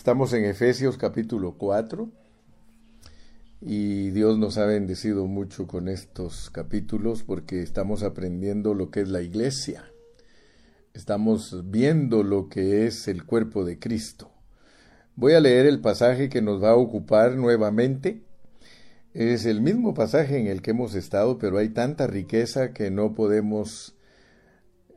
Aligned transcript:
Estamos 0.00 0.32
en 0.32 0.46
Efesios 0.46 0.96
capítulo 0.96 1.56
4 1.58 2.08
y 3.60 4.08
Dios 4.12 4.38
nos 4.38 4.56
ha 4.56 4.64
bendecido 4.64 5.26
mucho 5.26 5.66
con 5.66 5.88
estos 5.88 6.48
capítulos 6.48 7.22
porque 7.22 7.60
estamos 7.60 8.02
aprendiendo 8.02 8.72
lo 8.72 8.90
que 8.90 9.02
es 9.02 9.10
la 9.10 9.20
iglesia. 9.20 9.84
Estamos 10.94 11.70
viendo 11.70 12.22
lo 12.22 12.48
que 12.48 12.86
es 12.86 13.08
el 13.08 13.26
cuerpo 13.26 13.62
de 13.62 13.78
Cristo. 13.78 14.30
Voy 15.16 15.34
a 15.34 15.40
leer 15.40 15.66
el 15.66 15.82
pasaje 15.82 16.30
que 16.30 16.40
nos 16.40 16.64
va 16.64 16.70
a 16.70 16.76
ocupar 16.76 17.36
nuevamente. 17.36 18.22
Es 19.12 19.44
el 19.44 19.60
mismo 19.60 19.92
pasaje 19.92 20.38
en 20.38 20.46
el 20.46 20.62
que 20.62 20.70
hemos 20.70 20.94
estado, 20.94 21.36
pero 21.36 21.58
hay 21.58 21.68
tanta 21.68 22.06
riqueza 22.06 22.72
que 22.72 22.90
no 22.90 23.14
podemos 23.14 23.94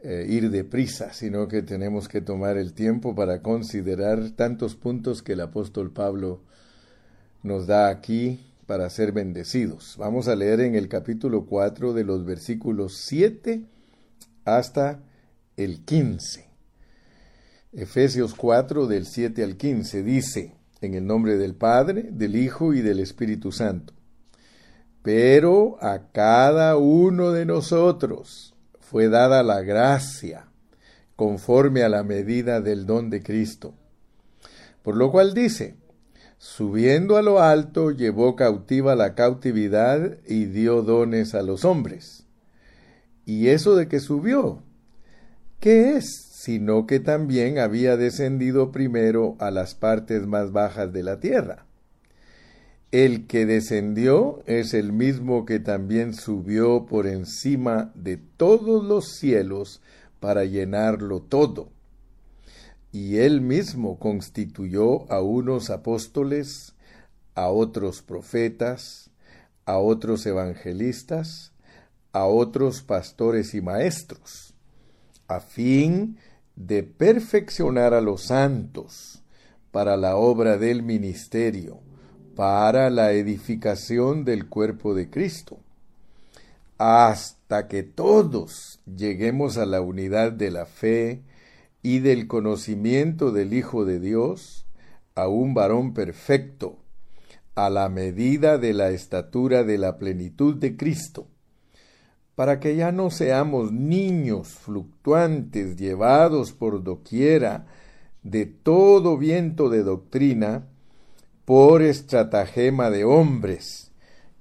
eh, 0.06 0.26
ir 0.28 0.52
deprisa, 0.52 1.14
sino 1.14 1.48
que 1.48 1.62
tenemos 1.62 2.10
que 2.10 2.20
tomar 2.20 2.58
el 2.58 2.74
tiempo 2.74 3.16
para 3.16 3.42
considerar 3.42 4.32
tantos 4.32 4.76
puntos 4.76 5.24
que 5.24 5.32
el 5.32 5.40
apóstol 5.40 5.92
Pablo 5.92 6.42
nos 7.42 7.68
da 7.68 7.88
aquí 7.88 8.42
para 8.68 8.90
ser 8.90 9.14
bendecidos. 9.14 9.96
Vamos 9.98 10.28
a 10.28 10.36
leer 10.36 10.60
en 10.60 10.76
el 10.76 10.90
capítulo 10.90 11.46
4 11.46 11.94
de 11.94 12.04
los 12.04 12.26
versículos 12.26 12.98
7 12.98 13.64
hasta 14.44 15.00
el 15.56 15.86
15. 15.86 16.50
Efesios 17.72 18.36
4 18.36 18.88
del 18.88 19.06
7 19.06 19.42
al 19.42 19.56
15 19.56 20.04
dice, 20.04 20.54
en 20.82 20.96
el 20.96 21.08
nombre 21.08 21.38
del 21.38 21.56
Padre, 21.56 22.10
del 22.12 22.36
Hijo 22.36 22.74
y 22.74 22.82
del 22.82 23.00
Espíritu 23.00 23.54
Santo. 23.54 23.94
Pero 25.02 25.78
a 25.82 26.12
cada 26.12 26.76
uno 26.76 27.32
de 27.32 27.46
nosotros, 27.46 28.53
fue 28.94 29.10
dada 29.10 29.42
la 29.42 29.64
gracia 29.64 30.46
conforme 31.16 31.82
a 31.82 31.90
la 31.90 32.04
medida 32.04 32.62
del 32.62 32.86
don 32.86 33.10
de 33.10 33.24
Cristo. 33.24 33.74
Por 34.84 34.96
lo 34.96 35.12
cual 35.12 35.34
dice, 35.34 35.78
subiendo 36.38 37.18
a 37.18 37.24
lo 37.24 37.42
alto, 37.42 37.90
llevó 37.90 38.36
cautiva 38.36 38.96
la 38.96 39.16
cautividad 39.16 40.20
y 40.28 40.46
dio 40.46 40.84
dones 40.84 41.34
a 41.34 41.42
los 41.42 41.66
hombres. 41.66 42.28
¿Y 43.26 43.48
eso 43.48 43.76
de 43.76 43.88
que 43.88 44.00
subió? 44.00 44.62
¿Qué 45.60 45.96
es? 45.96 46.28
Sino 46.32 46.86
que 46.86 47.00
también 47.00 47.58
había 47.58 47.98
descendido 47.98 48.72
primero 48.72 49.38
a 49.40 49.50
las 49.50 49.74
partes 49.74 50.28
más 50.28 50.52
bajas 50.52 50.94
de 50.94 51.02
la 51.02 51.20
tierra. 51.20 51.66
El 52.94 53.26
que 53.26 53.48
descendió 53.48 54.44
es 54.46 54.76
el 54.76 54.94
mismo 54.94 55.46
que 55.46 55.60
también 55.60 56.14
subió 56.14 56.86
por 56.86 57.08
encima 57.08 57.92
de 57.96 58.18
todos 58.18 58.86
los 58.86 59.16
cielos 59.16 59.82
para 60.20 60.46
llenarlo 60.46 61.20
todo. 61.20 61.72
Y 62.92 63.18
él 63.18 63.42
mismo 63.42 63.98
constituyó 63.98 65.12
a 65.12 65.22
unos 65.22 65.72
apóstoles, 65.72 66.76
a 67.34 67.50
otros 67.50 68.04
profetas, 68.04 69.10
a 69.66 69.80
otros 69.80 70.28
evangelistas, 70.28 71.52
a 72.12 72.28
otros 72.28 72.84
pastores 72.84 73.56
y 73.56 73.62
maestros, 73.62 74.54
a 75.28 75.40
fin 75.40 76.20
de 76.56 76.84
perfeccionar 76.84 77.96
a 77.96 78.02
los 78.02 78.26
santos 78.28 79.24
para 79.72 79.98
la 79.98 80.16
obra 80.16 80.60
del 80.60 80.84
ministerio 80.84 81.83
para 82.36 82.90
la 82.90 83.12
edificación 83.12 84.26
del 84.26 84.48
cuerpo 84.48 84.96
de 84.96 85.10
Cristo, 85.10 85.60
hasta 86.78 87.68
que 87.68 87.84
todos 87.84 88.80
lleguemos 88.86 89.58
a 89.58 89.66
la 89.66 89.82
unidad 89.82 90.32
de 90.32 90.52
la 90.52 90.66
fe 90.66 91.22
y 91.82 92.00
del 92.00 92.28
conocimiento 92.28 93.32
del 93.32 93.54
Hijo 93.54 93.86
de 93.86 94.00
Dios, 94.00 94.66
a 95.16 95.28
un 95.28 95.54
varón 95.54 95.94
perfecto, 95.94 96.80
a 97.56 97.70
la 97.70 97.88
medida 97.90 98.58
de 98.58 98.74
la 98.74 98.90
estatura 98.90 99.64
de 99.64 99.78
la 99.78 99.98
plenitud 99.98 100.56
de 100.56 100.76
Cristo, 100.76 101.28
para 102.36 102.60
que 102.60 102.76
ya 102.76 102.92
no 102.92 103.12
seamos 103.12 103.72
niños 103.72 104.48
fluctuantes 104.48 105.76
llevados 105.76 106.52
por 106.52 106.84
doquiera 106.84 107.68
de 108.24 108.46
todo 108.48 109.18
viento 109.18 109.70
de 109.70 109.84
doctrina, 109.84 110.66
por 111.46 111.82
estratagema 111.82 112.90
de 112.90 113.04
hombres 113.04 113.92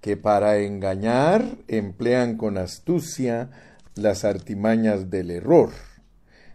que 0.01 0.17
para 0.17 0.59
engañar 0.59 1.57
emplean 1.69 2.37
con 2.37 2.59
astucia 2.59 3.51
las 3.95 4.25
artimañas 4.25 5.11
del 5.11 5.31
error, 5.31 5.71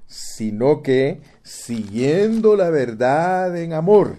sino 0.06 0.81
que, 0.84 1.22
siguiendo 1.44 2.56
la 2.56 2.69
verdad 2.69 3.56
en 3.57 3.74
amor, 3.74 4.18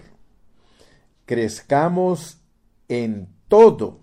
crezcamos 1.25 2.41
en 2.87 3.27
todo 3.47 3.99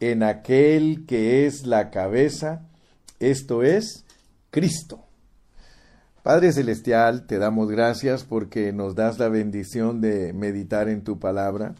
en 0.00 0.22
aquel 0.22 1.04
que 1.06 1.46
es 1.46 1.66
la 1.66 1.90
cabeza, 1.90 2.66
esto 3.18 3.62
es 3.62 4.04
Cristo. 4.50 5.09
Padre 6.22 6.52
Celestial, 6.52 7.26
te 7.26 7.38
damos 7.38 7.70
gracias 7.70 8.24
porque 8.24 8.74
nos 8.74 8.94
das 8.94 9.18
la 9.18 9.28
bendición 9.28 10.02
de 10.02 10.34
meditar 10.34 10.90
en 10.90 11.02
tu 11.02 11.18
palabra. 11.18 11.74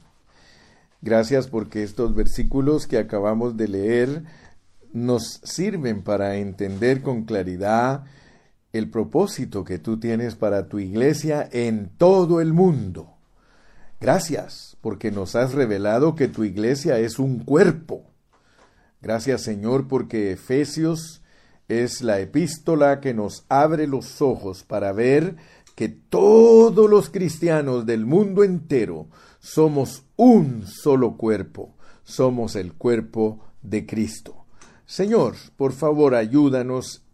Gracias 1.03 1.47
porque 1.47 1.83
estos 1.83 2.15
versículos 2.15 2.87
que 2.87 2.97
acabamos 2.97 3.59
de 3.59 3.69
leer 3.69 4.23
nos 4.95 5.41
sirven 5.45 6.03
para 6.03 6.37
entender 6.37 7.03
con 7.03 7.25
claridad 7.25 8.05
el 8.73 8.89
propósito 8.89 9.63
que 9.63 9.79
tú 9.79 10.01
tienes 10.01 10.37
para 10.37 10.69
tu 10.69 10.79
iglesia 10.79 11.47
en 11.53 11.91
todo 11.99 12.41
el 12.41 12.55
mundo. 12.55 13.13
Gracias 14.01 14.79
porque 14.81 15.11
nos 15.11 15.37
has 15.37 15.53
revelado 15.53 16.15
que 16.15 16.29
tu 16.29 16.45
iglesia 16.45 16.99
es 16.99 17.19
un 17.19 17.41
cuerpo. 17.41 18.05
Gracias 19.03 19.43
Señor 19.43 19.87
porque 19.87 20.33
Efesios 20.33 21.20
es 21.71 22.03
la 22.03 22.19
epístola 22.19 23.01
que 23.01 23.15
nos 23.15 23.45
abre 23.49 23.87
los 23.87 24.21
ojos 24.21 24.65
para 24.65 24.93
ver 24.93 25.37
que 25.77 25.89
todos 25.89 26.91
los 26.91 27.11
cristianos 27.11 27.87
del 27.87 28.07
mundo 28.07 28.43
entero 28.43 29.07
somos 29.39 30.03
un 30.17 30.67
solo 30.67 31.17
cuerpo, 31.17 31.77
somos 32.03 32.57
el 32.57 32.73
cuerpo 32.75 33.39
de 33.63 33.87
Cristo. 33.87 34.45
Señor, 34.85 35.37
por 35.57 35.73
favor, 35.73 36.17
ayúdanos 36.17 37.05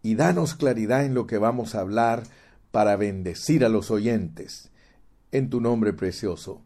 y 0.00 0.14
danos 0.14 0.54
claridad 0.54 1.04
en 1.04 1.14
lo 1.14 1.26
que 1.26 1.38
vamos 1.38 1.74
a 1.74 1.80
hablar 1.80 2.22
para 2.70 2.94
bendecir 2.94 3.64
a 3.64 3.68
los 3.68 3.90
oyentes. 3.90 4.70
En 5.32 5.50
tu 5.50 5.60
nombre 5.60 5.92
precioso. 5.92 6.62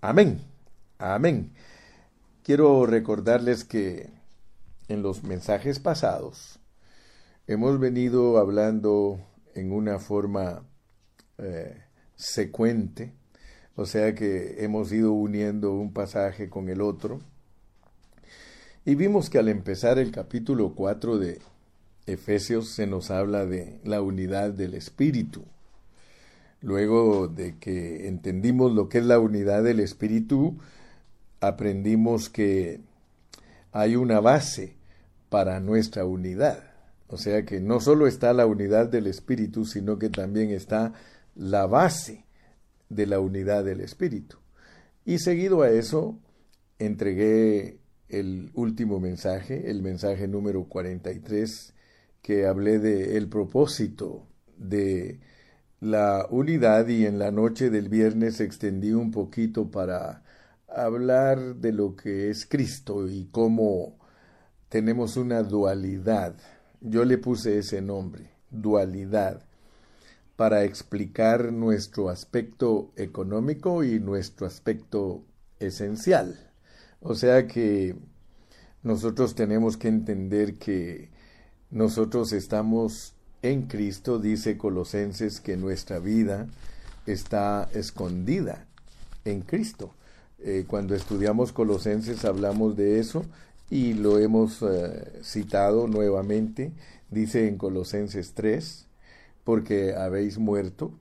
Amén. 0.00 0.40
Amén. 0.98 1.52
Quiero 2.42 2.84
recordarles 2.84 3.64
que 3.64 4.10
en 4.88 5.02
los 5.02 5.22
mensajes 5.22 5.78
pasados 5.78 6.58
Hemos 7.46 7.78
venido 7.78 8.38
hablando 8.38 9.20
en 9.54 9.70
una 9.70 9.98
forma 9.98 10.64
eh, 11.36 11.76
secuente, 12.16 13.12
o 13.76 13.84
sea 13.84 14.14
que 14.14 14.64
hemos 14.64 14.90
ido 14.92 15.12
uniendo 15.12 15.74
un 15.74 15.92
pasaje 15.92 16.48
con 16.48 16.70
el 16.70 16.80
otro. 16.80 17.20
Y 18.86 18.94
vimos 18.94 19.28
que 19.28 19.38
al 19.38 19.50
empezar 19.50 19.98
el 19.98 20.10
capítulo 20.10 20.74
4 20.74 21.18
de 21.18 21.38
Efesios 22.06 22.70
se 22.70 22.86
nos 22.86 23.10
habla 23.10 23.44
de 23.44 23.78
la 23.84 24.00
unidad 24.00 24.50
del 24.54 24.72
Espíritu. 24.72 25.44
Luego 26.62 27.28
de 27.28 27.58
que 27.58 28.08
entendimos 28.08 28.72
lo 28.72 28.88
que 28.88 28.96
es 28.96 29.04
la 29.04 29.18
unidad 29.18 29.62
del 29.62 29.80
Espíritu, 29.80 30.56
aprendimos 31.42 32.30
que 32.30 32.80
hay 33.70 33.96
una 33.96 34.20
base 34.20 34.76
para 35.28 35.60
nuestra 35.60 36.06
unidad. 36.06 36.73
O 37.08 37.16
sea 37.16 37.44
que 37.44 37.60
no 37.60 37.80
solo 37.80 38.06
está 38.06 38.32
la 38.32 38.46
unidad 38.46 38.88
del 38.88 39.06
Espíritu, 39.06 39.64
sino 39.64 39.98
que 39.98 40.10
también 40.10 40.50
está 40.50 40.92
la 41.34 41.66
base 41.66 42.24
de 42.88 43.06
la 43.06 43.20
unidad 43.20 43.64
del 43.64 43.80
Espíritu. 43.80 44.38
Y 45.04 45.18
seguido 45.18 45.62
a 45.62 45.70
eso, 45.70 46.18
entregué 46.78 47.78
el 48.08 48.50
último 48.54 49.00
mensaje, 49.00 49.70
el 49.70 49.82
mensaje 49.82 50.28
número 50.28 50.64
43, 50.64 51.74
que 52.22 52.46
hablé 52.46 52.78
de 52.78 53.16
el 53.16 53.28
propósito 53.28 54.26
de 54.56 55.20
la 55.80 56.26
unidad 56.30 56.88
y 56.88 57.04
en 57.04 57.18
la 57.18 57.30
noche 57.30 57.68
del 57.68 57.88
viernes 57.88 58.40
extendí 58.40 58.92
un 58.92 59.10
poquito 59.10 59.70
para 59.70 60.22
hablar 60.68 61.56
de 61.56 61.72
lo 61.72 61.96
que 61.96 62.30
es 62.30 62.46
Cristo 62.46 63.08
y 63.08 63.28
cómo 63.30 63.98
tenemos 64.70 65.16
una 65.16 65.42
dualidad 65.42 66.36
yo 66.84 67.06
le 67.06 67.16
puse 67.16 67.58
ese 67.58 67.80
nombre, 67.80 68.30
dualidad, 68.50 69.42
para 70.36 70.64
explicar 70.64 71.50
nuestro 71.50 72.10
aspecto 72.10 72.92
económico 72.96 73.84
y 73.84 73.98
nuestro 74.00 74.46
aspecto 74.46 75.24
esencial. 75.60 76.52
O 77.00 77.14
sea 77.14 77.46
que 77.46 77.96
nosotros 78.82 79.34
tenemos 79.34 79.78
que 79.78 79.88
entender 79.88 80.58
que 80.58 81.08
nosotros 81.70 82.32
estamos 82.32 83.14
en 83.40 83.62
Cristo, 83.62 84.18
dice 84.18 84.58
Colosenses, 84.58 85.40
que 85.40 85.56
nuestra 85.56 86.00
vida 86.00 86.48
está 87.06 87.66
escondida 87.72 88.66
en 89.24 89.40
Cristo. 89.40 89.94
Eh, 90.38 90.66
cuando 90.66 90.94
estudiamos 90.94 91.52
Colosenses 91.52 92.26
hablamos 92.26 92.76
de 92.76 92.98
eso 92.98 93.24
y 93.74 93.94
lo 93.94 94.20
hemos 94.20 94.62
eh, 94.62 95.18
citado 95.24 95.88
nuevamente. 95.88 96.72
Dice 97.10 97.48
en 97.48 97.58
Colosenses 97.58 98.32
3, 98.34 98.86
porque 99.42 99.96
habéis 99.96 100.38
muerto 100.38 100.92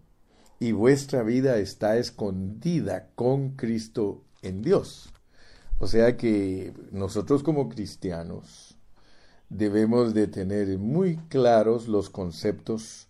y 0.60 0.72
vuestra 0.72 1.22
vida 1.22 1.58
está 1.58 1.98
escondida 1.98 3.10
con 3.14 3.52
Cristo 3.52 4.24
en 4.42 4.64
Dios. 4.64 5.14
O 5.78 5.86
sea 5.86 6.18
que 6.18 6.74
nosotros 6.92 7.44
como 7.44 7.70
cristianos 7.70 8.76
debemos 9.50 10.16
de 10.16 10.26
tener 10.26 10.80
muy 10.80 11.18
claros 11.30 11.88
los 11.88 12.10
conceptos 12.10 13.08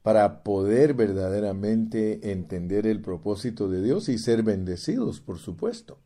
para 0.00 0.42
poder 0.42 0.94
verdaderamente 0.94 2.32
entender 2.32 2.86
el 2.86 3.02
propósito 3.02 3.68
de 3.68 3.82
Dios 3.82 4.08
y 4.08 4.16
ser 4.16 4.42
bendecidos, 4.42 5.20
por 5.20 5.38
supuesto. 5.38 5.98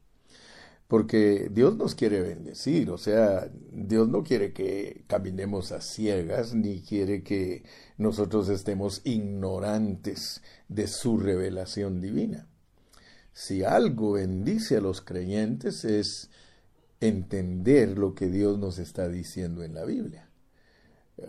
Porque 0.89 1.51
Dios 1.53 1.77
nos 1.77 1.95
quiere 1.95 2.23
bendecir, 2.23 2.91
o 2.91 2.97
sea, 2.97 3.51
Dios 3.71 4.09
no 4.09 4.25
quiere 4.25 4.55
que 4.55 5.05
caminemos 5.07 5.71
a 5.71 5.83
ciegas, 5.83 6.55
ni 6.55 6.81
quiere 6.81 7.23
que 7.23 7.63
nosotros 7.99 8.49
estemos 8.49 9.03
ignorantes 9.05 10.43
de 10.69 10.87
su 10.87 11.19
revelación 11.19 12.01
divina. 12.01 12.49
Si 13.35 13.63
algo 13.63 14.13
bendice 14.13 14.79
a 14.79 14.81
los 14.81 15.03
creyentes 15.03 15.85
es 15.85 16.31
entender 17.01 17.99
lo 17.99 18.15
que 18.15 18.29
Dios 18.29 18.59
nos 18.59 18.79
está 18.79 19.09
diciendo 19.09 19.63
en 19.63 19.75
la 19.75 19.85
Biblia. 19.85 20.31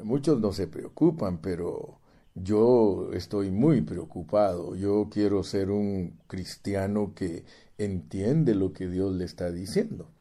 Muchos 0.03 0.39
no 0.39 0.53
se 0.53 0.67
preocupan, 0.67 1.41
pero 1.41 1.99
yo 2.33 3.11
estoy 3.13 3.51
muy 3.51 3.81
preocupado. 3.81 4.75
Yo 4.75 5.09
quiero 5.11 5.43
ser 5.43 5.69
un 5.69 6.19
cristiano 6.27 7.13
que 7.13 7.43
entiende 7.79 8.53
lo 8.53 8.73
que 8.73 8.87
Dios 8.87 9.15
le 9.15 9.25
está 9.25 9.51
diciendo. 9.51 10.11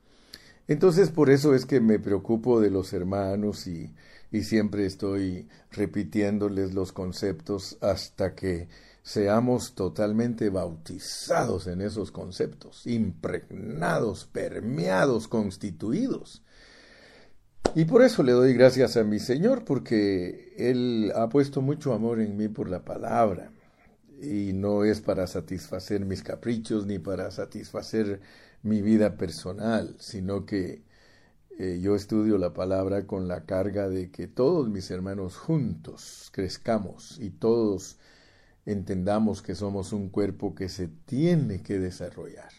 Entonces 0.66 1.10
por 1.10 1.28
eso 1.28 1.54
es 1.54 1.66
que 1.66 1.80
me 1.80 1.98
preocupo 1.98 2.60
de 2.60 2.70
los 2.70 2.92
hermanos 2.92 3.66
y, 3.66 3.94
y 4.32 4.42
siempre 4.42 4.86
estoy 4.86 5.48
repitiéndoles 5.70 6.72
los 6.72 6.92
conceptos 6.92 7.76
hasta 7.80 8.34
que 8.34 8.68
seamos 9.02 9.74
totalmente 9.74 10.48
bautizados 10.50 11.66
en 11.66 11.80
esos 11.80 12.10
conceptos, 12.10 12.86
impregnados, 12.86 14.26
permeados, 14.26 15.28
constituidos 15.28 16.42
y 17.74 17.84
por 17.84 18.02
eso 18.02 18.22
le 18.22 18.32
doy 18.32 18.54
gracias 18.54 18.96
a 18.96 19.04
mi 19.04 19.18
Señor, 19.18 19.64
porque 19.64 20.54
Él 20.56 21.12
ha 21.14 21.28
puesto 21.28 21.60
mucho 21.60 21.92
amor 21.92 22.20
en 22.20 22.36
mí 22.36 22.48
por 22.48 22.68
la 22.68 22.84
palabra. 22.84 23.52
Y 24.20 24.52
no 24.52 24.84
es 24.84 25.00
para 25.00 25.26
satisfacer 25.26 26.04
mis 26.04 26.22
caprichos 26.22 26.86
ni 26.86 26.98
para 26.98 27.30
satisfacer 27.30 28.20
mi 28.62 28.82
vida 28.82 29.16
personal, 29.16 29.94
sino 29.98 30.44
que 30.44 30.82
eh, 31.58 31.80
yo 31.82 31.96
estudio 31.96 32.38
la 32.38 32.52
palabra 32.52 33.06
con 33.06 33.28
la 33.28 33.44
carga 33.44 33.88
de 33.88 34.10
que 34.10 34.28
todos 34.28 34.68
mis 34.68 34.90
hermanos 34.90 35.36
juntos 35.36 36.30
crezcamos 36.32 37.18
y 37.20 37.30
todos 37.30 37.98
entendamos 38.66 39.42
que 39.42 39.54
somos 39.54 39.92
un 39.92 40.08
cuerpo 40.08 40.54
que 40.54 40.68
se 40.68 40.88
tiene 40.88 41.62
que 41.62 41.78
desarrollar. 41.78 42.50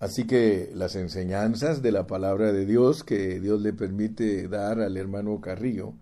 Así 0.00 0.26
que 0.26 0.70
las 0.74 0.96
enseñanzas 0.96 1.82
de 1.82 1.92
la 1.92 2.06
palabra 2.06 2.52
de 2.52 2.66
Dios 2.66 3.04
que 3.04 3.38
Dios 3.38 3.60
le 3.60 3.72
permite 3.72 4.48
dar 4.48 4.80
al 4.80 4.96
hermano 4.96 5.40
Carrillo 5.40 5.94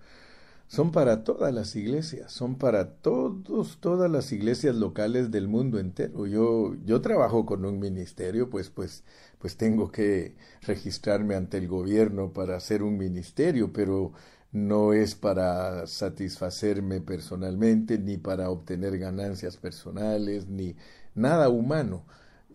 son 0.69 0.93
para 0.93 1.25
todas 1.25 1.53
las 1.53 1.75
iglesias, 1.77 2.31
son 2.31 2.57
para 2.57 2.93
todos, 2.93 3.79
todas 3.81 4.11
las 4.11 4.33
iglesias 4.33 4.77
locales 4.77 5.31
del 5.31 5.49
mundo 5.49 5.79
entero. 5.79 6.27
Yo, 6.27 6.77
yo 6.85 7.01
trabajo 7.01 7.47
con 7.47 7.65
un 7.65 7.79
ministerio, 7.81 8.51
pues, 8.51 8.71
pues, 8.71 9.03
pues 9.39 9.57
tengo 9.57 9.91
que 9.91 10.37
registrarme 10.63 11.35
ante 11.35 11.59
el 11.59 11.69
gobierno 11.69 12.33
para 12.33 12.57
hacer 12.57 12.83
un 12.83 12.99
ministerio, 12.99 13.73
pero 13.73 14.13
no 14.53 14.93
es 14.93 15.15
para 15.15 15.87
satisfacerme 15.87 17.01
personalmente, 17.01 17.99
ni 17.99 18.19
para 18.19 18.51
obtener 18.51 18.99
ganancias 18.99 19.57
personales, 19.57 20.49
ni 20.49 20.77
nada 21.15 21.49
humano 21.49 22.05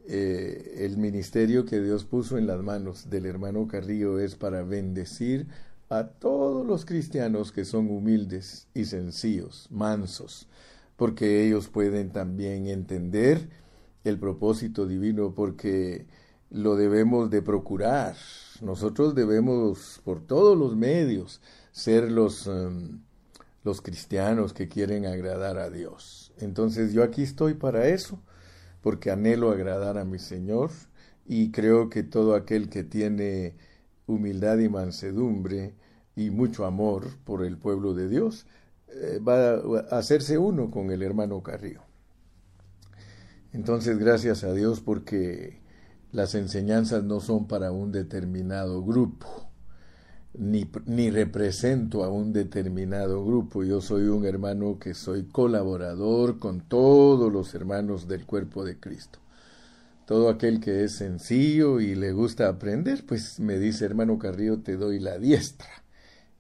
eh, 0.06 0.80
el 0.86 0.98
ministerio 0.98 1.66
que 1.66 1.80
Dios 1.80 2.04
puso 2.04 2.38
en 2.38 2.46
las 2.46 2.62
manos 2.62 3.10
del 3.10 3.26
hermano 3.26 3.68
Carrillo 3.70 4.20
es 4.20 4.36
para 4.36 4.62
bendecir 4.62 5.48
a 5.98 6.08
todos 6.08 6.66
los 6.66 6.86
cristianos 6.86 7.52
que 7.52 7.66
son 7.66 7.90
humildes 7.90 8.68
y 8.74 8.86
sencillos, 8.86 9.68
mansos, 9.70 10.48
porque 10.96 11.46
ellos 11.46 11.68
pueden 11.68 12.12
también 12.12 12.68
entender 12.68 13.50
el 14.04 14.18
propósito 14.18 14.88
divino, 14.88 15.34
porque 15.36 16.08
lo 16.50 16.76
debemos 16.76 17.30
de 17.30 17.42
procurar. 17.42 18.16
Nosotros 18.62 19.14
debemos 19.14 20.02
por 20.04 20.26
todos 20.26 20.58
los 20.58 20.76
medios 20.76 21.42
ser 21.72 22.12
los, 22.12 22.48
um, 22.48 23.02
los 23.64 23.82
cristianos 23.82 24.54
que 24.54 24.68
quieren 24.68 25.06
agradar 25.06 25.58
a 25.58 25.70
Dios. 25.70 26.34
Entonces 26.40 26.94
yo 26.94 27.04
aquí 27.04 27.24
estoy 27.24 27.54
para 27.54 27.88
eso 27.88 28.20
porque 28.82 29.12
anhelo 29.12 29.52
agradar 29.52 29.98
a 29.98 30.06
mi 30.06 30.20
Señor 30.20 30.72
y 31.26 31.52
creo 31.52 31.90
que 31.90 32.04
todo 32.04 32.36
aquel 32.36 32.70
que 32.70 32.84
tiene 32.84 33.56
humildad 34.06 34.58
y 34.60 34.70
mansedumbre 34.70 35.74
y 36.16 36.30
mucho 36.30 36.66
amor 36.66 37.08
por 37.24 37.44
el 37.44 37.58
pueblo 37.58 37.94
de 37.94 38.08
Dios 38.08 38.46
eh, 38.90 39.20
va 39.20 39.56
a 39.56 39.98
hacerse 39.98 40.38
uno 40.38 40.70
con 40.70 40.92
el 40.92 41.02
hermano 41.02 41.42
Carrillo. 41.42 41.82
Entonces, 43.52 43.98
gracias 44.00 44.44
a 44.44 44.54
Dios 44.54 44.82
porque 44.82 45.62
las 46.12 46.36
enseñanzas 46.36 47.04
no 47.04 47.20
son 47.20 47.48
para 47.48 47.72
un 47.72 47.92
determinado 47.92 48.84
grupo 48.84 49.50
ni, 50.34 50.70
ni 50.86 51.12
represento 51.12 52.04
a 52.04 52.10
un 52.10 52.34
determinado 52.34 53.24
grupo. 53.26 53.64
Yo 53.64 53.82
soy 53.82 54.04
un 54.08 54.26
hermano 54.26 54.80
que 54.80 54.94
soy 54.94 55.26
colaborador 55.26 56.40
con 56.40 56.62
todos 56.62 57.32
los 57.32 57.54
hermanos 57.54 58.08
del 58.08 58.26
cuerpo 58.26 58.64
de 58.64 58.80
Cristo. 58.80 59.20
Todo 60.06 60.30
aquel 60.30 60.60
que 60.60 60.84
es 60.84 60.94
sencillo 60.94 61.80
y 61.80 61.96
le 61.96 62.12
gusta 62.12 62.50
aprender, 62.50 63.06
pues 63.06 63.40
me 63.40 63.58
dice, 63.58 63.86
hermano 63.86 64.20
Carrillo, 64.20 64.60
te 64.62 64.76
doy 64.76 65.00
la 65.00 65.18
diestra. 65.18 65.83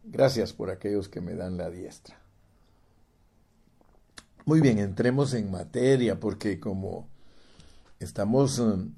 Gracias 0.04 0.52
por 0.52 0.70
aquellos 0.70 1.08
que 1.08 1.22
me 1.22 1.34
dan 1.34 1.58
la 1.58 1.70
diestra. 1.70 2.20
Muy 4.46 4.60
bien, 4.60 4.80
entremos 4.80 5.34
en 5.34 5.50
materia 5.50 6.20
porque 6.20 6.60
como 6.60 7.08
estamos 8.00 8.60
um, 8.60 8.94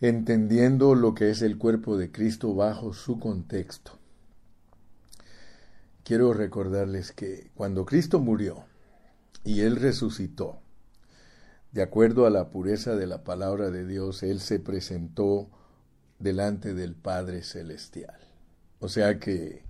entendiendo 0.00 0.94
lo 0.94 1.14
que 1.14 1.30
es 1.30 1.42
el 1.42 1.58
cuerpo 1.58 1.96
de 1.96 2.12
Cristo 2.12 2.54
bajo 2.54 2.92
su 2.92 3.18
contexto. 3.18 3.98
Quiero 6.04 6.32
recordarles 6.32 7.10
que 7.10 7.50
cuando 7.54 7.84
Cristo 7.84 8.20
murió 8.20 8.64
y 9.42 9.62
Él 9.62 9.76
resucitó, 9.76 10.60
de 11.72 11.82
acuerdo 11.82 12.24
a 12.26 12.30
la 12.30 12.50
pureza 12.50 12.94
de 12.94 13.08
la 13.08 13.24
palabra 13.24 13.72
de 13.72 13.84
Dios, 13.84 14.22
Él 14.22 14.38
se 14.40 14.60
presentó 14.60 15.50
delante 16.20 16.74
del 16.74 16.94
Padre 16.94 17.42
Celestial. 17.42 18.20
O 18.78 18.88
sea 18.88 19.18
que 19.18 19.64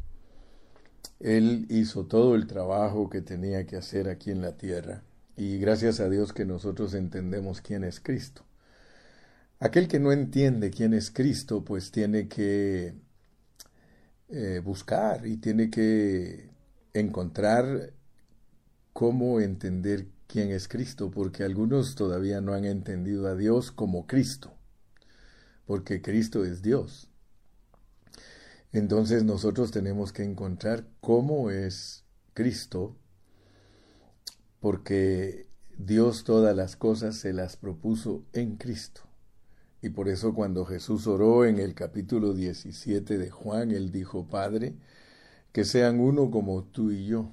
Él 1.21 1.67
hizo 1.71 2.07
todo 2.07 2.35
el 2.35 2.47
trabajo 2.47 3.09
que 3.11 3.23
tenía 3.23 3.67
que 3.67 3.77
hacer 3.77 4.09
aquí 4.09 4.31
en 4.31 4.43
la 4.43 4.57
tierra. 4.57 5.03
Y 5.37 5.59
gracias 5.59 6.01
a 6.01 6.09
Dios 6.09 6.33
que 6.33 6.45
nosotros 6.45 6.95
entendemos 6.95 7.61
quién 7.61 7.85
es 7.85 8.01
Cristo. 8.01 8.45
Aquel 9.61 9.89
que 9.89 10.01
no 10.01 10.13
entiende 10.13 10.71
quién 10.71 10.95
es 10.95 11.11
Cristo, 11.11 11.65
pues 11.65 11.91
tiene 11.91 12.29
que 12.29 12.95
eh, 14.29 14.61
buscar 14.65 15.27
y 15.27 15.37
tiene 15.39 15.71
que 15.71 16.51
encontrar 16.93 17.93
cómo 18.93 19.41
entender 19.41 20.07
quién 20.27 20.51
es 20.51 20.69
Cristo, 20.69 21.11
porque 21.11 21.45
algunos 21.45 21.95
todavía 21.95 22.41
no 22.41 22.55
han 22.55 22.65
entendido 22.65 23.27
a 23.29 23.35
Dios 23.37 23.71
como 23.73 24.07
Cristo, 24.07 24.55
porque 25.67 26.03
Cristo 26.03 26.45
es 26.45 26.63
Dios. 26.63 27.11
Entonces 28.75 29.23
nosotros 29.23 29.71
tenemos 29.71 30.13
que 30.13 30.25
encontrar 30.25 30.85
cómo 31.01 31.53
es 31.53 32.05
Cristo, 32.35 32.97
porque 34.59 35.47
Dios 35.79 36.25
todas 36.25 36.57
las 36.57 36.75
cosas 36.75 37.15
se 37.15 37.33
las 37.33 37.57
propuso 37.57 38.25
en 38.33 38.57
Cristo. 38.57 39.03
Y 39.81 39.91
por 39.91 40.09
eso 40.09 40.35
cuando 40.35 40.65
Jesús 40.65 41.07
oró 41.07 41.45
en 41.45 41.61
el 41.61 41.75
capítulo 41.75 42.35
17 42.35 43.17
de 43.17 43.31
Juan, 43.31 43.71
él 43.71 43.93
dijo, 43.93 44.27
Padre, 44.27 44.75
que 45.53 45.65
sean 45.65 46.01
uno 46.01 46.33
como 46.33 46.65
tú 46.65 46.91
y 46.91 47.07
yo. 47.07 47.33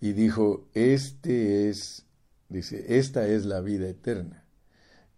Y 0.00 0.12
dijo, 0.12 0.68
este 0.72 1.68
es, 1.68 2.06
dice, 2.48 2.96
esta 2.96 3.26
es 3.26 3.44
la 3.44 3.60
vida 3.60 3.88
eterna, 3.88 4.44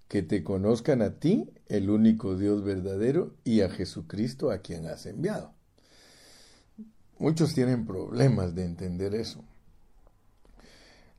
que 0.08 0.22
te 0.22 0.42
conozcan 0.42 1.02
a 1.02 1.18
ti, 1.18 1.50
el 1.68 1.90
único 1.90 2.36
Dios 2.36 2.62
verdadero, 2.62 3.34
y 3.44 3.62
a 3.62 3.70
Jesucristo 3.70 4.50
a 4.50 4.58
quien 4.58 4.86
has 4.86 5.06
enviado. 5.06 5.54
Muchos 7.18 7.54
tienen 7.54 7.86
problemas 7.86 8.54
de 8.54 8.64
entender 8.64 9.14
eso. 9.14 9.44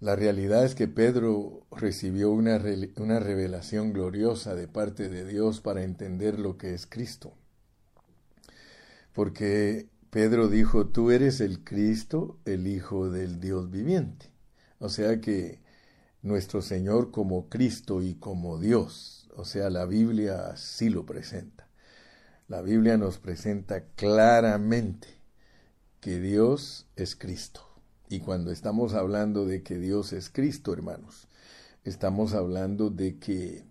La 0.02 0.16
realidad 0.16 0.66
es 0.66 0.75
que 0.75 0.88
Pedro 0.88 1.66
recibió 1.72 2.32
una, 2.32 2.62
una, 2.98 3.20
revelación 3.20 3.94
gloriosa 3.94 4.54
de 4.54 4.68
parte 4.68 5.08
de 5.08 5.25
Dios 5.25 5.62
para 5.62 5.84
entender 5.84 6.38
lo 6.38 6.58
que 6.58 6.74
es 6.74 6.86
Cristo. 6.86 7.34
Porque 9.14 9.88
Pedro 10.10 10.50
dijo, 10.50 10.88
tú 10.88 11.12
eres 11.12 11.40
el 11.40 11.64
Cristo, 11.64 12.38
el 12.44 12.68
Hijo 12.68 13.10
del 13.10 13.40
Dios 13.40 13.72
viviente. 13.72 14.32
O 14.80 14.90
sea 14.90 15.22
que 15.22 15.60
nuestro 16.22 16.62
Señor 16.62 17.12
como 17.12 17.48
Cristo 17.48 18.02
y 18.02 18.16
como 18.16 18.60
Dios, 18.60 19.14
o 19.36 19.46
sea, 19.46 19.70
la 19.70 19.86
Biblia 19.86 20.48
así 20.48 20.89
lo 20.89 21.06
presenta. 21.06 21.68
La 22.48 22.62
Biblia 22.62 22.98
nos 22.98 23.18
presenta 23.18 23.86
claramente 23.96 25.08
que 26.00 26.20
Dios 26.20 26.88
es 26.96 27.15
Cristo. 27.15 27.62
Y 28.08 28.20
cuando 28.20 28.51
estamos 28.51 28.94
hablando 28.94 29.46
de 29.46 29.63
que 29.63 29.77
Dios 29.77 30.13
es 30.13 30.30
Cristo, 30.30 30.74
hermanos, 30.74 31.27
estamos 31.84 32.34
hablando 32.34 32.89
de 32.89 33.18
que 33.18 33.65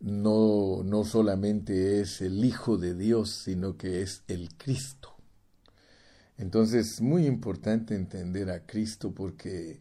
no, 0.00 0.82
no 0.84 1.04
solamente 1.04 2.00
es 2.00 2.20
el 2.20 2.44
Hijo 2.44 2.76
de 2.78 2.94
Dios, 2.94 3.30
sino 3.30 3.76
que 3.76 4.02
es 4.02 4.22
el 4.26 4.56
Cristo. 4.56 5.14
Entonces 6.36 6.94
es 6.94 7.00
muy 7.00 7.26
importante 7.26 7.94
entender 7.94 8.50
a 8.50 8.64
Cristo 8.64 9.12
porque 9.12 9.80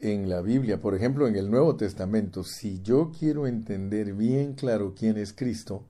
en 0.00 0.28
la 0.28 0.40
Biblia, 0.40 0.80
por 0.80 0.94
ejemplo 0.94 1.28
en 1.28 1.36
el 1.36 1.50
Nuevo 1.50 1.76
Testamento, 1.76 2.44
si 2.44 2.80
yo 2.82 3.12
quiero 3.16 3.46
entender 3.46 4.14
bien 4.14 4.54
claro 4.54 4.94
quién 4.94 5.16
es 5.18 5.32
Cristo, 5.32 5.86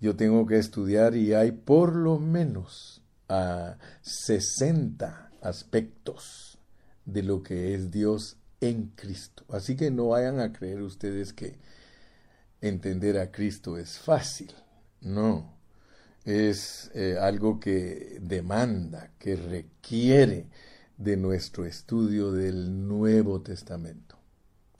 yo 0.00 0.16
tengo 0.16 0.46
que 0.46 0.58
estudiar 0.58 1.16
y 1.16 1.34
hay 1.34 1.52
por 1.52 1.96
lo 1.96 2.18
menos 2.18 3.02
a 3.28 3.78
60 4.02 5.32
aspectos 5.42 6.58
de 7.04 7.22
lo 7.22 7.42
que 7.42 7.74
es 7.74 7.90
Dios 7.90 8.36
en 8.60 8.92
Cristo. 8.94 9.44
Así 9.48 9.76
que 9.76 9.90
no 9.90 10.08
vayan 10.08 10.40
a 10.40 10.52
creer 10.52 10.82
ustedes 10.82 11.32
que 11.32 11.58
entender 12.60 13.18
a 13.18 13.30
Cristo 13.30 13.78
es 13.78 13.98
fácil. 13.98 14.52
No, 15.00 15.56
es 16.24 16.90
eh, 16.94 17.16
algo 17.20 17.58
que 17.58 18.18
demanda, 18.20 19.12
que 19.18 19.36
requiere 19.36 20.46
de 20.98 21.16
nuestro 21.16 21.64
estudio 21.64 22.32
del 22.32 22.86
Nuevo 22.86 23.40
Testamento. 23.40 24.16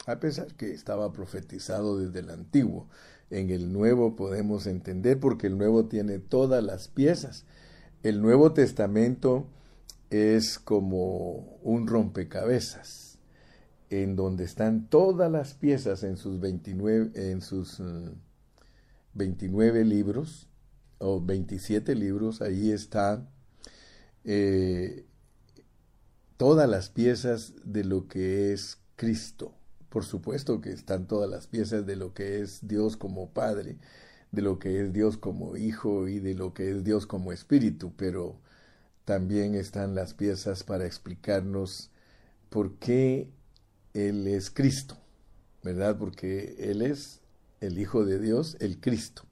A 0.07 0.21
pesar 0.21 0.55
que 0.55 0.73
estaba 0.73 1.13
profetizado 1.13 1.99
desde 1.99 2.21
el 2.21 2.31
Antiguo, 2.31 2.89
en 3.31 3.51
el 3.51 3.73
Nuevo 3.73 4.17
podemos 4.17 4.67
entender 4.67 5.21
porque 5.21 5.47
el 5.47 5.57
Nuevo 5.57 5.87
tiene 5.87 6.19
todas 6.19 6.63
las 6.63 6.89
piezas. 6.89 7.45
El 8.03 8.21
Nuevo 8.21 8.53
Testamento 8.53 9.47
es 10.11 10.59
como 10.59 11.59
un 11.63 11.87
rompecabezas 11.87 13.19
en 13.91 14.17
donde 14.17 14.45
están 14.45 14.89
todas 14.89 15.31
las 15.31 15.55
piezas 15.55 16.03
en 16.03 16.17
sus 16.17 16.41
29, 16.41 17.11
en 17.31 17.41
sus 17.41 17.83
29 19.15 19.85
mm, 19.85 19.89
libros 19.89 20.49
o 20.99 21.21
27 21.21 21.95
libros, 21.95 22.43
ahí 22.43 22.71
está 22.71 23.27
eh, 24.25 25.07
todas 26.39 26.71
las 26.71 26.89
piezas 26.89 27.53
de 27.65 27.85
lo 27.85 28.09
que 28.09 28.53
es 28.55 28.79
Cristo. 28.97 29.53
Por 29.91 30.05
supuesto 30.05 30.61
que 30.61 30.71
están 30.73 31.07
todas 31.07 31.29
las 31.29 31.47
piezas 31.47 31.85
de 31.85 31.97
lo 31.97 32.15
que 32.15 32.41
es 32.41 32.67
Dios 32.67 32.97
como 32.97 33.31
Padre, 33.31 33.77
de 34.31 34.43
lo 34.43 34.59
que 34.59 34.81
es 34.81 34.93
Dios 34.93 35.19
como 35.19 35.57
Hijo 35.57 36.09
y 36.09 36.21
de 36.21 36.35
lo 36.35 36.55
que 36.55 36.71
es 36.71 36.85
Dios 36.85 37.07
como 37.07 37.33
Espíritu, 37.33 37.93
pero 37.97 38.41
también 39.05 39.55
están 39.55 39.95
las 39.95 40.15
piezas 40.15 40.63
para 40.63 40.87
explicarnos 40.87 41.91
por 42.51 42.75
qué 42.77 43.29
Él 43.93 44.29
es 44.29 44.51
Cristo, 44.51 44.97
¿verdad? 45.65 45.99
Porque 45.99 46.55
Él 46.59 46.83
es 46.83 47.21
el 47.61 47.79
Hijo 47.79 48.05
de 48.05 48.21
Dios, 48.21 48.57
el 48.61 48.79
Cristo, 48.79 49.25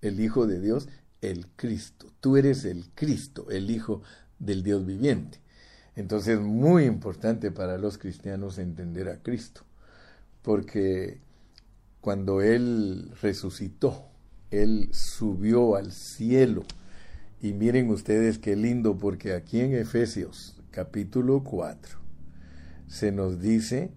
el 0.00 0.18
Hijo 0.18 0.46
de 0.46 0.60
Dios, 0.60 0.88
el 1.20 1.46
Cristo. 1.56 2.06
Tú 2.20 2.38
eres 2.38 2.64
el 2.64 2.88
Cristo, 2.94 3.50
el 3.50 3.70
Hijo 3.70 4.02
del 4.38 4.62
Dios 4.62 4.86
viviente. 4.86 5.43
Entonces 5.96 6.38
es 6.38 6.40
muy 6.40 6.84
importante 6.84 7.50
para 7.50 7.78
los 7.78 7.98
cristianos 7.98 8.58
entender 8.58 9.08
a 9.08 9.22
Cristo, 9.22 9.62
porque 10.42 11.20
cuando 12.00 12.42
Él 12.42 13.12
resucitó, 13.22 14.08
Él 14.50 14.88
subió 14.92 15.76
al 15.76 15.92
cielo. 15.92 16.64
Y 17.40 17.52
miren 17.52 17.90
ustedes 17.90 18.38
qué 18.38 18.56
lindo, 18.56 18.96
porque 18.98 19.34
aquí 19.34 19.60
en 19.60 19.74
Efesios 19.74 20.60
capítulo 20.70 21.44
4 21.44 21.98
se 22.88 23.12
nos 23.12 23.40
dice, 23.40 23.92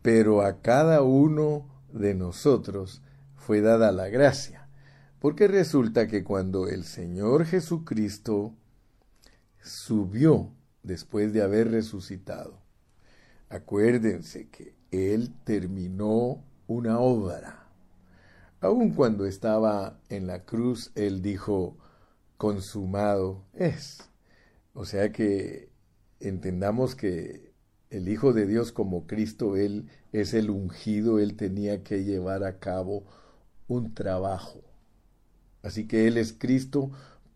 pero 0.00 0.42
a 0.42 0.60
cada 0.62 1.02
uno 1.02 1.68
de 1.92 2.14
nosotros 2.14 3.02
fue 3.36 3.60
dada 3.60 3.92
la 3.92 4.08
gracia. 4.08 4.68
Porque 5.18 5.48
resulta 5.48 6.06
que 6.06 6.22
cuando 6.22 6.68
el 6.68 6.84
Señor 6.84 7.44
Jesucristo 7.44 8.54
subió 9.60 10.52
después 10.88 11.32
de 11.32 11.42
haber 11.42 11.70
resucitado. 11.70 12.60
Acuérdense 13.50 14.48
que 14.48 14.74
Él 14.90 15.32
terminó 15.44 16.42
una 16.66 16.98
obra. 16.98 17.68
Aun 18.60 18.94
cuando 18.94 19.26
estaba 19.26 20.00
en 20.08 20.26
la 20.26 20.44
cruz, 20.44 20.90
Él 20.96 21.22
dijo, 21.22 21.76
consumado 22.38 23.44
es. 23.52 24.10
O 24.72 24.86
sea 24.86 25.12
que 25.12 25.70
entendamos 26.20 26.96
que 26.96 27.52
el 27.90 28.08
Hijo 28.08 28.32
de 28.32 28.46
Dios 28.46 28.72
como 28.72 29.06
Cristo, 29.06 29.56
Él 29.56 29.88
es 30.12 30.32
el 30.32 30.50
ungido, 30.50 31.18
Él 31.18 31.36
tenía 31.36 31.84
que 31.84 32.02
llevar 32.02 32.44
a 32.44 32.58
cabo 32.58 33.04
un 33.68 33.94
trabajo. 33.94 34.62
Así 35.62 35.86
que 35.86 36.08
Él 36.08 36.16
es 36.16 36.32
Cristo 36.32 36.90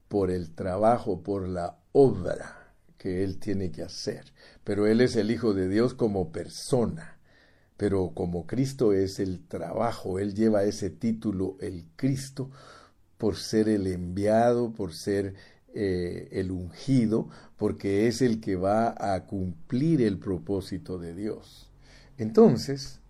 por 0.09 0.31
el 0.31 0.55
trabajo, 0.55 1.23
por 1.23 1.47
la 1.47 1.79
obra 1.93 2.62
que 3.03 3.25
él 3.25 3.39
tiene 3.39 3.73
que 3.73 3.83
hacer. 3.83 4.33
Pero 4.63 4.87
él 4.87 5.01
es 5.01 5.17
el 5.17 5.33
Hijo 5.33 5.55
de 5.55 5.69
Dios 5.69 5.93
como 5.93 6.31
persona. 6.31 7.19
Pero 7.77 8.13
como 8.15 8.47
Cristo 8.47 8.93
es 8.93 9.19
el 9.19 9.41
trabajo, 9.41 10.21
él 10.21 10.35
lleva 10.35 10.63
ese 10.63 10.89
título, 10.89 11.57
el 11.61 11.85
Cristo, 11.97 12.51
por 13.19 13.35
ser 13.37 13.69
el 13.69 13.89
enviado, 13.89 14.73
por 14.73 14.95
ser 14.95 15.35
eh, 15.75 16.29
el 16.31 16.53
ungido, 16.53 17.29
porque 17.57 18.07
es 18.07 18.23
el 18.23 18.41
que 18.41 18.55
va 18.55 18.95
a 18.97 19.27
cumplir 19.27 20.01
el 20.01 20.19
propósito 20.19 20.99
de 20.99 21.13
Dios. 21.15 21.73
Entonces, 22.19 23.01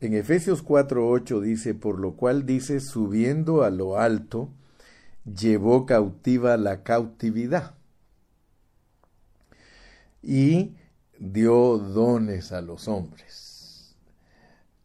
en 0.00 0.12
Efesios 0.12 0.62
4:8 0.62 1.40
dice, 1.40 1.72
por 1.72 1.98
lo 1.98 2.14
cual 2.14 2.44
dice, 2.44 2.80
subiendo 2.80 3.62
a 3.62 3.70
lo 3.70 3.96
alto, 3.96 4.50
llevó 5.24 5.86
cautiva 5.86 6.58
la 6.58 6.82
cautividad 6.82 7.79
y 10.22 10.76
dio 11.18 11.78
dones 11.78 12.52
a 12.52 12.60
los 12.60 12.88
hombres. 12.88 13.96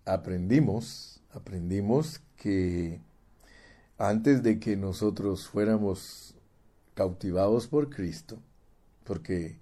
Aprendimos, 0.05 1.21
aprendimos 1.31 2.21
que 2.35 3.01
antes 3.97 4.43
de 4.43 4.59
que 4.59 4.75
nosotros 4.75 5.47
fuéramos 5.47 6.35
cautivados 6.93 7.67
por 7.67 7.89
Cristo, 7.89 8.41
porque 9.03 9.57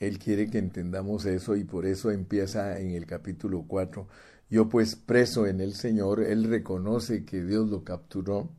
Él 0.00 0.18
quiere 0.18 0.50
que 0.50 0.58
entendamos 0.58 1.24
eso 1.26 1.56
y 1.56 1.64
por 1.64 1.86
eso 1.86 2.10
empieza 2.10 2.78
en 2.78 2.92
el 2.92 3.06
capítulo 3.06 3.64
4, 3.66 4.06
yo 4.50 4.68
pues 4.68 4.96
preso 4.96 5.46
en 5.46 5.60
el 5.60 5.74
Señor, 5.74 6.22
Él 6.22 6.44
reconoce 6.44 7.24
que 7.24 7.42
Dios 7.42 7.70
lo 7.70 7.84
capturó 7.84 8.50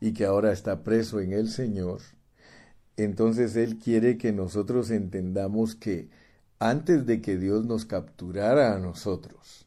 y 0.00 0.12
que 0.14 0.24
ahora 0.24 0.52
está 0.52 0.82
preso 0.82 1.20
en 1.20 1.32
el 1.32 1.48
Señor 1.48 2.00
entonces 2.96 3.56
Él 3.56 3.78
quiere 3.78 4.18
que 4.18 4.32
nosotros 4.32 4.90
entendamos 4.90 5.74
que 5.74 6.10
antes 6.58 7.06
de 7.06 7.22
que 7.22 7.38
Dios 7.38 7.64
nos 7.64 7.86
capturara 7.86 8.74
a 8.74 8.78
nosotros, 8.78 9.66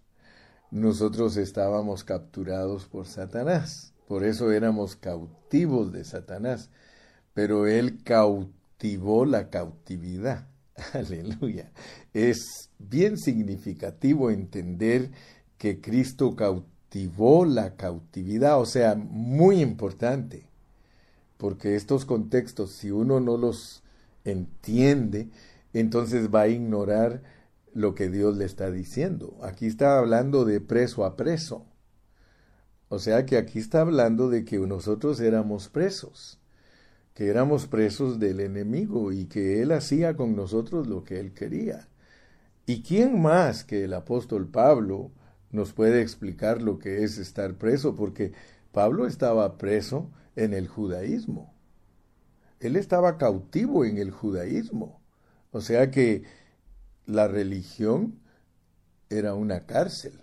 nosotros 0.70 1.38
estábamos 1.38 2.03
capturados 2.03 2.86
por 2.86 3.08
Satanás. 3.08 3.94
Por 4.08 4.24
eso 4.24 4.51
éramos 4.51 4.96
cautivos 4.96 5.92
de 5.92 6.03
Satanás. 6.03 6.70
Pero 7.34 7.68
Él 7.68 8.03
cautivó 8.03 9.25
la 9.25 9.50
cautividad. 9.50 10.48
Aleluya. 10.94 11.72
Es 12.13 12.70
bien 12.77 13.18
significativo 13.18 14.30
entender 14.30 15.12
que 15.58 15.80
Cristo 15.80 16.36
cautivó 16.36 17.46
la 17.46 17.75
cautividad, 17.75 18.60
o 18.60 18.65
sea, 18.65 18.96
muy 18.96 19.62
importante 19.62 20.48
porque 21.43 21.75
estos 21.75 22.05
contextos, 22.05 22.71
si 22.71 22.89
uno 22.89 23.19
no 23.19 23.35
los 23.35 23.83
entiende, 24.23 25.27
entonces 25.73 26.33
va 26.33 26.43
a 26.43 26.47
ignorar 26.47 27.21
lo 27.73 27.95
que 27.95 28.07
Dios 28.07 28.38
le 28.38 28.45
está 28.45 28.71
diciendo. 28.71 29.38
Aquí 29.41 29.65
está 29.65 29.97
hablando 29.97 30.45
de 30.45 30.62
preso 30.62 31.03
a 31.03 31.17
preso. 31.17 31.65
O 32.88 32.97
sea 32.97 33.25
que 33.25 33.35
aquí 33.35 33.59
está 33.59 33.81
hablando 33.81 34.29
de 34.29 34.45
que 34.45 34.57
nosotros 34.57 35.19
éramos 35.19 35.67
presos, 35.67 36.39
que 37.13 37.27
éramos 37.27 37.67
presos 37.67 38.19
del 38.19 38.39
enemigo 38.39 39.12
y 39.12 39.25
que 39.25 39.62
él 39.62 39.73
hacía 39.73 40.15
con 40.15 40.38
nosotros 40.38 40.88
lo 40.88 41.03
que 41.03 41.19
él 41.19 41.33
quería. 41.33 41.89
¿Y 42.65 42.83
quién 42.83 43.21
más 43.21 43.65
que 43.65 43.83
el 43.83 43.93
apóstol 43.95 44.47
Pablo 44.47 45.12
nos 45.51 45.73
puede 45.73 46.01
explicar 46.01 46.62
lo 46.62 46.79
que 46.79 47.03
es 47.03 47.17
estar 47.17 47.55
preso? 47.55 47.97
Porque 47.97 48.31
Pablo 48.71 49.07
estaba 49.07 49.57
preso 49.57 50.09
en 50.35 50.53
el 50.53 50.67
judaísmo. 50.67 51.53
Él 52.59 52.75
estaba 52.75 53.17
cautivo 53.17 53.85
en 53.85 53.97
el 53.97 54.11
judaísmo. 54.11 55.01
O 55.51 55.61
sea 55.61 55.91
que 55.91 56.23
la 57.05 57.27
religión 57.27 58.19
era 59.09 59.35
una 59.35 59.65
cárcel. 59.65 60.19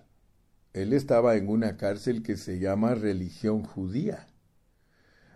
Él 0.73 0.93
estaba 0.93 1.37
en 1.37 1.49
una 1.49 1.77
cárcel 1.77 2.23
que 2.23 2.37
se 2.37 2.59
llama 2.59 2.95
religión 2.95 3.65
judía. 3.65 4.27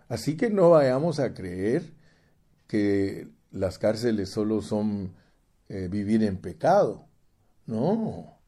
Así 0.07 0.37
que 0.37 0.49
no 0.49 0.71
vayamos 0.71 1.19
a 1.19 1.33
creer 1.33 1.93
que 2.67 3.29
las 3.51 3.77
cárceles 3.77 4.29
solo 4.29 4.61
son 4.61 5.13
eh, 5.69 5.87
vivir 5.89 6.23
en 6.23 6.37
pecado. 6.37 7.07
No. 7.65 8.39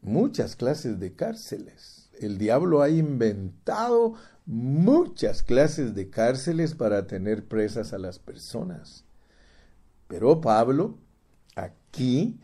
Muchas 0.00 0.56
clases 0.56 0.98
de 1.00 1.14
cárceles. 1.14 2.10
El 2.20 2.38
diablo 2.38 2.82
ha 2.82 2.88
inventado 2.88 4.14
muchas 4.46 5.42
clases 5.42 5.94
de 5.94 6.10
cárceles 6.10 6.74
para 6.74 7.06
tener 7.06 7.46
presas 7.46 7.92
a 7.92 7.98
las 7.98 8.18
personas. 8.18 9.04
Pero 10.06 10.40
Pablo, 10.40 10.98
aquí, 11.56 12.38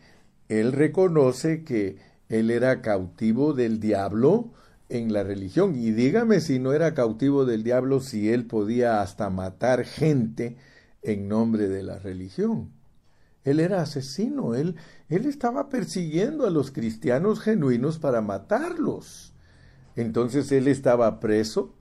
él 0.49 0.71
reconoce 0.71 1.63
que 1.63 1.97
él 2.29 2.49
era 2.49 2.81
cautivo 2.81 3.53
del 3.53 3.79
diablo 3.79 4.51
en 4.89 5.13
la 5.13 5.23
religión. 5.23 5.75
Y 5.75 5.91
dígame 5.91 6.39
si 6.39 6.59
no 6.59 6.73
era 6.73 6.93
cautivo 6.93 7.45
del 7.45 7.63
diablo, 7.63 7.99
si 7.99 8.31
él 8.31 8.45
podía 8.45 9.01
hasta 9.01 9.29
matar 9.29 9.85
gente 9.85 10.57
en 11.01 11.27
nombre 11.27 11.67
de 11.67 11.83
la 11.83 11.99
religión. 11.99 12.71
Él 13.43 13.59
era 13.59 13.81
asesino, 13.81 14.53
él, 14.53 14.75
él 15.09 15.25
estaba 15.25 15.67
persiguiendo 15.67 16.45
a 16.45 16.51
los 16.51 16.71
cristianos 16.71 17.39
genuinos 17.39 17.97
para 17.97 18.21
matarlos. 18.21 19.33
Entonces 19.95 20.51
él 20.51 20.67
estaba 20.67 21.19
preso 21.19 21.73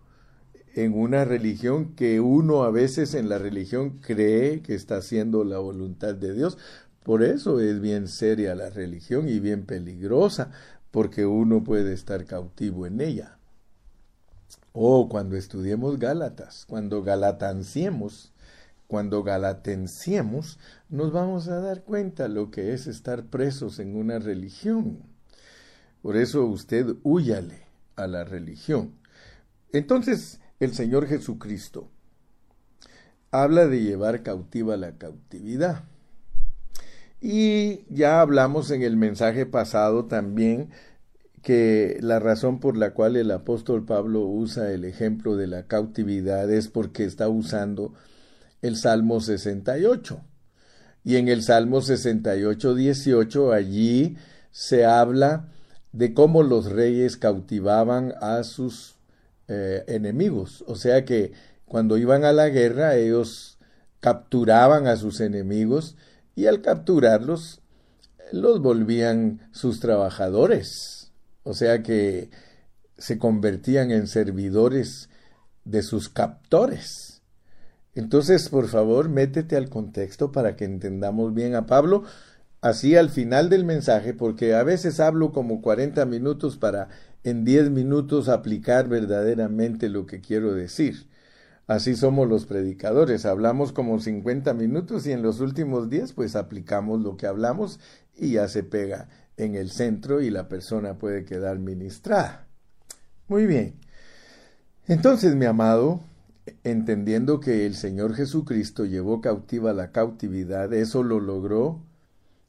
en 0.75 0.95
una 0.95 1.25
religión 1.25 1.95
que 1.95 2.21
uno 2.21 2.63
a 2.63 2.71
veces 2.71 3.15
en 3.15 3.29
la 3.29 3.39
religión 3.39 3.99
cree 4.01 4.63
que 4.63 4.75
está 4.75 4.99
haciendo 4.99 5.45
la 5.45 5.59
voluntad 5.59 6.15
de 6.15 6.33
Dios. 6.33 6.59
Por 7.03 7.23
eso 7.23 7.61
es 7.61 7.81
bien 7.81 8.09
seria 8.09 8.55
la 8.55 8.71
religión 8.71 9.29
y 9.29 9.41
bien 9.41 9.65
peligrosa, 9.65 10.51
porque 10.91 11.27
uno 11.27 11.65
puede 11.65 11.93
estar 11.93 12.25
cautivo 12.25 12.87
en 12.87 13.01
ella. 13.01 13.39
O 14.73 15.09
cuando 15.09 15.37
estudiemos 15.37 15.99
Gálatas, 15.99 16.65
cuando 16.69 17.03
galatanciemos, 17.03 18.33
cuando 18.87 19.23
galatenciemos, 19.23 20.59
nos 20.89 21.13
vamos 21.13 21.49
a 21.49 21.61
dar 21.61 21.83
cuenta 21.85 22.29
lo 22.29 22.51
que 22.51 22.73
es 22.73 22.87
estar 22.87 23.25
presos 23.27 23.79
en 23.79 23.97
una 23.97 24.19
religión. 24.19 24.99
Por 26.03 26.17
eso 26.17 26.45
usted 26.47 26.97
huyale 27.03 27.67
a 27.97 28.07
la 28.07 28.25
religión. 28.25 28.95
Entonces, 29.73 30.40
el 30.61 30.75
Señor 30.75 31.07
Jesucristo 31.07 31.89
habla 33.31 33.67
de 33.67 33.83
llevar 33.83 34.23
cautiva 34.23 34.77
la 34.77 34.93
cautividad. 34.93 35.85
Y 37.21 37.85
ya 37.89 38.21
hablamos 38.21 38.71
en 38.71 38.83
el 38.83 38.97
mensaje 38.97 39.47
pasado 39.47 40.07
también 40.07 40.71
que 41.43 41.99
la 42.01 42.19
razón 42.19 42.61
por 42.61 42.77
la 42.77 42.93
cual 42.93 43.17
el 43.17 43.31
apóstol 43.31 43.85
Pablo 43.85 44.21
usa 44.21 44.73
el 44.73 44.85
ejemplo 44.85 45.37
de 45.37 45.47
la 45.47 45.67
cautividad 45.67 46.51
es 46.51 46.69
porque 46.69 47.05
está 47.05 47.29
usando 47.29 47.95
el 48.61 48.77
Salmo 48.77 49.21
68. 49.21 50.21
Y 51.05 51.17
en 51.17 51.29
el 51.29 51.43
Salmo 51.43 51.81
68, 51.81 52.75
18, 52.75 53.53
allí 53.53 54.17
se 54.51 54.85
habla 54.85 55.49
de 55.93 56.13
cómo 56.13 56.43
los 56.43 56.67
reyes 56.67 57.17
cautivaban 57.17 58.15
a 58.21 58.43
sus 58.45 59.00
eh, 59.53 59.83
enemigos. 59.89 60.63
O 60.69 60.77
sea 60.77 61.05
que 61.05 61.33
cuando 61.65 61.99
iban 61.99 62.25
a 62.25 62.33
la 62.33 62.49
guerra 62.51 62.95
ellos 62.95 63.59
capturaban 63.99 64.87
a 64.87 64.97
sus 64.97 65.21
enemigos 65.21 65.97
y 66.37 66.47
al 66.47 66.63
capturarlos 66.63 67.61
los 68.31 68.63
volvían 68.63 69.49
sus 69.51 69.81
trabajadores. 69.81 71.11
O 71.43 71.53
sea 71.53 71.83
que 71.83 72.31
se 72.97 73.19
convertían 73.19 73.91
en 73.91 74.07
servidores 74.07 75.09
de 75.65 75.83
sus 75.83 76.09
captores. 76.09 77.23
Entonces, 77.97 78.49
por 78.51 78.69
favor, 78.69 79.09
métete 79.09 79.57
al 79.57 79.69
contexto 79.69 80.31
para 80.31 80.55
que 80.55 80.65
entendamos 80.65 81.35
bien 81.35 81.57
a 81.57 81.67
Pablo, 81.67 82.05
así 82.61 82.95
al 82.95 83.11
final 83.11 83.49
del 83.49 83.65
mensaje, 83.65 84.15
porque 84.15 84.55
a 84.55 84.63
veces 84.63 85.01
hablo 85.01 85.33
como 85.33 85.61
40 85.61 86.07
minutos 86.07 86.57
para 86.57 86.89
en 87.25 87.45
10 87.45 87.71
minutos 87.71 88.29
aplicar 88.29 88.89
verdaderamente 88.89 89.89
lo 89.89 90.07
que 90.07 90.21
quiero 90.21 90.55
decir. 90.55 91.09
Así 91.67 91.95
somos 91.95 92.29
los 92.29 92.47
predicadores, 92.47 93.27
hablamos 93.27 93.73
como 93.73 94.01
50 94.01 94.55
minutos 94.55 95.07
y 95.07 95.13
en 95.13 95.23
los 95.23 95.41
últimos 95.41 95.89
10 95.89 96.15
pues 96.15 96.35
aplicamos 96.35 97.01
lo 97.01 97.17
que 97.17 97.27
hablamos 97.27 97.79
y 98.17 98.33
ya 98.33 98.49
se 98.49 98.65
pega 98.65 99.09
en 99.37 99.55
el 99.55 99.71
centro 99.71 100.21
y 100.21 100.31
la 100.31 100.49
persona 100.49 100.99
puede 100.99 101.25
quedar 101.25 101.59
ministrada. 101.59 102.47
Muy 103.29 103.47
bien. 103.47 103.75
Entonces, 104.89 105.37
mi 105.37 105.47
amado, 105.47 106.01
entendiendo 106.65 107.39
que 107.39 107.67
el 107.67 107.77
Señor 107.77 108.15
Jesucristo 108.15 108.85
llevó 108.85 109.21
cautiva 109.21 109.73
la 109.73 109.93
cautividad, 109.93 110.73
eso 110.73 111.05
lo 111.05 111.21
logró 111.21 111.81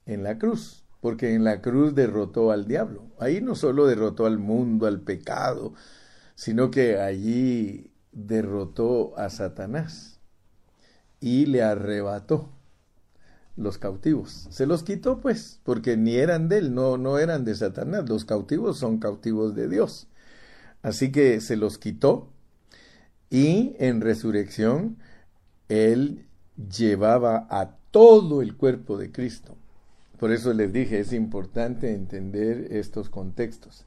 en 0.05 0.23
la 0.23 0.39
cruz, 0.39 0.80
porque 1.01 1.33
en 1.33 1.43
la 1.43 1.61
cruz 1.61 1.95
derrotó 1.95 2.51
al 2.51 2.67
diablo. 2.67 3.03
Ahí 3.19 3.41
no 3.41 3.55
solo 3.55 3.87
derrotó 3.87 4.25
al 4.25 4.37
mundo, 4.37 4.87
al 4.87 5.01
pecado, 5.01 5.73
sino 6.35 6.71
que 6.71 6.99
allí 6.99 7.91
derrotó 8.11 9.17
a 9.17 9.29
Satanás 9.29 10.19
y 11.19 11.47
le 11.47 11.63
arrebató 11.63 12.49
los 13.57 13.77
cautivos. 13.77 14.47
Se 14.51 14.65
los 14.65 14.83
quitó, 14.83 15.19
pues, 15.19 15.59
porque 15.63 15.97
ni 15.97 16.15
eran 16.15 16.49
de 16.49 16.59
él, 16.59 16.73
no, 16.73 16.97
no 16.97 17.17
eran 17.19 17.45
de 17.45 17.55
Satanás. 17.55 18.07
Los 18.09 18.25
cautivos 18.25 18.77
son 18.77 18.99
cautivos 18.99 19.55
de 19.55 19.67
Dios. 19.67 20.07
Así 20.81 21.11
que 21.11 21.41
se 21.41 21.57
los 21.57 21.77
quitó 21.77 22.29
y 23.29 23.75
en 23.79 24.01
resurrección 24.01 24.97
él 25.69 26.25
llevaba 26.55 27.47
a 27.49 27.77
todo 27.91 28.41
el 28.41 28.55
cuerpo 28.57 28.97
de 28.97 29.11
Cristo. 29.11 29.57
Por 30.21 30.31
eso 30.31 30.53
les 30.53 30.71
dije, 30.71 31.01
es 31.01 31.11
importante 31.11 31.93
entender 31.93 32.69
estos 32.69 33.09
contextos. 33.09 33.85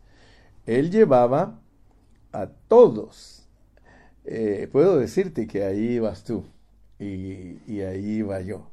Él 0.66 0.90
llevaba 0.90 1.62
a 2.32 2.48
todos 2.68 3.34
eh, 4.24 4.68
puedo 4.72 4.98
decirte 4.98 5.46
que 5.46 5.64
ahí 5.64 5.98
vas 5.98 6.24
tú 6.24 6.44
y, 6.98 7.58
y 7.66 7.82
ahí 7.82 8.22
va 8.22 8.40
yo. 8.40 8.70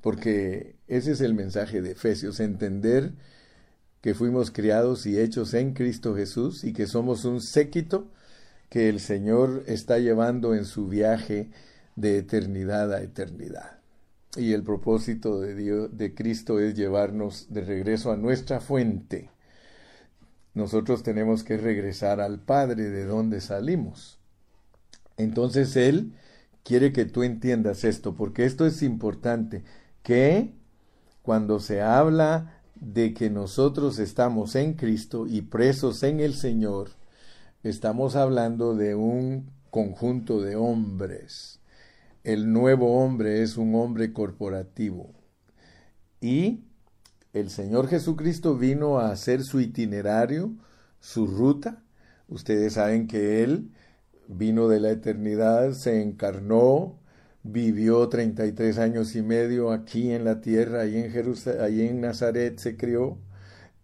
Porque 0.00 0.76
ese 0.86 1.12
es 1.12 1.20
el 1.20 1.34
mensaje 1.34 1.82
de 1.82 1.92
Efesios, 1.92 2.40
entender 2.40 3.12
que 4.00 4.14
fuimos 4.14 4.50
criados 4.50 5.06
y 5.06 5.18
hechos 5.18 5.54
en 5.54 5.72
Cristo 5.74 6.14
Jesús 6.14 6.64
y 6.64 6.72
que 6.72 6.86
somos 6.86 7.24
un 7.24 7.40
séquito 7.40 8.10
que 8.68 8.88
el 8.88 9.00
Señor 9.00 9.64
está 9.66 9.98
llevando 9.98 10.54
en 10.54 10.64
su 10.64 10.88
viaje 10.88 11.50
de 11.96 12.18
eternidad 12.18 12.92
a 12.92 13.02
eternidad. 13.02 13.83
Y 14.36 14.52
el 14.52 14.64
propósito 14.64 15.40
de 15.40 15.54
Dios, 15.54 15.96
de 15.96 16.14
Cristo 16.14 16.58
es 16.58 16.74
llevarnos 16.74 17.46
de 17.50 17.60
regreso 17.64 18.10
a 18.10 18.16
nuestra 18.16 18.60
fuente. 18.60 19.30
Nosotros 20.54 21.02
tenemos 21.02 21.44
que 21.44 21.56
regresar 21.56 22.20
al 22.20 22.40
Padre 22.40 22.90
de 22.90 23.04
donde 23.04 23.40
salimos. 23.40 24.18
Entonces 25.16 25.76
Él 25.76 26.14
quiere 26.64 26.92
que 26.92 27.04
tú 27.04 27.22
entiendas 27.22 27.84
esto, 27.84 28.14
porque 28.16 28.44
esto 28.44 28.66
es 28.66 28.82
importante, 28.82 29.62
que 30.02 30.52
cuando 31.22 31.60
se 31.60 31.80
habla 31.80 32.60
de 32.74 33.14
que 33.14 33.30
nosotros 33.30 33.98
estamos 33.98 34.56
en 34.56 34.74
Cristo 34.74 35.26
y 35.26 35.42
presos 35.42 36.02
en 36.02 36.20
el 36.20 36.34
Señor, 36.34 36.90
estamos 37.62 38.16
hablando 38.16 38.74
de 38.74 38.94
un 38.94 39.50
conjunto 39.70 40.40
de 40.40 40.56
hombres. 40.56 41.60
El 42.24 42.52
nuevo 42.52 43.04
hombre 43.04 43.42
es 43.42 43.56
un 43.56 43.74
hombre 43.74 44.12
corporativo. 44.12 45.12
Y 46.20 46.64
el 47.34 47.50
Señor 47.50 47.88
Jesucristo 47.88 48.56
vino 48.56 48.98
a 48.98 49.10
hacer 49.10 49.42
su 49.42 49.60
itinerario, 49.60 50.54
su 51.00 51.26
ruta. 51.26 51.84
Ustedes 52.28 52.74
saben 52.74 53.06
que 53.06 53.44
Él 53.44 53.70
vino 54.26 54.68
de 54.68 54.80
la 54.80 54.90
eternidad, 54.90 55.72
se 55.72 56.02
encarnó, 56.02 56.98
vivió 57.42 58.08
33 58.08 58.78
años 58.78 59.14
y 59.16 59.22
medio 59.22 59.70
aquí 59.70 60.10
en 60.10 60.24
la 60.24 60.40
tierra, 60.40 60.80
ahí 60.80 60.96
en, 60.96 61.14
en 61.14 62.00
Nazaret 62.00 62.58
se 62.58 62.76
crió, 62.76 63.18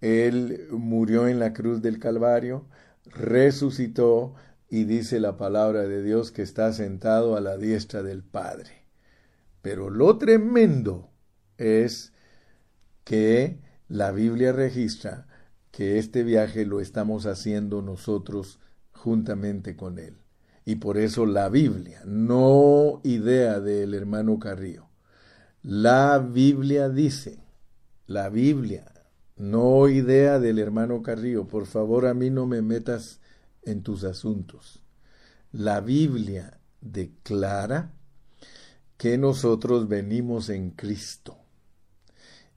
él 0.00 0.66
murió 0.70 1.28
en 1.28 1.38
la 1.38 1.52
cruz 1.52 1.82
del 1.82 1.98
Calvario, 1.98 2.64
resucitó 3.04 4.34
y 4.70 4.84
dice 4.84 5.18
la 5.18 5.36
palabra 5.36 5.82
de 5.82 6.02
Dios 6.02 6.30
que 6.30 6.42
está 6.42 6.72
sentado 6.72 7.36
a 7.36 7.40
la 7.40 7.56
diestra 7.58 8.04
del 8.04 8.22
Padre. 8.22 8.86
Pero 9.62 9.90
lo 9.90 10.16
tremendo 10.16 11.10
es 11.58 12.12
que 13.02 13.58
la 13.88 14.12
Biblia 14.12 14.52
registra 14.52 15.26
que 15.72 15.98
este 15.98 16.22
viaje 16.22 16.64
lo 16.64 16.80
estamos 16.80 17.26
haciendo 17.26 17.82
nosotros 17.82 18.60
juntamente 18.92 19.76
con 19.76 19.98
él. 19.98 20.18
Y 20.64 20.76
por 20.76 20.98
eso 20.98 21.26
la 21.26 21.48
Biblia, 21.48 22.02
no 22.06 23.00
idea 23.02 23.58
del 23.58 23.92
hermano 23.92 24.38
Carrillo. 24.38 24.88
La 25.62 26.18
Biblia 26.18 26.88
dice, 26.88 27.42
la 28.06 28.28
Biblia, 28.28 28.84
no 29.36 29.88
idea 29.88 30.38
del 30.38 30.60
hermano 30.60 31.02
Carrillo. 31.02 31.48
Por 31.48 31.66
favor, 31.66 32.06
a 32.06 32.14
mí 32.14 32.30
no 32.30 32.46
me 32.46 32.62
metas 32.62 33.20
en 33.62 33.82
tus 33.82 34.04
asuntos. 34.04 34.82
La 35.52 35.80
Biblia 35.80 36.60
declara 36.80 37.92
que 38.96 39.18
nosotros 39.18 39.88
venimos 39.88 40.48
en 40.48 40.70
Cristo 40.70 41.38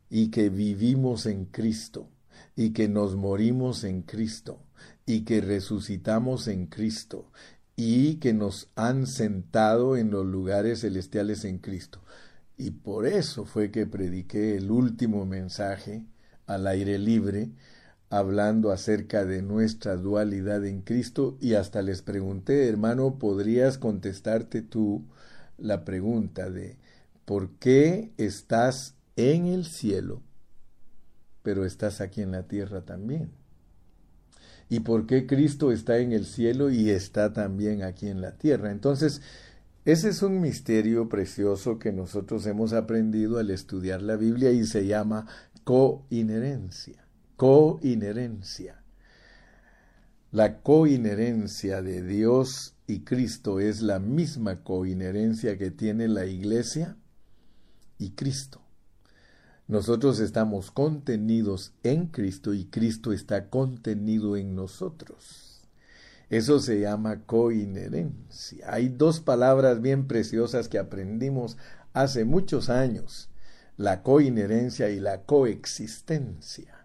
y 0.09 0.29
que 0.29 0.49
vivimos 0.49 1.25
en 1.25 1.45
Cristo 1.45 2.09
y 2.55 2.71
que 2.71 2.87
nos 2.87 3.15
morimos 3.15 3.83
en 3.83 4.03
Cristo 4.03 4.59
y 5.05 5.21
que 5.21 5.41
resucitamos 5.41 6.47
en 6.47 6.67
Cristo 6.67 7.31
y 7.75 8.15
que 8.15 8.33
nos 8.33 8.69
han 8.75 9.07
sentado 9.07 9.97
en 9.97 10.11
los 10.11 10.25
lugares 10.25 10.81
celestiales 10.81 11.45
en 11.45 11.57
Cristo. 11.57 12.01
Y 12.57 12.71
por 12.71 13.07
eso 13.07 13.45
fue 13.45 13.71
que 13.71 13.87
prediqué 13.87 14.57
el 14.57 14.69
último 14.69 15.25
mensaje 15.25 16.05
al 16.45 16.67
aire 16.67 16.99
libre, 16.99 17.49
hablando 18.13 18.71
acerca 18.71 19.25
de 19.25 19.41
nuestra 19.41 19.95
dualidad 19.95 20.63
en 20.67 20.81
Cristo 20.81 21.35
y 21.41 21.55
hasta 21.55 21.81
les 21.81 22.03
pregunté, 22.03 22.69
hermano, 22.69 23.17
¿podrías 23.17 23.79
contestarte 23.79 24.61
tú 24.61 25.03
la 25.57 25.83
pregunta 25.83 26.51
de 26.51 26.77
¿por 27.25 27.49
qué 27.57 28.11
estás 28.17 28.93
en 29.15 29.47
el 29.47 29.65
cielo, 29.65 30.21
pero 31.41 31.65
estás 31.65 32.01
aquí 32.01 32.21
en 32.21 32.31
la 32.31 32.43
tierra 32.43 32.81
también? 32.81 33.31
¿Y 34.69 34.81
por 34.81 35.07
qué 35.07 35.25
Cristo 35.25 35.71
está 35.71 35.97
en 35.97 36.11
el 36.11 36.27
cielo 36.27 36.69
y 36.69 36.91
está 36.91 37.33
también 37.33 37.81
aquí 37.81 38.09
en 38.09 38.21
la 38.21 38.37
tierra? 38.37 38.69
Entonces, 38.69 39.23
ese 39.85 40.09
es 40.09 40.21
un 40.21 40.39
misterio 40.39 41.09
precioso 41.09 41.79
que 41.79 41.91
nosotros 41.91 42.45
hemos 42.45 42.73
aprendido 42.73 43.39
al 43.39 43.49
estudiar 43.49 44.03
la 44.03 44.17
Biblia 44.17 44.51
y 44.51 44.65
se 44.65 44.85
llama 44.85 45.25
coinherencia. 45.63 47.02
Coinherencia. 47.43 48.81
La 50.31 50.61
coinherencia 50.61 51.81
de 51.81 52.01
Dios 52.01 52.75
y 52.87 53.01
Cristo 53.01 53.59
es 53.59 53.81
la 53.81 53.99
misma 53.99 54.63
coinherencia 54.63 55.57
que 55.57 55.69
tiene 55.69 56.07
la 56.07 56.25
Iglesia 56.25 56.95
y 57.97 58.11
Cristo. 58.11 58.61
Nosotros 59.67 60.21
estamos 60.21 60.71
contenidos 60.71 61.73
en 61.83 62.07
Cristo 62.07 62.53
y 62.53 62.63
Cristo 62.63 63.11
está 63.11 63.49
contenido 63.49 64.37
en 64.37 64.55
nosotros. 64.55 65.67
Eso 66.29 66.59
se 66.59 66.79
llama 66.79 67.25
coinherencia. 67.25 68.71
Hay 68.71 68.87
dos 68.87 69.19
palabras 69.19 69.81
bien 69.81 70.07
preciosas 70.07 70.69
que 70.69 70.79
aprendimos 70.79 71.57
hace 71.91 72.23
muchos 72.23 72.69
años, 72.69 73.29
la 73.75 74.01
coinherencia 74.01 74.91
y 74.91 75.01
la 75.01 75.23
coexistencia. 75.23 76.82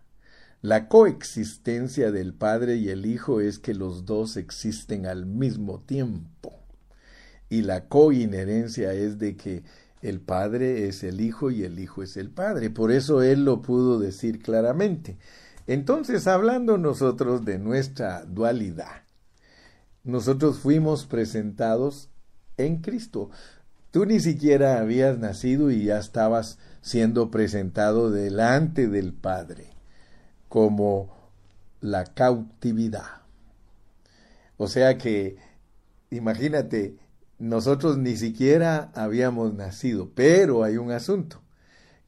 La 0.61 0.88
coexistencia 0.88 2.11
del 2.11 2.35
Padre 2.35 2.79
y 2.79 2.88
el 2.88 3.07
Hijo 3.07 3.40
es 3.40 3.61
que 3.61 3.75
los 3.75 4.07
dos 4.07 4.37
existen 4.37 5.07
al 5.07 5.25
mismo 5.25 5.79
tiempo. 5.83 6.59
Y 7.49 7.62
la 7.62 7.87
coinherencia 7.87 8.92
es 8.92 9.21
de 9.21 9.37
que 9.37 9.62
el 10.03 10.21
Padre 10.21 10.88
es 10.88 11.05
el 11.05 11.21
Hijo 11.21 11.53
y 11.53 11.62
el 11.62 11.79
Hijo 11.79 12.03
es 12.03 12.16
el 12.16 12.31
Padre. 12.31 12.71
Por 12.71 12.90
eso 12.90 13.23
Él 13.23 13.44
lo 13.44 13.62
pudo 13.62 14.01
decir 14.01 14.42
claramente. 14.42 15.16
Entonces, 15.68 16.27
hablando 16.27 16.77
nosotros 16.77 17.44
de 17.44 17.61
nuestra 17.61 18.25
dualidad, 18.25 19.05
nosotros 20.03 20.59
fuimos 20.59 21.07
presentados 21.07 22.11
en 22.57 22.79
Cristo. 22.79 23.31
Tú 23.92 24.07
ni 24.07 24.18
siquiera 24.18 24.81
habías 24.81 25.21
nacido 25.21 25.71
y 25.71 25.85
ya 25.85 26.01
estabas 26.01 26.59
siendo 26.83 27.31
presentado 27.31 28.11
delante 28.11 28.88
del 28.88 29.12
Padre 29.12 29.77
como 30.48 31.16
la 31.80 32.04
cautividad. 32.04 33.22
O 34.56 34.66
sea 34.66 34.98
que, 34.98 35.37
imagínate, 36.11 36.96
nosotros 37.38 37.98
ni 37.98 38.16
siquiera 38.16 38.90
habíamos 38.94 39.54
nacido, 39.54 40.11
pero 40.14 40.64
hay 40.64 40.76
un 40.76 40.90
asunto, 40.90 41.40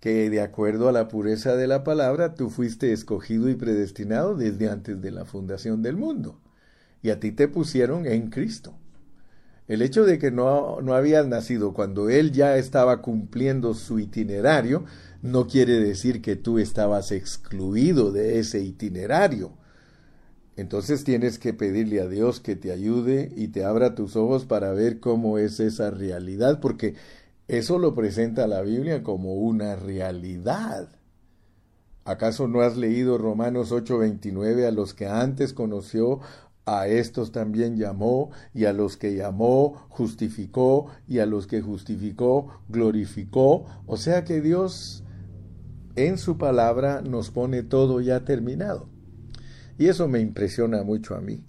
que 0.01 0.31
de 0.31 0.41
acuerdo 0.41 0.89
a 0.89 0.93
la 0.93 1.09
pureza 1.09 1.55
de 1.55 1.69
la 1.69 1.85
palabra, 1.85 2.35
tú 2.35 2.51
fuiste 2.51 2.93
escogido 2.93 3.49
y 3.49 3.55
predestinado 3.55 4.35
desde 4.35 4.69
antes 4.69 5.01
de 5.01 5.11
la 5.13 5.25
fundación 5.25 5.83
del 5.83 5.97
mundo, 5.97 6.41
y 7.03 7.11
a 7.11 7.21
ti 7.21 7.33
te 7.33 7.47
pusieron 7.47 8.07
en 8.07 8.31
Cristo. 8.31 8.75
El 9.69 9.83
hecho 9.83 10.05
de 10.05 10.19
que 10.19 10.33
no, 10.33 10.81
no 10.81 10.95
habías 10.95 11.29
nacido 11.29 11.73
cuando 11.75 12.09
Él 12.09 12.33
ya 12.33 12.57
estaba 12.57 13.01
cumpliendo 13.03 13.75
su 13.75 14.01
itinerario, 14.01 14.85
no 15.23 15.47
quiere 15.47 15.79
decir 15.81 16.23
que 16.23 16.37
tú 16.37 16.59
estabas 16.59 17.13
excluido 17.13 18.13
de 18.13 18.39
ese 18.39 18.61
itinerario. 18.61 19.53
Entonces 20.57 21.05
tienes 21.05 21.39
que 21.39 21.55
pedirle 21.55 22.01
a 22.01 22.09
Dios 22.09 22.41
que 22.41 22.57
te 22.57 22.73
ayude 22.73 23.33
y 23.37 23.49
te 23.49 23.65
abra 23.65 23.95
tus 23.95 24.17
ojos 24.17 24.45
para 24.45 24.73
ver 24.73 25.01
cómo 25.01 25.39
es 25.39 25.61
esa 25.61 25.91
realidad, 25.91 26.61
porque 26.61 26.95
eso 27.49 27.79
lo 27.79 27.95
presenta 27.95 28.47
la 28.47 28.63
Biblia 28.63 29.03
como 29.03 29.35
una 29.35 29.77
realidad. 29.77 30.89
¿Acaso 32.05 32.49
no 32.49 32.63
has 32.63 32.77
leído 32.77 33.19
Romanos 33.19 33.73
8:29? 33.73 34.67
A 34.67 34.71
los 34.71 34.95
que 34.95 35.07
antes 35.07 35.53
conoció, 35.53 36.21
a 36.67 36.89
estos 36.89 37.33
también 37.33 37.77
llamó, 37.77 38.31
y 38.55 38.65
a 38.65 38.73
los 38.73 38.97
que 38.97 39.15
llamó, 39.15 39.87
justificó, 39.89 40.87
y 41.09 41.19
a 41.19 41.27
los 41.27 41.47
que 41.47 41.61
justificó, 41.61 42.49
glorificó. 42.69 43.67
O 43.87 43.97
sea 43.97 44.25
que 44.25 44.41
Dios 44.41 45.05
en 46.07 46.19
su 46.19 46.39
palabra 46.39 47.03
nos 47.03 47.31
pone 47.31 47.63
todo 47.63 48.01
ya 48.01 48.25
terminado. 48.25 48.89
Y 49.79 49.89
eso 49.89 50.09
me 50.09 50.21
impresiona 50.21 50.83
mucho 50.83 51.15
a 51.15 51.21
mí, 51.21 51.45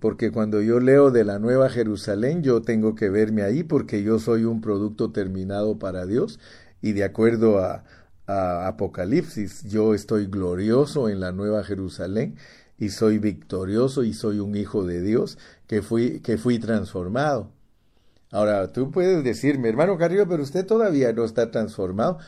porque 0.00 0.32
cuando 0.32 0.60
yo 0.62 0.80
leo 0.80 1.10
de 1.10 1.24
la 1.24 1.38
Nueva 1.38 1.68
Jerusalén, 1.68 2.42
yo 2.42 2.62
tengo 2.62 2.94
que 2.94 3.08
verme 3.08 3.42
ahí 3.42 3.62
porque 3.62 4.02
yo 4.02 4.18
soy 4.18 4.44
un 4.44 4.60
producto 4.60 5.12
terminado 5.12 5.78
para 5.78 6.06
Dios 6.06 6.40
y 6.82 6.92
de 6.92 7.04
acuerdo 7.04 7.58
a, 7.58 7.84
Apocalipsis, 8.30 9.64
yo 9.64 9.94
estoy 9.94 10.26
glorioso 10.26 11.08
en 11.08 11.18
la 11.18 11.32
Nueva 11.32 11.64
Jerusalén 11.64 12.36
y 12.76 12.90
soy 12.90 13.18
victorioso 13.18 14.04
y 14.04 14.12
soy 14.12 14.38
un 14.38 14.54
hijo 14.54 14.84
de 14.84 15.00
Dios 15.00 15.38
que 15.66 15.80
fui, 15.80 16.20
que 16.20 16.36
fui 16.36 16.58
transformado. 16.58 17.50
Ahora, 18.30 18.70
tú 18.70 18.90
puedes 18.90 19.24
decirme, 19.24 19.70
hermano 19.70 19.96
Carrillo, 19.96 20.28
pero 20.28 20.42
usted 20.42 20.66
todavía 20.66 21.10
no 21.14 21.24
está 21.24 21.50
transformado, 21.50 22.18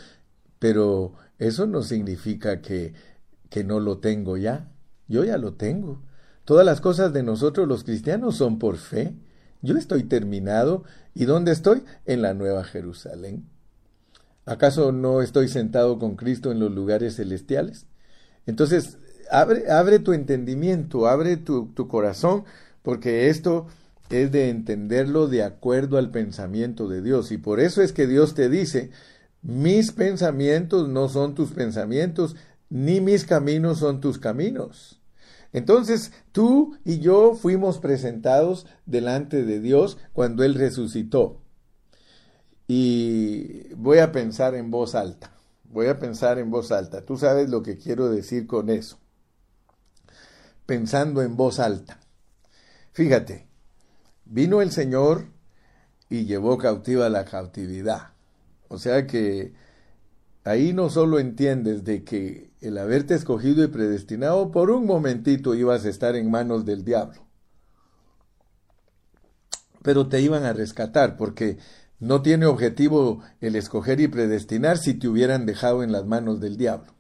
pero 0.59 1.13
eso 1.41 1.67
no 1.67 1.83
significa 1.83 2.61
que, 2.61 2.93
que 3.49 3.65
no 3.65 3.81
lo 3.81 3.99
tengo 3.99 4.37
ya. 4.37 4.69
Yo 5.09 5.25
ya 5.25 5.39
lo 5.39 5.55
tengo. 5.55 6.03
Todas 6.45 6.67
las 6.67 6.83
cosas 6.83 7.15
de 7.15 7.23
nosotros 7.23 7.67
los 7.67 7.83
cristianos 7.83 8.37
son 8.37 8.59
por 8.59 8.77
fe. 8.77 9.15
Yo 9.63 9.79
estoy 9.79 10.05
terminado. 10.05 10.85
¿Y 11.15 11.25
dónde 11.25 11.53
estoy? 11.53 11.83
En 12.05 12.21
la 12.21 12.35
Nueva 12.35 12.63
Jerusalén. 12.63 13.49
¿Acaso 14.45 14.93
no 14.93 15.23
estoy 15.23 15.49
sentado 15.49 15.99
con 15.99 16.15
Cristo 16.15 16.53
en 16.53 16.61
los 16.61 16.73
lugares 16.73 17.17
celestiales? 17.17 17.87
Entonces, 18.45 18.99
abre, 19.31 19.71
abre 19.71 19.99
tu 19.99 20.13
entendimiento, 20.13 21.07
abre 21.09 21.39
tu, 21.39 21.69
tu 21.69 21.89
corazón, 21.89 22.45
porque 22.83 23.31
esto 23.31 23.67
es 24.11 24.31
de 24.31 24.51
entenderlo 24.51 25.27
de 25.27 25.43
acuerdo 25.43 25.97
al 25.97 26.11
pensamiento 26.11 26.87
de 26.87 27.01
Dios. 27.01 27.33
Y 27.33 27.39
por 27.39 27.61
eso 27.61 27.81
es 27.81 27.95
que 27.95 28.07
Dios 28.07 28.35
te 28.35 28.51
dice, 28.51 28.91
mis 29.43 29.93
pensamientos 29.93 30.89
no 30.89 31.09
son 31.09 31.35
tus 31.35 31.53
pensamientos, 31.53 32.37
ni 32.69 33.01
mis 33.01 33.25
caminos 33.25 33.79
son 33.79 34.01
tus 34.01 34.19
caminos. 34.19 35.01
Entonces 35.53 36.13
tú 36.33 36.77
y 36.85 37.01
yo 37.01 37.35
fuimos 37.35 37.79
presentados 37.79 38.67
delante 38.87 39.45
de 39.45 39.61
Dios 39.61 39.99
cuando 40.13 40.45
Él 40.45 40.55
resucitó. 40.55 41.41
Y 42.69 43.75
voy 43.75 43.99
a 43.99 44.13
pensar 44.13 44.55
en 44.55 44.71
voz 44.71 44.95
alta, 44.95 45.33
voy 45.65 45.89
a 45.89 45.99
pensar 45.99 46.39
en 46.39 46.51
voz 46.51 46.71
alta. 46.71 47.05
Tú 47.05 47.17
sabes 47.17 47.51
lo 47.51 47.63
que 47.63 47.77
quiero 47.77 48.09
decir 48.09 48.47
con 48.47 48.71
eso. 48.71 48.99
Pensando 50.67 51.23
en 51.23 51.37
voz 51.37 51.59
alta. 51.59 51.99
Fíjate, 52.93 53.49
vino 54.25 54.63
el 54.63 54.71
Señor 54.71 55.25
y 56.09 56.27
llevó 56.27 56.59
cautiva 56.59 57.09
la 57.09 57.25
cautividad. 57.25 58.13
O 58.73 58.79
sea 58.79 59.05
que 59.05 59.53
ahí 60.45 60.73
no 60.73 60.91
solo 60.91 61.19
entiendes 61.19 61.83
de 61.83 62.05
que 62.05 62.53
el 62.61 62.79
haberte 62.79 63.15
escogido 63.15 63.65
y 63.65 63.67
predestinado 63.67 64.53
por 64.53 64.71
un 64.71 64.87
momentito 64.87 65.57
ibas 65.57 65.85
a 65.85 65.89
estar 65.89 66.15
en 66.15 66.31
manos 66.31 66.65
del 66.65 66.85
diablo. 66.85 67.27
Pero 69.83 70.09
te 70.09 70.21
iban 70.21 70.45
a 70.45 70.53
rescatar 70.53 71.17
porque 71.17 71.59
no 71.99 72.23
tiene 72.23 72.47
objetivo 72.47 73.25
el 73.41 73.57
escoger 73.57 73.99
y 73.99 74.07
predestinar 74.07 74.79
si 74.79 74.95
te 74.95 75.09
hubieran 75.09 75.47
dejado 75.47 75.83
en 75.83 75.91
las 75.91 76.07
manos 76.07 76.39
del 76.39 76.57
diablo. 76.57 76.95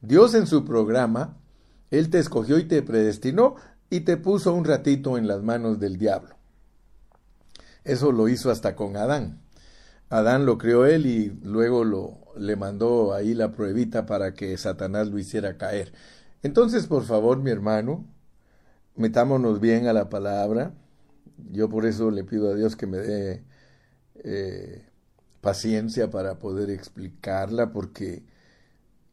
Dios 0.00 0.34
en 0.34 0.46
su 0.46 0.64
programa, 0.64 1.36
Él 1.90 2.08
te 2.08 2.20
escogió 2.20 2.58
y 2.58 2.64
te 2.64 2.80
predestinó 2.80 3.56
y 3.90 4.00
te 4.00 4.16
puso 4.16 4.54
un 4.54 4.64
ratito 4.64 5.18
en 5.18 5.28
las 5.28 5.42
manos 5.42 5.78
del 5.78 5.98
diablo. 5.98 6.36
Eso 7.84 8.12
lo 8.12 8.28
hizo 8.28 8.50
hasta 8.50 8.74
con 8.74 8.96
Adán. 8.96 9.42
Adán 10.10 10.44
lo 10.44 10.58
creó 10.58 10.86
él 10.86 11.06
y 11.06 11.30
luego 11.44 12.26
le 12.36 12.56
mandó 12.56 13.14
ahí 13.14 13.32
la 13.32 13.52
pruebita 13.52 14.06
para 14.06 14.34
que 14.34 14.56
Satanás 14.58 15.08
lo 15.08 15.18
hiciera 15.18 15.56
caer. 15.56 15.92
Entonces, 16.42 16.86
por 16.88 17.04
favor, 17.04 17.38
mi 17.38 17.50
hermano, 17.50 18.04
metámonos 18.96 19.60
bien 19.60 19.86
a 19.86 19.92
la 19.92 20.08
palabra. 20.10 20.74
Yo 21.52 21.68
por 21.68 21.86
eso 21.86 22.10
le 22.10 22.24
pido 22.24 22.50
a 22.50 22.56
Dios 22.56 22.74
que 22.76 22.88
me 22.88 22.98
dé 22.98 23.44
eh, 24.24 24.84
paciencia 25.40 26.10
para 26.10 26.40
poder 26.40 26.70
explicarla, 26.70 27.72
porque 27.72 28.24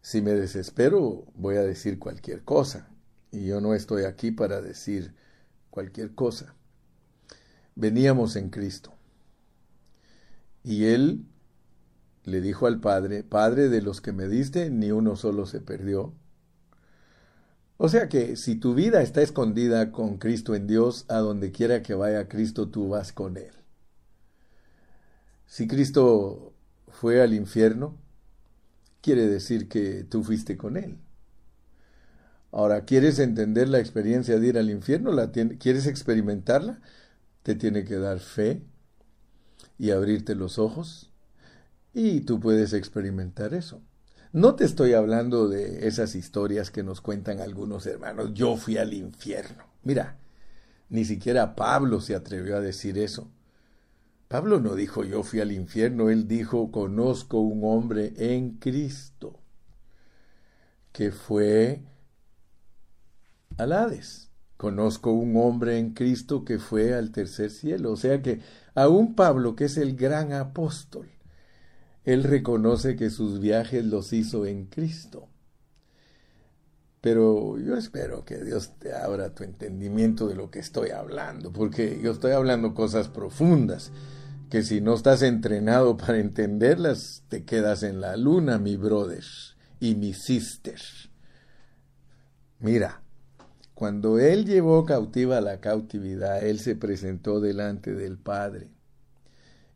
si 0.02 0.22
me 0.22 0.32
desespero 0.32 1.26
voy 1.36 1.58
a 1.58 1.64
decir 1.64 2.00
cualquier 2.00 2.44
cosa. 2.44 2.90
Y 3.32 3.46
yo 3.46 3.62
no 3.62 3.76
estoy 3.76 4.06
aquí 4.06 4.32
para 4.32 4.62
decir 4.62 5.14
cualquier 5.70 6.16
cosa. 6.16 6.56
Veníamos 7.76 8.36
en 8.36 8.50
Cristo. 8.50 8.97
Y 10.68 10.88
Él 10.88 11.24
le 12.26 12.42
dijo 12.42 12.68
al 12.68 12.82
Padre, 12.82 13.24
Padre 13.24 13.70
de 13.70 13.82
los 13.82 14.02
que 14.02 14.12
me 14.12 14.28
diste, 14.28 14.70
ni 14.70 14.92
uno 14.92 15.16
solo 15.16 15.46
se 15.46 15.62
perdió. 15.62 16.14
O 17.78 17.88
sea 17.88 18.10
que 18.10 18.36
si 18.36 18.56
tu 18.58 18.74
vida 18.74 19.02
está 19.02 19.22
escondida 19.22 19.94
con 19.94 20.18
Cristo 20.18 20.56
en 20.56 20.68
Dios, 20.68 21.06
a 21.08 21.20
donde 21.20 21.54
quiera 21.54 21.84
que 21.84 21.94
vaya 21.94 22.28
Cristo, 22.28 22.68
tú 22.68 22.90
vas 22.90 23.14
con 23.14 23.38
Él. 23.38 23.54
Si 25.46 25.70
Cristo 25.70 26.54
fue 26.90 27.22
al 27.22 27.34
infierno, 27.34 27.96
quiere 29.00 29.26
decir 29.26 29.70
que 29.70 30.04
tú 30.04 30.22
fuiste 30.22 30.58
con 30.58 30.76
Él. 30.76 30.98
Ahora, 32.52 32.84
¿quieres 32.84 33.20
entender 33.20 33.70
la 33.70 33.80
experiencia 33.80 34.38
de 34.38 34.48
ir 34.48 34.58
al 34.58 34.70
infierno? 34.70 35.14
¿La 35.14 35.32
¿Quieres 35.32 35.88
experimentarla? 35.88 36.82
Te 37.44 37.56
tiene 37.56 37.86
que 37.86 37.96
dar 37.96 38.20
fe 38.20 38.64
y 39.78 39.92
abrirte 39.92 40.36
los 40.36 40.60
ojos 40.60 41.12
y 41.94 42.22
tú 42.22 42.40
puedes 42.40 42.74
experimentar 42.74 43.54
eso. 43.54 43.82
No 44.34 44.56
te 44.56 44.66
estoy 44.66 44.94
hablando 44.94 45.48
de 45.48 45.88
esas 45.88 46.16
historias 46.16 46.70
que 46.70 46.84
nos 46.84 47.02
cuentan 47.02 47.40
algunos 47.40 47.88
hermanos. 47.88 48.34
Yo 48.34 48.58
fui 48.58 48.78
al 48.78 48.94
infierno. 48.94 49.64
Mira, 49.84 50.18
ni 50.90 51.06
siquiera 51.06 51.56
Pablo 51.56 52.02
se 52.02 52.16
atrevió 52.16 52.58
a 52.58 52.62
decir 52.62 52.98
eso. 52.98 53.32
Pablo 54.28 54.60
no 54.60 54.76
dijo 54.76 55.04
yo 55.04 55.24
fui 55.24 55.40
al 55.40 55.52
infierno, 55.54 56.10
él 56.10 56.28
dijo 56.28 56.72
conozco 56.72 57.40
un 57.40 57.62
hombre 57.64 58.14
en 58.18 58.58
Cristo 58.58 59.40
que 60.92 61.12
fue 61.12 61.82
al 63.58 63.72
Hades. 63.72 64.27
Conozco 64.58 65.12
un 65.12 65.38
hombre 65.38 65.78
en 65.78 65.94
Cristo 65.94 66.44
que 66.44 66.58
fue 66.58 66.96
al 66.96 67.12
tercer 67.12 67.52
cielo. 67.52 67.92
O 67.92 67.96
sea 67.96 68.22
que 68.22 68.42
aún 68.74 69.16
Pablo, 69.16 69.56
que 69.56 69.66
es 69.66 69.78
el 69.78 69.96
gran 69.96 70.34
apóstol, 70.34 71.08
él 72.04 72.24
reconoce 72.24 72.96
que 72.96 73.10
sus 73.10 73.40
viajes 73.40 73.86
los 73.86 74.14
hizo 74.14 74.46
en 74.46 74.66
Cristo. 74.66 75.30
Pero 77.02 77.60
yo 77.60 77.78
espero 77.78 78.26
que 78.26 78.44
Dios 78.44 78.72
te 78.80 78.94
abra 78.94 79.36
tu 79.36 79.44
entendimiento 79.44 80.28
de 80.28 80.36
lo 80.36 80.50
que 80.50 80.60
estoy 80.60 80.90
hablando, 80.90 81.54
porque 81.54 82.00
yo 82.02 82.12
estoy 82.12 82.32
hablando 82.32 82.74
cosas 82.74 83.08
profundas, 83.08 83.92
que 84.50 84.64
si 84.64 84.82
no 84.82 84.96
estás 84.96 85.22
entrenado 85.22 85.98
para 85.98 86.18
entenderlas, 86.18 87.24
te 87.28 87.44
quedas 87.44 87.84
en 87.84 88.02
la 88.02 88.18
luna, 88.18 88.58
mi 88.58 88.78
brother 88.78 89.24
y 89.80 89.96
mi 89.96 90.14
sister. 90.14 90.80
Mira, 92.60 93.04
cuando 93.78 94.18
él 94.18 94.46
llevó 94.46 94.86
cautiva 94.86 95.40
la 95.40 95.60
cautividad, 95.60 96.44
él 96.44 96.60
se 96.60 96.76
presentó 96.76 97.40
delante 97.40 97.94
del 97.94 98.18
Padre 98.18 98.72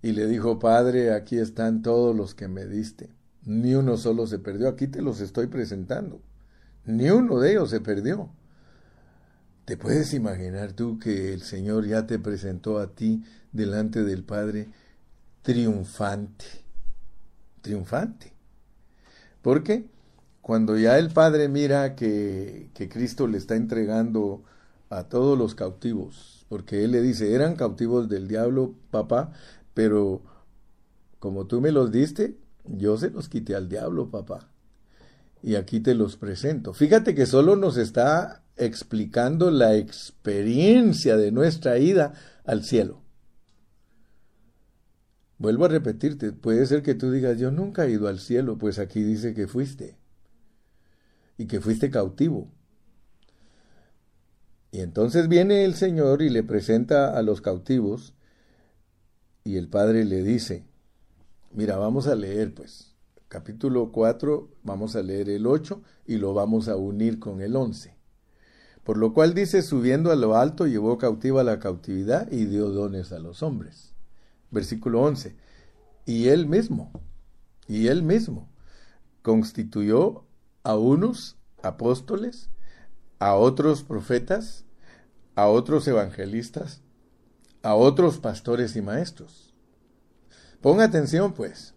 y 0.01 0.13
le 0.13 0.25
dijo, 0.25 0.57
Padre, 0.57 1.13
aquí 1.13 1.37
están 1.37 1.83
todos 1.83 2.15
los 2.15 2.33
que 2.33 2.47
me 2.47 2.65
diste. 2.65 3.11
Ni 3.45 3.75
uno 3.75 3.97
solo 3.97 4.25
se 4.25 4.39
perdió, 4.39 4.69
aquí 4.69 4.87
te 4.87 5.03
los 5.03 5.21
estoy 5.21 5.45
presentando. 5.45 6.19
Ni 6.83 7.11
uno 7.11 7.39
de 7.39 7.51
ellos 7.51 7.69
se 7.69 7.79
perdió. 7.79 8.31
¿Te 9.65 9.77
puedes 9.77 10.15
imaginar 10.15 10.73
tú 10.73 10.97
que 10.97 11.31
el 11.31 11.43
Señor 11.43 11.85
ya 11.85 12.07
te 12.07 12.17
presentó 12.17 12.79
a 12.79 12.95
ti 12.95 13.23
delante 13.51 14.03
del 14.03 14.23
Padre 14.23 14.69
triunfante? 15.43 16.45
Triunfante. 17.61 18.33
Porque 19.43 19.85
cuando 20.41 20.77
ya 20.77 20.97
el 20.97 21.11
Padre 21.11 21.47
mira 21.47 21.95
que, 21.95 22.69
que 22.73 22.89
Cristo 22.89 23.27
le 23.27 23.37
está 23.37 23.55
entregando 23.55 24.43
a 24.89 25.03
todos 25.03 25.37
los 25.37 25.55
cautivos, 25.55 26.45
porque 26.49 26.83
Él 26.83 26.91
le 26.91 27.01
dice, 27.01 27.33
eran 27.33 27.55
cautivos 27.55 28.09
del 28.09 28.27
diablo, 28.27 28.73
papá, 28.89 29.31
pero 29.73 30.21
como 31.19 31.45
tú 31.45 31.61
me 31.61 31.71
los 31.71 31.91
diste, 31.91 32.37
yo 32.65 32.97
se 32.97 33.11
los 33.11 33.29
quité 33.29 33.55
al 33.55 33.69
diablo, 33.69 34.09
papá. 34.09 34.49
Y 35.43 35.55
aquí 35.55 35.79
te 35.79 35.95
los 35.95 36.17
presento. 36.17 36.73
Fíjate 36.73 37.15
que 37.15 37.25
solo 37.25 37.55
nos 37.55 37.77
está 37.77 38.43
explicando 38.57 39.49
la 39.49 39.75
experiencia 39.75 41.17
de 41.17 41.31
nuestra 41.31 41.77
ida 41.79 42.13
al 42.43 42.63
cielo. 42.63 43.01
Vuelvo 45.37 45.65
a 45.65 45.69
repetirte, 45.69 46.31
puede 46.31 46.65
ser 46.67 46.83
que 46.83 46.93
tú 46.93 47.11
digas, 47.11 47.39
yo 47.39 47.49
nunca 47.49 47.85
he 47.85 47.91
ido 47.91 48.07
al 48.07 48.19
cielo, 48.19 48.57
pues 48.57 48.77
aquí 48.77 49.01
dice 49.01 49.33
que 49.33 49.47
fuiste 49.47 50.00
y 51.41 51.47
que 51.47 51.59
fuiste 51.59 51.89
cautivo. 51.89 52.51
Y 54.71 54.81
entonces 54.81 55.27
viene 55.27 55.65
el 55.65 55.73
Señor 55.73 56.21
y 56.21 56.29
le 56.29 56.43
presenta 56.43 57.17
a 57.17 57.23
los 57.23 57.41
cautivos 57.41 58.13
y 59.43 59.57
el 59.57 59.67
padre 59.67 60.05
le 60.05 60.21
dice, 60.21 60.67
mira, 61.51 61.77
vamos 61.77 62.05
a 62.05 62.13
leer 62.13 62.53
pues, 62.53 62.95
capítulo 63.27 63.91
4, 63.91 64.51
vamos 64.61 64.95
a 64.95 65.01
leer 65.01 65.31
el 65.31 65.47
8 65.47 65.81
y 66.05 66.17
lo 66.17 66.35
vamos 66.35 66.67
a 66.67 66.75
unir 66.75 67.17
con 67.17 67.41
el 67.41 67.55
11. 67.55 67.95
Por 68.83 68.97
lo 68.97 69.11
cual 69.13 69.33
dice, 69.33 69.63
subiendo 69.63 70.11
a 70.11 70.15
lo 70.15 70.37
alto, 70.37 70.67
llevó 70.67 70.99
cautiva 70.99 71.43
la 71.43 71.57
cautividad 71.57 72.31
y 72.31 72.45
dio 72.45 72.69
dones 72.69 73.11
a 73.11 73.17
los 73.17 73.41
hombres. 73.41 73.95
Versículo 74.51 75.01
11. 75.01 75.35
Y 76.05 76.27
él 76.27 76.45
mismo, 76.45 76.91
y 77.67 77.87
él 77.87 78.03
mismo, 78.03 78.47
constituyó 79.23 80.25
a 80.63 80.77
unos 80.77 81.37
apóstoles, 81.63 82.49
a 83.19 83.35
otros 83.35 83.83
profetas, 83.83 84.65
a 85.35 85.47
otros 85.47 85.87
evangelistas, 85.87 86.81
a 87.63 87.75
otros 87.75 88.19
pastores 88.19 88.75
y 88.75 88.81
maestros. 88.81 89.53
Ponga 90.61 90.83
atención, 90.83 91.33
pues, 91.33 91.73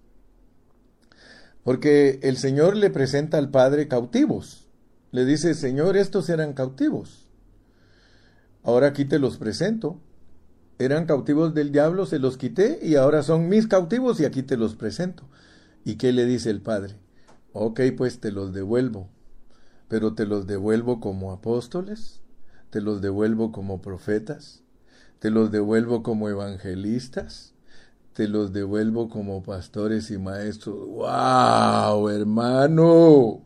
porque 1.62 2.20
el 2.22 2.36
Señor 2.36 2.76
le 2.76 2.90
presenta 2.90 3.38
al 3.38 3.50
Padre 3.50 3.88
cautivos. 3.88 4.68
Le 5.10 5.24
dice, 5.24 5.54
Señor, 5.54 5.96
estos 5.96 6.28
eran 6.28 6.52
cautivos. 6.52 7.28
Ahora 8.62 8.88
aquí 8.88 9.04
te 9.04 9.18
los 9.18 9.38
presento. 9.38 10.00
Eran 10.78 11.06
cautivos 11.06 11.54
del 11.54 11.70
diablo, 11.70 12.04
se 12.04 12.18
los 12.18 12.36
quité 12.36 12.80
y 12.82 12.96
ahora 12.96 13.22
son 13.22 13.48
mis 13.48 13.66
cautivos 13.66 14.18
y 14.20 14.24
aquí 14.24 14.42
te 14.42 14.56
los 14.56 14.74
presento. 14.74 15.22
¿Y 15.84 15.96
qué 15.96 16.12
le 16.12 16.26
dice 16.26 16.50
el 16.50 16.60
Padre? 16.60 17.03
Ok, 17.56 17.80
pues 17.96 18.18
te 18.18 18.32
los 18.32 18.52
devuelvo, 18.52 19.08
pero 19.86 20.14
te 20.14 20.26
los 20.26 20.48
devuelvo 20.48 20.98
como 20.98 21.30
apóstoles, 21.30 22.20
te 22.70 22.80
los 22.80 23.00
devuelvo 23.00 23.52
como 23.52 23.80
profetas, 23.80 24.64
te 25.20 25.30
los 25.30 25.52
devuelvo 25.52 26.02
como 26.02 26.28
evangelistas, 26.28 27.54
te 28.12 28.26
los 28.26 28.52
devuelvo 28.52 29.08
como 29.08 29.44
pastores 29.44 30.10
y 30.10 30.18
maestros. 30.18 30.76
¡Wow, 30.88 32.08
hermano! 32.08 33.42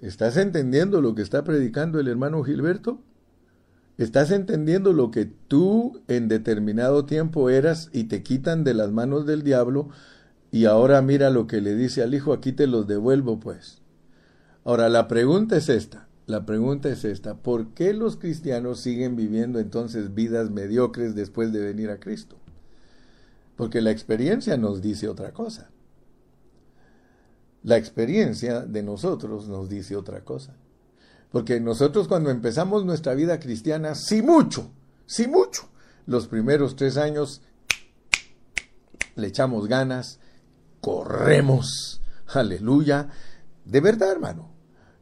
¿Estás 0.00 0.38
entendiendo 0.38 1.02
lo 1.02 1.14
que 1.14 1.20
está 1.20 1.44
predicando 1.44 2.00
el 2.00 2.08
hermano 2.08 2.42
Gilberto? 2.44 3.02
¿Estás 3.98 4.30
entendiendo 4.30 4.94
lo 4.94 5.10
que 5.10 5.26
tú 5.26 6.00
en 6.08 6.28
determinado 6.28 7.04
tiempo 7.04 7.50
eras 7.50 7.90
y 7.92 8.04
te 8.04 8.22
quitan 8.22 8.64
de 8.64 8.72
las 8.72 8.90
manos 8.90 9.26
del 9.26 9.42
diablo? 9.42 9.90
Y 10.52 10.66
ahora 10.66 11.00
mira 11.00 11.30
lo 11.30 11.48
que 11.48 11.60
le 11.62 11.74
dice 11.74 12.02
al 12.02 12.14
hijo, 12.14 12.32
aquí 12.32 12.52
te 12.52 12.68
los 12.68 12.86
devuelvo 12.86 13.40
pues. 13.40 13.80
Ahora 14.64 14.88
la 14.90 15.08
pregunta 15.08 15.56
es 15.56 15.68
esta. 15.68 16.06
La 16.26 16.46
pregunta 16.46 16.88
es 16.88 17.04
esta, 17.04 17.34
¿por 17.34 17.74
qué 17.74 17.92
los 17.92 18.16
cristianos 18.16 18.78
siguen 18.78 19.16
viviendo 19.16 19.58
entonces 19.58 20.14
vidas 20.14 20.50
mediocres 20.50 21.16
después 21.16 21.52
de 21.52 21.60
venir 21.60 21.90
a 21.90 21.98
Cristo? 21.98 22.36
Porque 23.56 23.80
la 23.80 23.90
experiencia 23.90 24.56
nos 24.56 24.80
dice 24.82 25.08
otra 25.08 25.32
cosa. 25.32 25.70
La 27.64 27.76
experiencia 27.76 28.60
de 28.60 28.82
nosotros 28.82 29.48
nos 29.48 29.68
dice 29.68 29.96
otra 29.96 30.24
cosa. 30.24 30.54
Porque 31.32 31.60
nosotros 31.60 32.06
cuando 32.06 32.30
empezamos 32.30 32.84
nuestra 32.84 33.14
vida 33.14 33.40
cristiana, 33.40 33.94
sí 33.94 34.22
mucho, 34.22 34.70
sí 35.06 35.26
mucho, 35.26 35.68
los 36.06 36.28
primeros 36.28 36.76
tres 36.76 36.96
años 36.98 37.42
le 39.16 39.26
echamos 39.26 39.66
ganas, 39.66 40.20
corremos, 40.82 42.02
aleluya, 42.26 43.08
De 43.64 43.80
verdad, 43.80 44.10
hermano. 44.10 44.50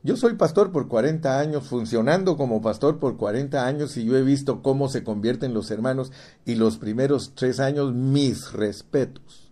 Yo 0.03 0.17
soy 0.17 0.35
pastor 0.35 0.73
por 0.73 0.89
40 0.89 1.39
años, 1.39 1.67
funcionando 1.67 2.37
como 2.37 2.63
pastor 2.63 2.99
por 2.99 3.17
40 3.17 3.67
años 3.67 3.97
y 3.97 4.05
yo 4.05 4.17
he 4.17 4.23
visto 4.23 4.63
cómo 4.63 4.89
se 4.89 5.03
convierten 5.03 5.53
los 5.53 5.71
hermanos 5.71 6.13
y 6.45 6.55
los 6.55 6.77
primeros 6.77 7.35
tres 7.35 7.61
años 7.61 7.95
mis 7.95 8.53
respetos. 8.53 9.51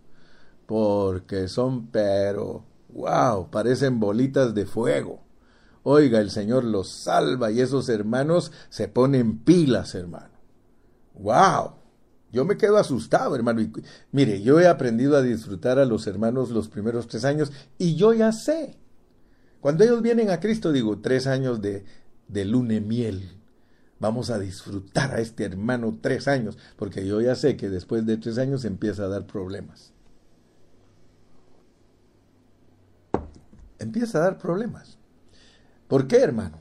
Porque 0.65 1.47
son, 1.47 1.87
pero, 1.87 2.63
wow, 2.89 3.49
parecen 3.49 3.99
bolitas 3.99 4.53
de 4.53 4.65
fuego. 4.65 5.21
Oiga, 5.83 6.19
el 6.19 6.29
Señor 6.29 6.63
los 6.63 6.89
salva 6.89 7.51
y 7.51 7.61
esos 7.61 7.89
hermanos 7.89 8.51
se 8.69 8.87
ponen 8.87 9.39
pilas, 9.39 9.95
hermano. 9.95 10.37
¡Wow! 11.15 11.78
Yo 12.31 12.45
me 12.45 12.57
quedo 12.57 12.77
asustado, 12.77 13.35
hermano. 13.35 13.61
Mire, 14.11 14.41
yo 14.41 14.59
he 14.59 14.67
aprendido 14.67 15.17
a 15.17 15.21
disfrutar 15.21 15.79
a 15.79 15.85
los 15.85 16.05
hermanos 16.07 16.51
los 16.51 16.67
primeros 16.69 17.07
tres 17.07 17.25
años 17.25 17.51
y 17.77 17.95
yo 17.95 18.13
ya 18.13 18.31
sé. 18.31 18.77
Cuando 19.61 19.83
ellos 19.83 20.01
vienen 20.01 20.29
a 20.29 20.39
Cristo, 20.39 20.71
digo, 20.71 20.99
tres 20.99 21.27
años 21.27 21.61
de, 21.61 21.83
de 22.27 22.45
lune 22.45 22.81
miel. 22.81 23.35
Vamos 23.99 24.29
a 24.29 24.39
disfrutar 24.39 25.13
a 25.13 25.19
este 25.19 25.43
hermano 25.43 25.97
tres 26.01 26.29
años, 26.29 26.57
porque 26.77 27.05
yo 27.05 27.19
ya 27.19 27.35
sé 27.35 27.57
que 27.57 27.69
después 27.69 28.05
de 28.05 28.15
tres 28.15 28.37
años 28.37 28.63
empieza 28.63 29.03
a 29.03 29.07
dar 29.09 29.27
problemas. 29.27 29.91
Empieza 33.79 34.19
a 34.19 34.21
dar 34.21 34.37
problemas. 34.37 34.97
¿Por 35.87 36.07
qué, 36.07 36.17
hermano? 36.17 36.59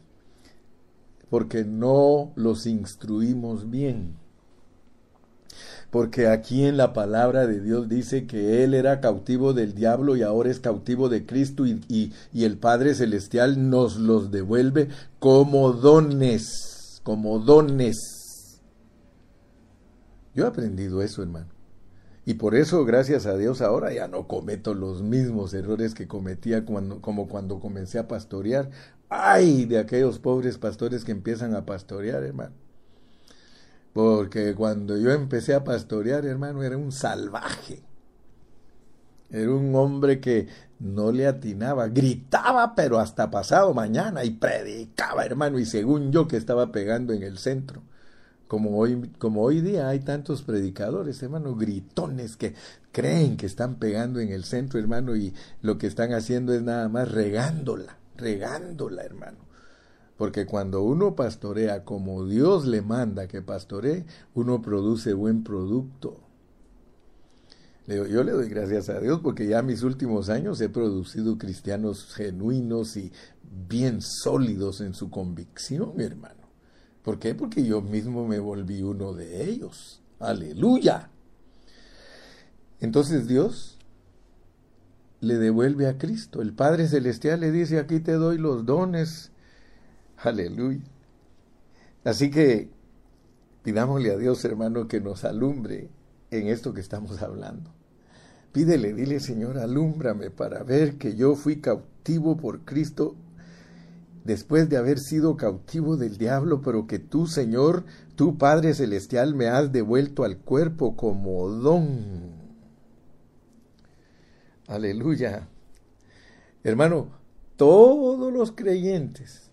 Porque 1.31 1.64
no 1.64 2.33
los 2.35 2.66
instruimos 2.66 3.70
bien. 3.70 4.16
Porque 5.90 6.29
aquí 6.29 6.64
en 6.64 6.77
la 6.77 6.92
palabra 6.92 7.46
de 7.46 7.61
Dios 7.61 7.88
dice 7.88 8.27
que 8.27 8.62
Él 8.62 8.74
era 8.74 9.01
cautivo 9.01 9.55
del 9.55 9.74
diablo 9.74 10.16
y 10.16 10.22
ahora 10.22 10.51
es 10.51 10.61
cautivo 10.61 11.09
de 11.09 11.24
Cristo 11.24 11.64
y, 11.66 12.12
el 12.35 12.59
Padre 12.59 12.94
Celestial 12.94 13.70
nos 13.70 13.96
los 13.96 14.31
devuelve 14.31 14.88
como 15.18 15.72
dones, 15.72 17.01
como 17.05 17.38
dones. 17.38 18.61
Yo 20.35 20.44
he 20.44 20.48
aprendido 20.48 21.03
eso, 21.03 21.22
hermano. 21.22 21.48
Y 22.27 22.35
por 22.35 22.55
eso, 22.55 22.85
gracias 22.85 23.24
a 23.24 23.38
Dios, 23.38 23.62
ahora 23.62 23.90
ya 23.90 24.09
no 24.09 24.29
cometo 24.29 24.74
los 24.74 25.03
mismos 25.03 25.55
errores 25.55 25.94
que 25.94 26.07
cometía 26.07 26.66
cuando, 26.66 27.01
como 27.01 27.29
cuando 27.29 27.61
comencé 27.61 27.98
a 27.98 28.07
pastorear. 28.07 28.68
¡Ay! 29.09 29.64
De 29.64 29.79
aquellos 29.79 30.18
pobres 30.18 30.59
pastores 30.59 31.07
que 31.07 31.12
empiezan 31.12 31.55
a 31.55 31.64
pastorear, 31.64 32.22
hermano. 32.22 32.67
Porque 33.98 34.54
cuando 34.54 34.96
yo 34.96 35.11
empecé 35.11 35.54
a 35.54 35.64
pastorear, 35.64 36.24
hermano, 36.24 36.62
era 36.62 36.76
un 36.76 36.92
salvaje. 36.92 37.82
Era 39.28 39.50
un 39.50 39.74
hombre 39.74 40.20
que 40.20 40.46
no 40.78 41.11
le 41.11 41.26
atinaba, 41.26 41.88
gritaba, 41.88 42.76
pero 42.76 43.00
hasta 43.00 43.28
pasado 43.28 43.74
mañana 43.74 44.22
y 44.22 44.30
predicaba, 44.30 45.24
hermano, 45.24 45.58
y 45.58 45.64
según 45.64 46.12
yo 46.12 46.28
que 46.28 46.37
estaba 46.37 46.70
pegando 46.70 47.12
en 47.12 47.24
el 47.24 47.38
centro 47.38 47.82
como 48.46 48.78
hoy, 48.78 49.11
como 49.18 49.42
hoy 49.42 49.62
día 49.62 49.88
hay 49.88 49.98
tantos 49.98 50.42
predicadores, 50.42 51.20
hermano, 51.24 51.56
gritones 51.56 52.37
que 52.37 52.54
creen 52.92 53.37
que 53.37 53.46
están 53.46 53.80
pegando 53.80 54.20
en 54.20 54.28
el 54.28 54.44
centro, 54.44 54.78
hermano, 54.78 55.16
y 55.16 55.34
lo 55.61 55.76
que 55.76 55.88
están 55.88 56.12
haciendo 56.12 56.54
es 56.54 56.62
nada 56.62 56.88
más 56.88 57.11
regándola, 57.11 57.98
regándola, 58.16 59.02
hermano. 59.02 59.47
Porque 60.18 60.46
cuando 60.46 60.83
uno 60.83 61.14
pastorea 61.14 61.85
como 61.85 62.26
Dios 62.26 62.66
le 62.66 62.83
manda 62.83 63.28
que 63.28 63.40
pastoree, 63.40 64.04
uno 64.35 64.61
produce 64.61 65.14
buen 65.14 65.44
producto. 65.44 66.20
Yo 67.87 68.22
le 68.22 68.33
doy 68.33 68.50
gracias 68.50 68.90
a 68.90 69.00
Dios 69.00 69.20
porque 69.22 69.46
ya 69.46 69.62
mis 69.62 69.83
últimos 69.83 70.28
años 70.28 70.61
he 70.61 70.68
producido 70.68 71.38
cristianos 71.38 72.12
genuinos 72.14 72.98
y 72.98 73.12
bien 73.68 74.02
sólidos 74.02 74.83
en 74.83 74.92
su 74.92 75.09
convicción, 75.09 75.98
hermano. 76.00 76.50
¿Por 77.02 77.18
qué? 77.18 77.35
Porque 77.35 77.64
yo 77.64 77.81
mismo 77.81 78.26
me 78.26 78.40
volví 78.40 78.83
uno 78.83 79.14
de 79.14 79.48
ellos. 79.48 80.02
Aleluya. 80.18 81.11
Entonces 82.81 83.26
Dios 83.26 83.78
le 85.20 85.37
devuelve 85.38 85.87
a 85.87 85.96
Cristo. 85.96 86.42
El 86.42 86.52
Padre 86.52 86.88
Celestial 86.88 87.40
le 87.40 87.52
dice, 87.52 87.78
aquí 87.78 88.00
te 88.00 88.12
doy 88.12 88.37
los 88.37 88.66
dones. 88.66 89.31
Aleluya. 90.22 90.83
Así 92.04 92.31
que 92.31 92.68
pidámosle 93.62 94.12
a 94.12 94.16
Dios, 94.16 94.44
hermano, 94.44 94.88
que 94.88 95.00
nos 95.00 95.24
alumbre 95.24 95.90
en 96.31 96.48
esto 96.48 96.74
que 96.74 96.81
estamos 96.81 97.22
hablando. 97.22 97.70
Pídele, 98.52 98.94
dile, 98.94 99.20
Señor, 99.20 99.59
alúmbrame 99.59 100.31
para 100.31 100.62
ver 100.62 100.96
que 100.96 101.14
yo 101.14 101.37
fui 101.37 101.61
cautivo 101.61 102.37
por 102.37 102.64
Cristo 102.64 103.14
después 104.24 104.68
de 104.68 104.76
haber 104.76 104.98
sido 104.98 105.37
cautivo 105.37 105.96
del 105.96 106.18
diablo, 106.18 106.62
pero 106.62 106.87
que 106.87 106.98
tú, 106.98 107.26
Señor, 107.26 107.85
tú 108.16 108.38
Padre 108.38 108.74
Celestial, 108.74 109.35
me 109.35 109.48
has 109.48 109.70
devuelto 109.70 110.24
al 110.24 110.38
cuerpo 110.38 110.96
como 110.96 111.48
don. 111.48 112.33
Aleluya. 114.66 115.48
Hermano, 116.64 117.09
todos 117.57 118.33
los 118.33 118.52
creyentes 118.52 119.47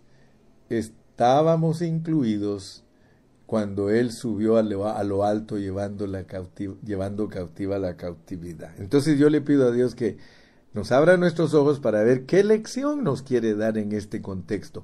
estábamos 0.69 1.82
incluidos 1.82 2.84
cuando 3.45 3.89
Él 3.89 4.12
subió 4.12 4.58
a 4.58 4.63
lo, 5.04 5.23
alto 5.23 5.58
llevando, 5.58 6.08
la 6.08 6.25
llevando 6.84 7.30
cautiva 7.30 7.78
la 7.78 7.95
cautividad. 7.95 8.71
Entonces 8.80 9.19
yo 9.19 9.30
le 9.30 9.41
pido 9.41 9.67
a 9.67 9.71
Dios 9.71 9.95
que 9.95 10.17
nos 10.73 10.91
abra 10.91 11.17
nuestros 11.17 11.54
ojos 11.54 11.80
para 11.80 12.04
ver 12.04 12.25
qué 12.25 12.43
lección 12.43 13.04
nos 13.04 13.21
quiere 13.21 13.56
dar 13.56 13.78
en 13.78 13.91
este 13.91 14.21
contexto. 14.21 14.84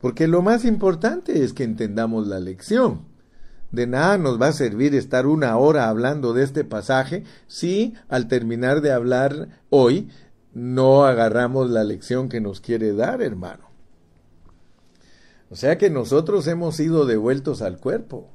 Porque 0.00 0.26
lo 0.26 0.42
más 0.42 0.64
importante 0.64 1.42
es 1.44 1.52
que 1.52 1.64
entendamos 1.64 2.26
la 2.26 2.40
lección. 2.40 3.02
De 3.70 3.86
nada 3.86 4.18
nos 4.18 4.40
va 4.40 4.48
a 4.48 4.52
servir 4.52 4.94
estar 4.94 5.26
una 5.26 5.56
hora 5.56 5.88
hablando 5.88 6.32
de 6.32 6.42
este 6.42 6.64
pasaje 6.64 7.24
si 7.46 7.94
al 8.08 8.26
terminar 8.26 8.80
de 8.80 8.92
hablar 8.92 9.60
hoy 9.68 10.08
no 10.52 11.04
agarramos 11.04 11.70
la 11.70 11.84
lección 11.84 12.28
que 12.28 12.40
nos 12.40 12.60
quiere 12.60 12.92
dar, 12.92 13.22
hermano. 13.22 13.69
O 15.50 15.56
sea 15.56 15.78
que 15.78 15.90
nosotros 15.90 16.46
hemos 16.46 16.76
sido 16.76 17.06
devueltos 17.06 17.60
al 17.60 17.78
cuerpo. 17.78 18.30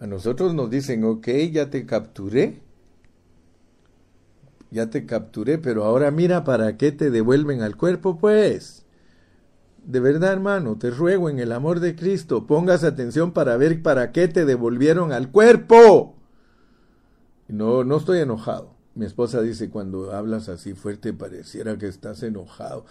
A 0.00 0.06
nosotros 0.06 0.54
nos 0.54 0.68
dicen, 0.68 1.04
ok, 1.04 1.28
ya 1.52 1.70
te 1.70 1.86
capturé, 1.86 2.60
ya 4.72 4.90
te 4.90 5.06
capturé, 5.06 5.58
pero 5.58 5.84
ahora 5.84 6.10
mira 6.10 6.42
para 6.42 6.76
qué 6.76 6.90
te 6.90 7.10
devuelven 7.10 7.62
al 7.62 7.76
cuerpo, 7.76 8.18
pues. 8.18 8.84
De 9.84 10.00
verdad, 10.00 10.32
hermano, 10.32 10.76
te 10.76 10.90
ruego 10.90 11.30
en 11.30 11.38
el 11.38 11.52
amor 11.52 11.78
de 11.78 11.94
Cristo, 11.94 12.48
pongas 12.48 12.82
atención 12.82 13.32
para 13.32 13.56
ver 13.56 13.82
para 13.82 14.10
qué 14.10 14.26
te 14.26 14.44
devolvieron 14.44 15.12
al 15.12 15.30
cuerpo. 15.30 16.16
No, 17.46 17.84
no 17.84 17.98
estoy 17.98 18.18
enojado. 18.18 18.74
Mi 18.94 19.06
esposa 19.06 19.40
dice, 19.40 19.70
cuando 19.70 20.12
hablas 20.12 20.48
así 20.48 20.74
fuerte 20.74 21.12
pareciera 21.12 21.78
que 21.78 21.86
estás 21.86 22.22
enojado. 22.22 22.84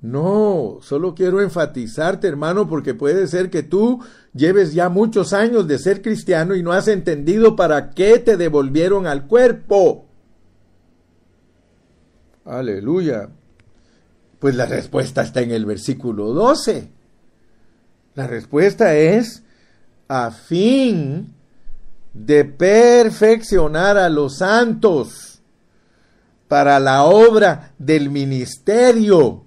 No, 0.00 0.78
solo 0.80 1.14
quiero 1.14 1.42
enfatizarte, 1.42 2.28
hermano, 2.28 2.68
porque 2.68 2.94
puede 2.94 3.26
ser 3.26 3.50
que 3.50 3.64
tú 3.64 4.00
lleves 4.32 4.72
ya 4.72 4.88
muchos 4.88 5.32
años 5.32 5.66
de 5.66 5.78
ser 5.78 6.02
cristiano 6.02 6.54
y 6.54 6.62
no 6.62 6.72
has 6.72 6.86
entendido 6.86 7.56
para 7.56 7.90
qué 7.90 8.18
te 8.18 8.36
devolvieron 8.36 9.06
al 9.06 9.26
cuerpo. 9.26 10.06
Aleluya. 12.44 13.28
Pues 14.38 14.54
la 14.54 14.66
respuesta 14.66 15.22
está 15.22 15.40
en 15.40 15.50
el 15.50 15.66
versículo 15.66 16.32
12. 16.32 16.90
La 18.14 18.26
respuesta 18.26 18.94
es 18.94 19.42
a 20.06 20.30
fin 20.30 21.34
de 22.14 22.44
perfeccionar 22.44 23.98
a 23.98 24.08
los 24.08 24.38
santos 24.38 25.40
para 26.48 26.80
la 26.80 27.04
obra 27.04 27.74
del 27.78 28.10
ministerio, 28.10 29.44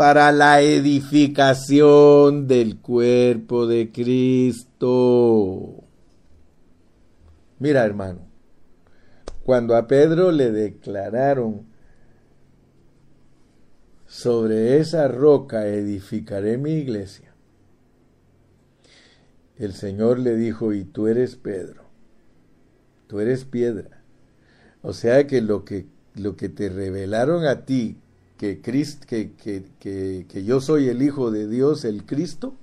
para 0.00 0.32
la 0.32 0.62
edificación 0.62 2.46
del 2.46 2.78
cuerpo 2.78 3.66
de 3.66 3.92
Cristo. 3.92 5.84
Mira, 7.58 7.84
hermano, 7.84 8.20
cuando 9.44 9.76
a 9.76 9.86
Pedro 9.86 10.32
le 10.32 10.52
declararon 10.52 11.66
sobre 14.06 14.78
esa 14.78 15.06
roca 15.06 15.66
edificaré 15.66 16.56
mi 16.56 16.72
iglesia. 16.76 17.34
El 19.58 19.74
Señor 19.74 20.18
le 20.18 20.34
dijo, 20.34 20.72
y 20.72 20.84
tú 20.84 21.08
eres 21.08 21.36
Pedro, 21.36 21.82
tú 23.06 23.20
eres 23.20 23.44
piedra. 23.44 24.02
O 24.80 24.94
sea 24.94 25.26
que 25.26 25.42
lo 25.42 25.66
que, 25.66 25.84
lo 26.14 26.36
que 26.36 26.48
te 26.48 26.70
revelaron 26.70 27.44
a 27.44 27.66
ti, 27.66 27.98
que, 28.40 28.62
que, 28.62 29.34
que, 29.78 30.26
que 30.26 30.44
yo 30.44 30.62
soy 30.62 30.88
el 30.88 31.02
Hijo 31.02 31.30
de 31.30 31.46
Dios, 31.46 31.84
el 31.84 32.06
Cristo, 32.06 32.54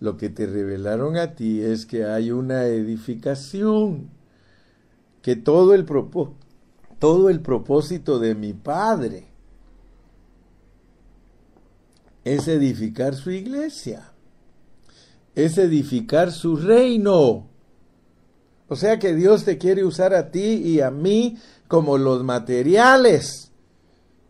lo 0.00 0.16
que 0.16 0.30
te 0.30 0.46
revelaron 0.46 1.16
a 1.16 1.36
ti 1.36 1.60
es 1.60 1.86
que 1.86 2.04
hay 2.04 2.32
una 2.32 2.64
edificación, 2.64 4.10
que 5.22 5.36
todo 5.36 5.74
el, 5.74 5.86
todo 6.98 7.30
el 7.30 7.40
propósito 7.40 8.18
de 8.18 8.34
mi 8.34 8.52
Padre 8.52 9.28
es 12.24 12.48
edificar 12.48 13.14
su 13.14 13.30
iglesia, 13.30 14.10
es 15.36 15.56
edificar 15.56 16.32
su 16.32 16.56
reino. 16.56 17.46
O 18.66 18.74
sea 18.74 18.98
que 18.98 19.14
Dios 19.14 19.44
te 19.44 19.56
quiere 19.56 19.84
usar 19.84 20.14
a 20.14 20.32
ti 20.32 20.54
y 20.64 20.80
a 20.80 20.90
mí 20.90 21.38
como 21.68 21.96
los 21.96 22.24
materiales 22.24 23.47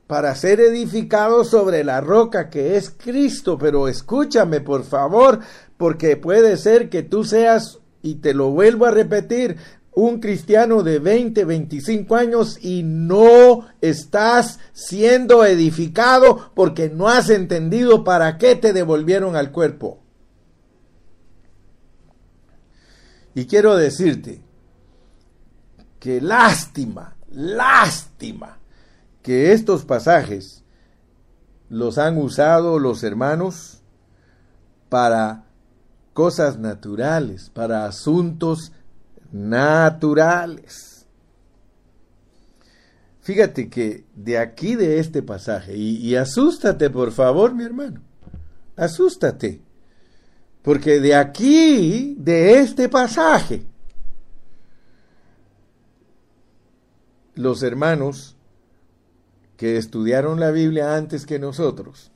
para 0.09 0.35
ser 0.35 0.59
edificados 0.59 1.51
sobre 1.51 1.85
la 1.85 2.01
roca 2.01 2.49
que 2.49 2.77
es 2.77 2.91
Cristo. 2.91 3.59
Pero 3.59 3.87
escúchame, 3.87 4.61
por 4.61 4.83
favor, 4.83 5.41
porque 5.77 6.17
puede 6.17 6.57
ser 6.57 6.89
que 6.89 7.05
tú 7.05 7.23
seas, 7.23 7.79
y 8.03 8.17
te 8.17 8.35
lo 8.35 8.51
vuelvo 8.51 8.87
a 8.87 8.91
repetir, 8.91 9.59
un 9.93 10.21
cristiano 10.21 10.83
de 10.83 10.99
20, 10.99 11.45
25 11.45 12.17
años 12.17 12.59
y 12.63 12.85
no 12.85 13.67
estás 13.81 14.61
siendo 14.73 15.45
edificado 15.45 16.53
porque 16.55 16.89
no 16.89 17.09
has 17.09 17.31
entendido 17.31 18.05
para 18.05 18.39
qué 18.39 18.55
te 18.55 18.73
devolvieron 18.73 19.37
al 19.37 19.51
cuerpo. 19.51 20.01
Y 23.35 23.47
quiero 23.47 23.77
decirte 23.77 24.41
que 25.99 26.21
lástima, 26.21 27.17
lástima 27.31 28.58
que 29.23 29.53
estos 29.53 29.85
pasajes 29.85 30.65
los 31.69 31.99
han 31.99 32.17
usado 32.19 32.79
los 32.79 33.03
hermanos 33.03 33.83
para 34.89 35.45
cosas 36.15 36.59
naturales, 36.59 37.51
para 37.51 37.85
asuntos 37.85 38.73
naturales. 39.31 41.07
Fíjate 43.21 43.69
que 43.69 44.07
de 44.15 44.39
aquí 44.39 44.75
de 44.75 44.99
este 44.99 45.23
pasaje, 45.23 45.77
y, 45.77 45.97
y, 45.99 46.17
asústate 46.17 46.89
por 46.89 47.13
favor, 47.13 47.55
mi 47.55 47.63
hermano, 47.63 48.01
asústate, 48.75 49.61
porque 50.63 50.99
de 50.99 51.15
aquí, 51.15 52.17
de 52.19 52.61
este 52.61 52.89
pasaje, 52.89 53.67
los 57.35 57.63
hermanos 57.63 58.38
que 59.59 59.77
estudiaron 59.77 60.39
la 60.39 60.53
Biblia 60.53 60.97
antes 60.97 61.27
que 61.27 61.41
nosotros, 61.41 62.13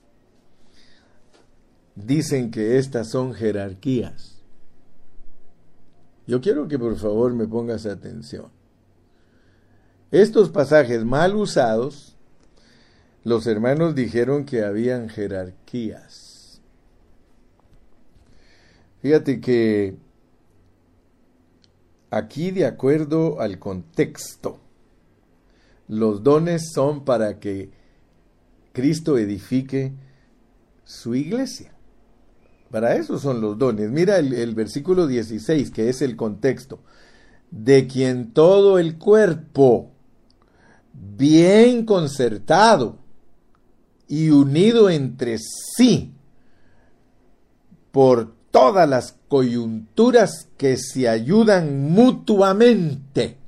dicen 1.96 2.52
que 2.52 2.78
estas 2.78 3.10
son 3.10 3.34
jerarquías. 3.34 4.40
Yo 6.28 6.40
quiero 6.40 6.68
que 6.68 6.78
por 6.78 6.96
favor 6.96 7.34
me 7.34 7.48
pongas 7.48 7.84
atención. 7.84 8.46
Estos 10.12 10.50
pasajes 10.50 11.04
mal 11.04 11.34
usados, 11.34 12.16
los 13.24 13.48
hermanos 13.48 13.96
dijeron 13.96 14.44
que 14.44 14.64
habían 14.64 15.08
jerarquías. 15.08 16.60
Fíjate 19.00 19.40
que 19.40 19.96
aquí 22.08 22.52
de 22.52 22.66
acuerdo 22.66 23.40
al 23.40 23.58
contexto, 23.58 24.61
los 25.92 26.22
dones 26.22 26.70
son 26.72 27.04
para 27.04 27.38
que 27.38 27.70
Cristo 28.72 29.18
edifique 29.18 29.92
su 30.84 31.14
iglesia. 31.14 31.74
Para 32.70 32.96
eso 32.96 33.18
son 33.18 33.42
los 33.42 33.58
dones. 33.58 33.90
Mira 33.90 34.16
el, 34.16 34.54
versículo 34.54 35.06
16, 35.06 35.70
que 35.70 35.90
es 35.90 36.00
el 36.00 36.16
contexto. 36.16 36.80
De 37.50 37.86
quien 37.86 38.32
todo 38.32 38.78
el 38.78 38.96
cuerpo, 38.96 39.90
bien 40.94 41.84
concertado 41.84 42.96
y 44.08 44.30
unido 44.30 44.88
entre 44.88 45.36
sí, 45.38 46.14
por 47.90 48.32
todas 48.50 48.88
las 48.88 49.18
coyunturas 49.28 50.48
que 50.56 50.78
se 50.78 51.06
ayudan 51.06 51.90
mutuamente, 51.90 53.41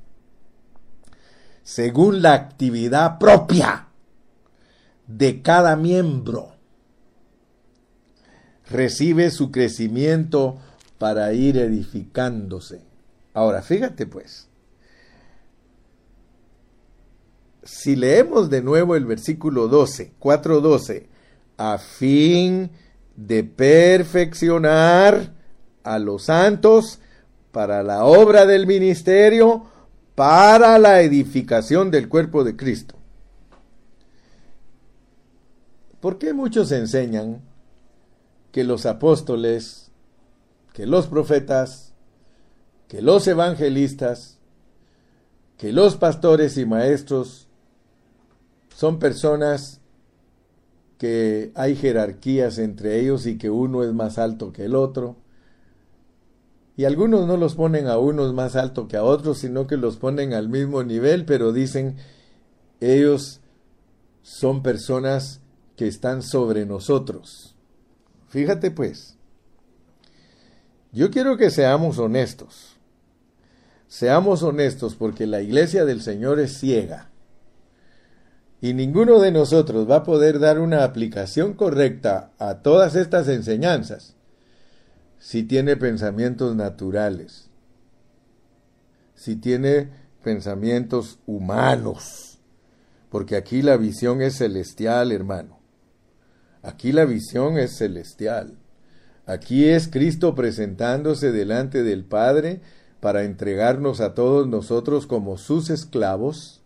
según 1.65 2.21
la 2.21 2.33
actividad 2.33 3.17
propia 3.17 3.87
de 5.07 5.41
cada 5.41 5.75
miembro 5.75 6.53
recibe 8.69 9.31
su 9.31 9.51
crecimiento 9.51 10.59
para 10.99 11.33
ir 11.33 11.57
edificándose. 11.57 12.83
Ahora, 13.33 13.63
fíjate 13.63 14.05
pues, 14.05 14.47
si 17.63 17.95
leemos 17.95 18.51
de 18.51 18.61
nuevo 18.61 18.95
el 18.95 19.05
versículo 19.05 19.67
12, 19.67 20.13
4.12, 20.19 21.07
a 21.57 21.79
fin 21.79 22.69
de 23.15 23.43
perfeccionar 23.43 25.33
a 25.83 25.97
los 25.97 26.25
santos 26.25 26.99
para 27.51 27.81
la 27.81 28.05
obra 28.05 28.45
del 28.45 28.67
ministerio, 28.67 29.73
para 30.15 30.79
la 30.79 31.01
edificación 31.01 31.91
del 31.91 32.07
cuerpo 32.07 32.43
de 32.43 32.55
Cristo. 32.55 32.95
¿Por 35.99 36.17
qué 36.17 36.33
muchos 36.33 36.71
enseñan 36.71 37.41
que 38.51 38.63
los 38.63 38.85
apóstoles, 38.85 39.91
que 40.73 40.85
los 40.85 41.07
profetas, 41.07 41.93
que 42.87 43.01
los 43.01 43.27
evangelistas, 43.27 44.39
que 45.57 45.73
los 45.73 45.97
pastores 45.97 46.57
y 46.57 46.65
maestros 46.65 47.47
son 48.75 48.99
personas 48.99 49.81
que 50.97 51.51
hay 51.55 51.75
jerarquías 51.75 52.57
entre 52.57 52.99
ellos 52.99 53.25
y 53.25 53.37
que 53.37 53.49
uno 53.49 53.83
es 53.83 53.93
más 53.93 54.17
alto 54.17 54.53
que 54.53 54.65
el 54.65 54.75
otro. 54.75 55.17
Y 56.77 56.83
algunos 56.83 57.25
no 57.25 57.37
los 57.37 57.55
ponen 57.55 57.87
a 57.87 57.97
unos 57.97 58.33
más 58.33 58.55
alto 58.55 58.87
que 58.87 58.97
a 58.97 59.03
otros, 59.03 59.39
sino 59.39 59.65
que 59.65 59.77
los 59.77 59.95
ponen 59.95 60.33
al 60.33 60.49
mismo 60.49 60.83
nivel, 60.83 61.25
pero 61.25 61.53
dicen 61.53 61.95
ellos 62.81 63.39
son 64.21 64.61
personas 64.61 65.41
que 65.77 65.87
están 65.87 66.21
sobre 66.21 66.65
nosotros. 66.65 67.55
Fíjate 68.27 68.71
pues, 68.71 69.17
yo 70.91 71.11
quiero 71.11 71.37
que 71.37 71.49
seamos 71.49 71.97
honestos. 71.97 72.75
Seamos 73.87 74.43
honestos 74.43 74.95
porque 74.95 75.27
la 75.27 75.41
iglesia 75.41 75.85
del 75.85 76.01
Señor 76.01 76.39
es 76.39 76.57
ciega. 76.57 77.09
Y 78.59 78.73
ninguno 78.73 79.19
de 79.19 79.31
nosotros 79.31 79.89
va 79.89 79.97
a 79.97 80.03
poder 80.03 80.39
dar 80.39 80.59
una 80.59 80.83
aplicación 80.83 81.53
correcta 81.53 82.31
a 82.39 82.55
todas 82.55 82.95
estas 82.95 83.29
enseñanzas 83.29 84.14
si 85.25 85.41
tiene 85.41 85.75
pensamientos 85.75 86.55
naturales, 86.55 87.49
si 89.15 89.35
tiene 89.35 89.89
pensamientos 90.23 91.17
humanos, 91.25 92.37
porque 93.09 93.35
aquí 93.35 93.63
la 93.63 93.75
visión 93.75 94.21
es 94.21 94.35
celestial, 94.35 95.11
hermano. 95.11 95.57
Aquí 96.61 96.91
la 96.91 97.05
visión 97.05 97.57
es 97.57 97.75
celestial. 97.75 98.53
Aquí 99.25 99.65
es 99.65 99.87
Cristo 99.87 100.35
presentándose 100.35 101.31
delante 101.31 101.81
del 101.81 102.05
Padre 102.05 102.61
para 102.99 103.23
entregarnos 103.23 104.01
a 104.01 104.13
todos 104.13 104.47
nosotros 104.47 105.07
como 105.07 105.39
sus 105.39 105.71
esclavos 105.71 106.61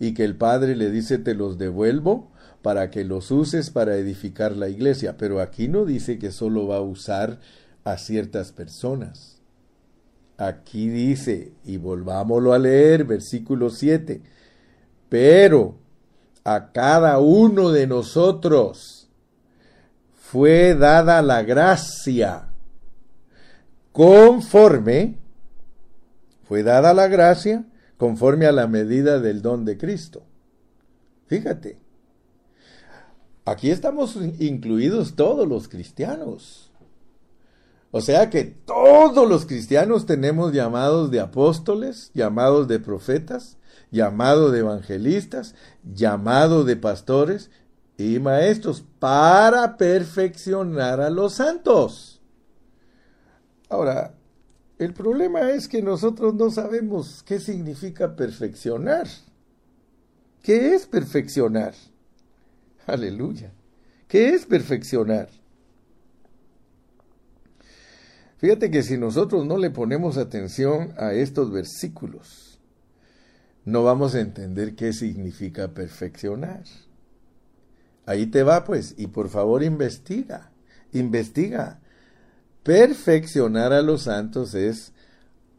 y 0.00 0.14
que 0.14 0.24
el 0.24 0.34
Padre 0.34 0.76
le 0.76 0.90
dice 0.90 1.18
te 1.18 1.34
los 1.34 1.58
devuelvo 1.58 2.32
para 2.62 2.90
que 2.90 3.04
los 3.04 3.30
uses 3.30 3.68
para 3.68 3.96
edificar 3.96 4.56
la 4.56 4.70
iglesia. 4.70 5.18
Pero 5.18 5.42
aquí 5.42 5.68
no 5.68 5.84
dice 5.84 6.18
que 6.18 6.32
solo 6.32 6.66
va 6.66 6.76
a 6.76 6.80
usar 6.80 7.38
a 7.92 7.96
ciertas 7.96 8.52
personas. 8.52 9.40
Aquí 10.36 10.88
dice, 10.88 11.54
y 11.64 11.78
volvámoslo 11.78 12.52
a 12.52 12.58
leer, 12.58 13.04
versículo 13.04 13.70
7, 13.70 14.20
pero 15.08 15.76
a 16.44 16.70
cada 16.70 17.18
uno 17.18 17.70
de 17.70 17.86
nosotros 17.86 19.08
fue 20.14 20.74
dada 20.74 21.22
la 21.22 21.42
gracia 21.42 22.48
conforme, 23.92 25.18
fue 26.44 26.62
dada 26.62 26.92
la 26.92 27.08
gracia 27.08 27.64
conforme 27.96 28.46
a 28.46 28.52
la 28.52 28.66
medida 28.66 29.18
del 29.18 29.40
don 29.40 29.64
de 29.64 29.78
Cristo. 29.78 30.22
Fíjate, 31.26 31.78
aquí 33.44 33.70
estamos 33.70 34.16
incluidos 34.38 35.16
todos 35.16 35.48
los 35.48 35.68
cristianos. 35.68 36.67
O 37.90 38.00
sea 38.00 38.28
que 38.28 38.44
todos 38.44 39.28
los 39.28 39.46
cristianos 39.46 40.04
tenemos 40.04 40.52
llamados 40.52 41.10
de 41.10 41.20
apóstoles, 41.20 42.10
llamados 42.14 42.68
de 42.68 42.80
profetas, 42.80 43.56
llamados 43.90 44.52
de 44.52 44.58
evangelistas, 44.58 45.54
llamados 45.84 46.66
de 46.66 46.76
pastores, 46.76 47.50
y 47.98 48.20
maestros 48.20 48.84
para 49.00 49.76
perfeccionar 49.76 51.00
a 51.00 51.10
los 51.10 51.34
santos. 51.34 52.22
Ahora, 53.68 54.14
el 54.78 54.94
problema 54.94 55.50
es 55.50 55.66
que 55.66 55.82
nosotros 55.82 56.34
no 56.34 56.48
sabemos 56.50 57.24
qué 57.24 57.40
significa 57.40 58.14
perfeccionar. 58.14 59.08
¿Qué 60.42 60.74
es 60.74 60.86
perfeccionar? 60.86 61.74
Aleluya. 62.86 63.52
¿Qué 64.06 64.30
es 64.30 64.46
perfeccionar? 64.46 65.28
Fíjate 68.38 68.70
que 68.70 68.82
si 68.82 68.96
nosotros 68.96 69.44
no 69.44 69.58
le 69.58 69.70
ponemos 69.70 70.16
atención 70.16 70.94
a 70.96 71.12
estos 71.12 71.50
versículos, 71.50 72.60
no 73.64 73.82
vamos 73.82 74.14
a 74.14 74.20
entender 74.20 74.76
qué 74.76 74.92
significa 74.92 75.74
perfeccionar. 75.74 76.62
Ahí 78.06 78.26
te 78.26 78.44
va 78.44 78.64
pues, 78.64 78.94
y 78.96 79.08
por 79.08 79.28
favor 79.28 79.62
investiga, 79.62 80.52
investiga. 80.92 81.80
Perfeccionar 82.62 83.72
a 83.72 83.82
los 83.82 84.02
santos 84.02 84.54
es 84.54 84.92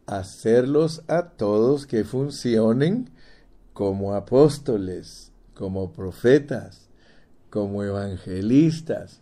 hacerlos 0.05 1.03
a 1.07 1.29
todos 1.29 1.85
que 1.85 2.05
funcionen 2.05 3.09
como 3.73 4.15
apóstoles, 4.15 5.31
como 5.53 5.91
profetas, 5.91 6.89
como 7.49 7.83
evangelistas, 7.83 9.21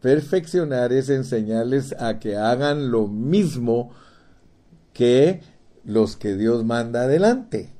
Perfeccionar 0.00 0.92
es 0.92 1.08
enseñarles 1.08 1.94
a 1.98 2.18
que 2.18 2.36
hagan 2.36 2.90
lo 2.90 3.08
mismo 3.08 3.90
que 4.92 5.40
los 5.84 6.16
que 6.16 6.36
Dios 6.36 6.64
manda 6.64 7.02
adelante. 7.02 7.70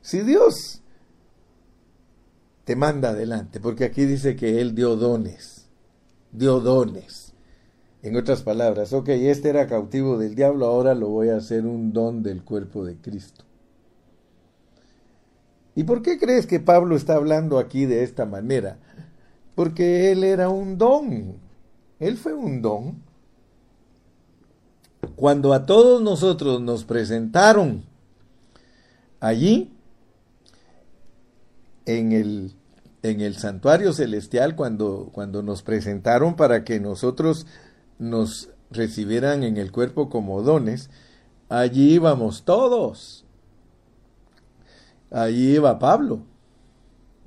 Si 0.00 0.20
Dios 0.20 0.82
te 2.64 2.76
manda 2.76 3.10
adelante, 3.10 3.60
porque 3.60 3.84
aquí 3.84 4.04
dice 4.04 4.36
que 4.36 4.60
Él 4.60 4.74
dio 4.74 4.96
dones, 4.96 5.66
dio 6.32 6.60
dones. 6.60 7.32
En 8.02 8.16
otras 8.16 8.42
palabras, 8.42 8.92
ok, 8.92 9.10
este 9.10 9.48
era 9.48 9.66
cautivo 9.66 10.18
del 10.18 10.34
diablo, 10.34 10.66
ahora 10.66 10.94
lo 10.94 11.08
voy 11.08 11.28
a 11.28 11.36
hacer 11.36 11.66
un 11.66 11.92
don 11.92 12.22
del 12.22 12.42
cuerpo 12.42 12.84
de 12.84 12.96
Cristo. 12.96 13.44
¿Y 15.74 15.84
por 15.84 16.02
qué 16.02 16.18
crees 16.18 16.46
que 16.46 16.60
Pablo 16.60 16.96
está 16.96 17.14
hablando 17.14 17.58
aquí 17.58 17.86
de 17.86 18.02
esta 18.02 18.26
manera? 18.26 18.78
Porque 19.54 20.12
Él 20.12 20.24
era 20.24 20.48
un 20.48 20.78
don. 20.78 21.36
Él 22.00 22.16
fue 22.16 22.34
un 22.34 22.62
don. 22.62 23.02
Cuando 25.16 25.52
a 25.52 25.66
todos 25.66 26.00
nosotros 26.02 26.60
nos 26.60 26.84
presentaron 26.84 27.84
allí, 29.20 29.72
en 31.86 32.12
el, 32.12 32.54
en 33.02 33.20
el 33.20 33.36
santuario 33.36 33.92
celestial, 33.92 34.56
cuando, 34.56 35.10
cuando 35.12 35.42
nos 35.42 35.62
presentaron 35.62 36.36
para 36.36 36.64
que 36.64 36.80
nosotros 36.80 37.46
nos 37.98 38.50
recibieran 38.70 39.42
en 39.42 39.56
el 39.56 39.72
cuerpo 39.72 40.08
como 40.08 40.42
dones, 40.42 40.90
allí 41.48 41.94
íbamos 41.94 42.44
todos. 42.44 43.24
Allí 45.10 45.54
iba 45.56 45.78
Pablo. 45.78 46.22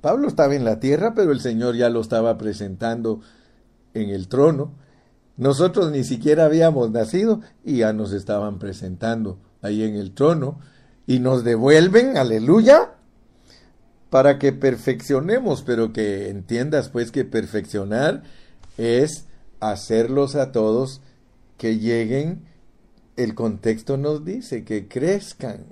Pablo 0.06 0.28
estaba 0.28 0.54
en 0.54 0.64
la 0.64 0.78
tierra, 0.78 1.14
pero 1.16 1.32
el 1.32 1.40
Señor 1.40 1.74
ya 1.74 1.90
lo 1.90 2.00
estaba 2.00 2.38
presentando 2.38 3.22
en 3.92 4.10
el 4.10 4.28
trono. 4.28 4.72
Nosotros 5.36 5.90
ni 5.90 6.04
siquiera 6.04 6.44
habíamos 6.44 6.92
nacido 6.92 7.40
y 7.64 7.78
ya 7.78 7.92
nos 7.92 8.12
estaban 8.12 8.60
presentando 8.60 9.40
ahí 9.62 9.82
en 9.82 9.96
el 9.96 10.12
trono. 10.14 10.60
Y 11.08 11.18
nos 11.18 11.42
devuelven, 11.42 12.16
aleluya, 12.18 12.92
para 14.08 14.38
que 14.38 14.52
perfeccionemos, 14.52 15.62
pero 15.62 15.92
que 15.92 16.28
entiendas 16.28 16.88
pues 16.88 17.10
que 17.10 17.24
perfeccionar 17.24 18.22
es 18.78 19.26
hacerlos 19.58 20.36
a 20.36 20.52
todos 20.52 21.00
que 21.58 21.80
lleguen, 21.80 22.44
el 23.16 23.34
contexto 23.34 23.96
nos 23.96 24.24
dice, 24.24 24.64
que 24.64 24.86
crezcan, 24.86 25.64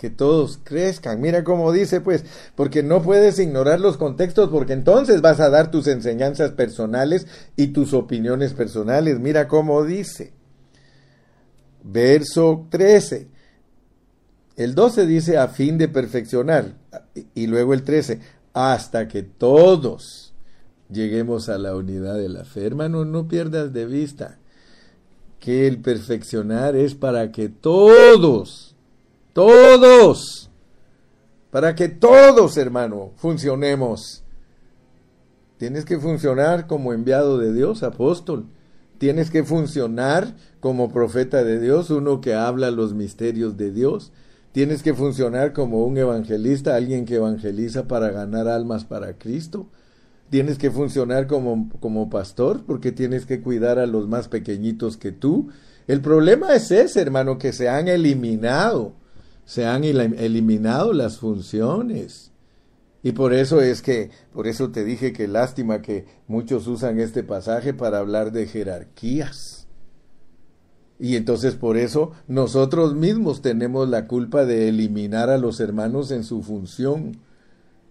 que 0.00 0.08
todos 0.08 0.58
crezcan. 0.64 1.20
Mira 1.20 1.44
cómo 1.44 1.72
dice, 1.72 2.00
pues, 2.00 2.24
porque 2.54 2.82
no 2.82 3.02
puedes 3.02 3.38
ignorar 3.38 3.80
los 3.80 3.98
contextos, 3.98 4.48
porque 4.48 4.72
entonces 4.72 5.20
vas 5.20 5.40
a 5.40 5.50
dar 5.50 5.70
tus 5.70 5.86
enseñanzas 5.88 6.52
personales 6.52 7.26
y 7.54 7.66
tus 7.66 7.92
opiniones 7.92 8.54
personales. 8.54 9.20
Mira 9.20 9.46
cómo 9.46 9.84
dice. 9.84 10.32
Verso 11.84 12.66
13. 12.70 13.28
El 14.56 14.74
12 14.74 15.04
dice 15.04 15.36
a 15.36 15.48
fin 15.48 15.76
de 15.76 15.88
perfeccionar. 15.88 16.76
Y 17.34 17.46
luego 17.46 17.74
el 17.74 17.82
13, 17.82 18.20
hasta 18.54 19.06
que 19.06 19.22
todos 19.22 20.32
lleguemos 20.90 21.50
a 21.50 21.58
la 21.58 21.76
unidad 21.76 22.16
de 22.16 22.30
la 22.30 22.46
fe. 22.46 22.64
Hermano, 22.64 23.04
no 23.04 23.28
pierdas 23.28 23.74
de 23.74 23.84
vista 23.84 24.38
que 25.40 25.66
el 25.66 25.82
perfeccionar 25.82 26.74
es 26.74 26.94
para 26.94 27.32
que 27.32 27.50
todos 27.50 28.69
todos. 29.32 30.50
Para 31.50 31.74
que 31.74 31.88
todos, 31.88 32.56
hermano, 32.56 33.10
funcionemos. 33.16 34.22
Tienes 35.58 35.84
que 35.84 35.98
funcionar 35.98 36.66
como 36.66 36.92
enviado 36.92 37.38
de 37.38 37.52
Dios, 37.52 37.82
apóstol. 37.82 38.46
Tienes 38.98 39.30
que 39.30 39.44
funcionar 39.44 40.34
como 40.60 40.92
profeta 40.92 41.42
de 41.42 41.58
Dios, 41.58 41.90
uno 41.90 42.20
que 42.20 42.34
habla 42.34 42.70
los 42.70 42.94
misterios 42.94 43.56
de 43.56 43.72
Dios. 43.72 44.12
Tienes 44.52 44.82
que 44.82 44.94
funcionar 44.94 45.52
como 45.52 45.84
un 45.84 45.96
evangelista, 45.98 46.76
alguien 46.76 47.04
que 47.04 47.16
evangeliza 47.16 47.88
para 47.88 48.10
ganar 48.10 48.48
almas 48.48 48.84
para 48.84 49.14
Cristo. 49.18 49.66
Tienes 50.28 50.58
que 50.58 50.70
funcionar 50.70 51.26
como, 51.26 51.70
como 51.80 52.08
pastor 52.08 52.64
porque 52.64 52.92
tienes 52.92 53.26
que 53.26 53.40
cuidar 53.40 53.78
a 53.78 53.86
los 53.86 54.08
más 54.08 54.28
pequeñitos 54.28 54.96
que 54.96 55.12
tú. 55.12 55.48
El 55.88 56.00
problema 56.00 56.54
es 56.54 56.70
ese, 56.70 57.00
hermano, 57.00 57.38
que 57.38 57.52
se 57.52 57.68
han 57.68 57.88
eliminado 57.88 58.99
se 59.50 59.66
han 59.66 59.82
eliminado 59.82 60.92
las 60.92 61.18
funciones. 61.18 62.30
Y 63.02 63.10
por 63.10 63.34
eso 63.34 63.60
es 63.60 63.82
que, 63.82 64.12
por 64.32 64.46
eso 64.46 64.70
te 64.70 64.84
dije 64.84 65.12
que 65.12 65.26
lástima 65.26 65.82
que 65.82 66.06
muchos 66.28 66.68
usan 66.68 67.00
este 67.00 67.24
pasaje 67.24 67.74
para 67.74 67.98
hablar 67.98 68.30
de 68.30 68.46
jerarquías. 68.46 69.66
Y 71.00 71.16
entonces 71.16 71.56
por 71.56 71.78
eso 71.78 72.12
nosotros 72.28 72.94
mismos 72.94 73.42
tenemos 73.42 73.88
la 73.88 74.06
culpa 74.06 74.44
de 74.44 74.68
eliminar 74.68 75.30
a 75.30 75.38
los 75.38 75.58
hermanos 75.58 76.12
en 76.12 76.22
su 76.22 76.42
función. 76.42 77.18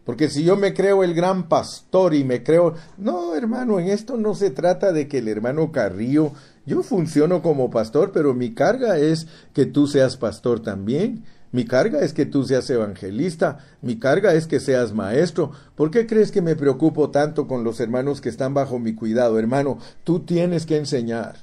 Porque 0.06 0.30
si 0.30 0.46
yo 0.46 0.56
me 0.56 0.74
creo 0.74 1.04
el 1.04 1.14
gran 1.14 1.50
pastor 1.50 2.14
y 2.14 2.24
me 2.24 2.42
creo, 2.42 2.76
no, 2.98 3.36
hermano, 3.36 3.82
en 3.82 3.90
esto 3.90 4.16
no 4.16 4.34
se 4.34 4.50
trata 4.50 4.94
de 4.94 5.10
que 5.10 5.18
el 5.18 5.28
hermano 5.28 5.74
Carrillo, 5.74 6.32
yo 6.66 6.84
funciono 6.84 7.42
como 7.42 7.70
pastor, 7.70 8.14
pero 8.14 8.34
mi 8.34 8.54
carga 8.54 8.98
es 8.98 9.28
que 9.52 9.66
tú 9.66 9.88
seas 9.88 10.16
pastor 10.16 10.62
también. 10.62 11.26
Mi 11.52 11.66
carga 11.66 12.02
es 12.02 12.14
que 12.14 12.28
tú 12.28 12.44
seas 12.44 12.70
evangelista, 12.70 13.58
mi 13.82 13.98
carga 13.98 14.34
es 14.34 14.46
que 14.46 14.60
seas 14.60 14.94
maestro. 14.94 15.52
¿Por 15.76 15.90
qué 15.90 16.06
crees 16.06 16.32
que 16.32 16.44
me 16.44 16.56
preocupo 16.56 17.10
tanto 17.10 17.48
con 17.48 17.64
los 17.64 17.80
hermanos 17.80 18.22
que 18.22 18.30
están 18.30 18.54
bajo 18.54 18.78
mi 18.78 18.94
cuidado? 18.94 19.40
Hermano, 19.40 19.80
tú 20.04 20.20
tienes 20.20 20.68
que 20.68 20.78
enseñar. 20.78 21.38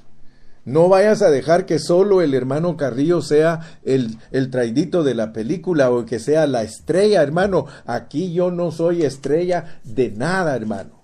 No 0.63 0.89
vayas 0.89 1.21
a 1.21 1.29
dejar 1.29 1.65
que 1.65 1.79
solo 1.79 2.21
el 2.21 2.33
hermano 2.33 2.75
Carrillo 2.75 3.21
sea 3.21 3.61
el, 3.83 4.17
el 4.31 4.49
traidito 4.49 5.03
de 5.03 5.15
la 5.15 5.31
película 5.31 5.91
o 5.91 6.05
que 6.05 6.19
sea 6.19 6.45
la 6.45 6.63
estrella, 6.63 7.21
hermano. 7.21 7.67
Aquí 7.85 8.33
yo 8.33 8.51
no 8.51 8.71
soy 8.71 9.03
estrella 9.03 9.79
de 9.83 10.11
nada, 10.11 10.55
hermano. 10.55 10.96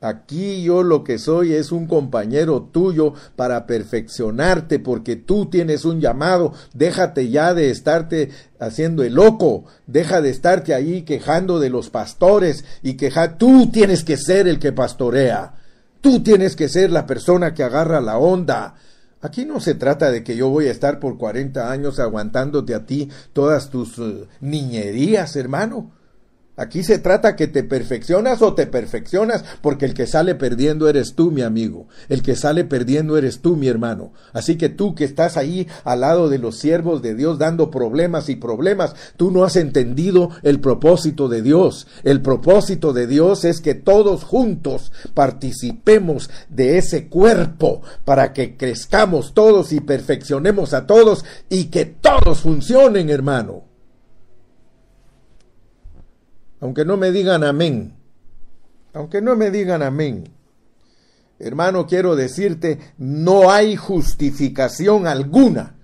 Aquí 0.00 0.62
yo 0.62 0.82
lo 0.82 1.04
que 1.04 1.18
soy 1.18 1.54
es 1.54 1.72
un 1.72 1.86
compañero 1.86 2.68
tuyo 2.70 3.14
para 3.34 3.66
perfeccionarte 3.66 4.78
porque 4.78 5.16
tú 5.16 5.46
tienes 5.46 5.84
un 5.84 6.00
llamado. 6.00 6.52
Déjate 6.74 7.30
ya 7.30 7.54
de 7.54 7.70
estarte 7.70 8.30
haciendo 8.60 9.02
el 9.02 9.14
loco. 9.14 9.64
Deja 9.86 10.20
de 10.20 10.30
estarte 10.30 10.74
ahí 10.74 11.02
quejando 11.02 11.58
de 11.58 11.70
los 11.70 11.88
pastores 11.88 12.64
y 12.82 12.94
queja. 12.94 13.38
Tú 13.38 13.70
tienes 13.70 14.04
que 14.04 14.18
ser 14.18 14.46
el 14.48 14.58
que 14.58 14.72
pastorea. 14.72 15.54
Tú 16.02 16.22
tienes 16.22 16.56
que 16.56 16.68
ser 16.68 16.90
la 16.90 17.06
persona 17.06 17.54
que 17.54 17.62
agarra 17.62 18.00
la 18.00 18.18
onda. 18.18 18.74
Aquí 19.22 19.46
no 19.46 19.60
se 19.60 19.74
trata 19.74 20.10
de 20.10 20.22
que 20.22 20.36
yo 20.36 20.50
voy 20.50 20.68
a 20.68 20.70
estar 20.70 21.00
por 21.00 21.16
40 21.16 21.70
años 21.70 21.98
aguantándote 21.98 22.74
a 22.74 22.84
ti 22.84 23.08
todas 23.32 23.70
tus 23.70 23.98
eh, 23.98 24.28
niñerías, 24.40 25.34
hermano. 25.36 25.90
Aquí 26.56 26.82
se 26.82 26.98
trata 26.98 27.36
que 27.36 27.48
te 27.48 27.64
perfeccionas 27.64 28.40
o 28.40 28.54
te 28.54 28.66
perfeccionas, 28.66 29.44
porque 29.60 29.84
el 29.84 29.92
que 29.92 30.06
sale 30.06 30.34
perdiendo 30.34 30.88
eres 30.88 31.14
tú, 31.14 31.30
mi 31.30 31.42
amigo. 31.42 31.86
El 32.08 32.22
que 32.22 32.34
sale 32.34 32.64
perdiendo 32.64 33.18
eres 33.18 33.40
tú, 33.40 33.56
mi 33.56 33.68
hermano. 33.68 34.12
Así 34.32 34.56
que 34.56 34.70
tú 34.70 34.94
que 34.94 35.04
estás 35.04 35.36
ahí 35.36 35.68
al 35.84 36.00
lado 36.00 36.30
de 36.30 36.38
los 36.38 36.56
siervos 36.56 37.02
de 37.02 37.14
Dios 37.14 37.38
dando 37.38 37.70
problemas 37.70 38.30
y 38.30 38.36
problemas, 38.36 38.94
tú 39.18 39.30
no 39.30 39.44
has 39.44 39.56
entendido 39.56 40.30
el 40.42 40.60
propósito 40.60 41.28
de 41.28 41.42
Dios. 41.42 41.86
El 42.04 42.22
propósito 42.22 42.94
de 42.94 43.06
Dios 43.06 43.44
es 43.44 43.60
que 43.60 43.74
todos 43.74 44.24
juntos 44.24 44.92
participemos 45.12 46.30
de 46.48 46.78
ese 46.78 47.08
cuerpo 47.08 47.82
para 48.06 48.32
que 48.32 48.56
crezcamos 48.56 49.34
todos 49.34 49.72
y 49.72 49.80
perfeccionemos 49.80 50.72
a 50.72 50.86
todos 50.86 51.24
y 51.50 51.64
que 51.66 51.84
todos 51.84 52.40
funcionen, 52.40 53.10
hermano 53.10 53.75
aunque 56.66 56.84
no 56.84 56.96
me 56.96 57.12
digan 57.12 57.44
amén, 57.44 57.94
aunque 58.92 59.22
no 59.22 59.36
me 59.36 59.52
digan 59.52 59.84
amén, 59.84 60.30
hermano, 61.38 61.86
quiero 61.86 62.16
decirte, 62.16 62.80
no 62.98 63.52
hay 63.52 63.76
justificación 63.76 65.06
alguna 65.06 65.76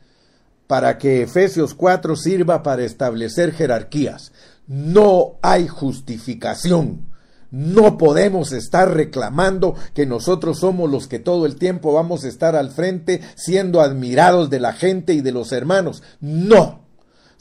para 0.67 0.99
que 0.99 1.23
Efesios 1.23 1.75
4 1.75 2.17
sirva 2.17 2.65
para 2.65 2.83
establecer 2.83 3.53
jerarquías. 3.53 4.33
No 4.67 5.39
hay 5.41 5.69
justificación. 5.69 7.07
No 7.53 7.97
podemos 7.97 8.51
estar 8.51 8.93
reclamando 8.93 9.77
que 9.95 10.05
nosotros 10.05 10.59
somos 10.59 10.91
los 10.91 11.07
que 11.07 11.21
todo 11.21 11.47
el 11.47 11.55
tiempo 11.55 11.93
vamos 11.93 12.25
a 12.25 12.29
estar 12.29 12.57
al 12.57 12.73
frente 12.73 13.21
siendo 13.37 13.83
admirados 13.83 14.51
de 14.51 14.59
la 14.59 14.73
gente 14.73 15.15
y 15.15 15.21
de 15.21 15.31
los 15.31 15.53
hermanos. 15.53 16.03
No. 16.21 16.82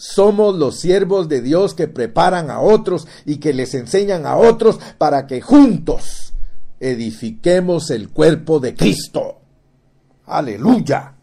Somos 0.02 0.56
los 0.56 0.80
siervos 0.80 1.30
de 1.30 1.44
Dios 1.44 1.76
que 1.76 1.88
preparan 1.88 2.50
a 2.50 2.60
otros 2.60 3.08
y 3.24 3.38
que 3.38 3.54
les 3.54 3.76
enseñan 3.76 4.26
a 4.26 4.36
otros 4.36 4.80
para 4.98 5.28
que 5.28 5.42
juntos 5.42 6.34
edifiquemos 6.80 7.92
el 7.92 8.10
cuerpo 8.10 8.60
de 8.60 8.74
Cristo. 8.74 9.42
Aleluya. 10.26 11.14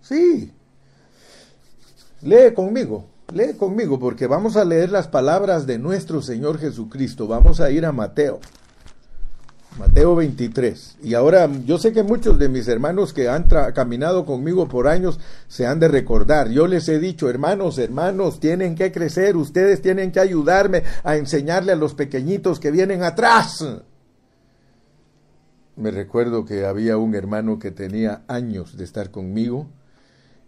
Sí. 0.00 0.50
Lee 2.22 2.54
conmigo. 2.54 3.04
Lee 3.34 3.52
conmigo 3.58 3.98
porque 3.98 4.26
vamos 4.26 4.56
a 4.56 4.64
leer 4.64 4.90
las 4.90 5.08
palabras 5.08 5.66
de 5.66 5.78
nuestro 5.78 6.22
Señor 6.22 6.58
Jesucristo. 6.58 7.26
Vamos 7.26 7.60
a 7.60 7.70
ir 7.70 7.84
a 7.84 7.92
Mateo. 7.92 8.40
Mateo 9.78 10.14
23. 10.14 10.98
Y 11.02 11.14
ahora 11.14 11.48
yo 11.64 11.78
sé 11.78 11.92
que 11.92 12.02
muchos 12.02 12.38
de 12.38 12.48
mis 12.48 12.68
hermanos 12.68 13.12
que 13.12 13.28
han 13.28 13.48
caminado 13.74 14.26
conmigo 14.26 14.68
por 14.68 14.86
años 14.86 15.18
se 15.48 15.66
han 15.66 15.80
de 15.80 15.88
recordar. 15.88 16.50
Yo 16.50 16.66
les 16.66 16.88
he 16.88 16.98
dicho, 16.98 17.30
hermanos, 17.30 17.78
hermanos, 17.78 18.38
tienen 18.38 18.74
que 18.74 18.92
crecer, 18.92 19.36
ustedes 19.36 19.80
tienen 19.80 20.12
que 20.12 20.20
ayudarme 20.20 20.82
a 21.04 21.16
enseñarle 21.16 21.72
a 21.72 21.76
los 21.76 21.94
pequeñitos 21.94 22.60
que 22.60 22.70
vienen 22.70 23.02
atrás. 23.02 23.64
Me 25.76 25.90
recuerdo 25.90 26.44
que 26.44 26.66
había 26.66 26.98
un 26.98 27.14
hermano 27.14 27.58
que 27.58 27.70
tenía 27.70 28.22
años 28.28 28.76
de 28.76 28.84
estar 28.84 29.10
conmigo 29.10 29.68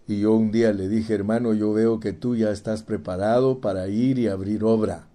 y 0.06 0.20
yo 0.20 0.34
un 0.34 0.52
día 0.52 0.72
le 0.72 0.86
dije, 0.86 1.14
hermano, 1.14 1.54
yo 1.54 1.72
veo 1.72 1.98
que 1.98 2.12
tú 2.12 2.36
ya 2.36 2.50
estás 2.50 2.82
preparado 2.82 3.60
para 3.60 3.88
ir 3.88 4.18
y 4.18 4.28
abrir 4.28 4.64
obra. 4.64 5.06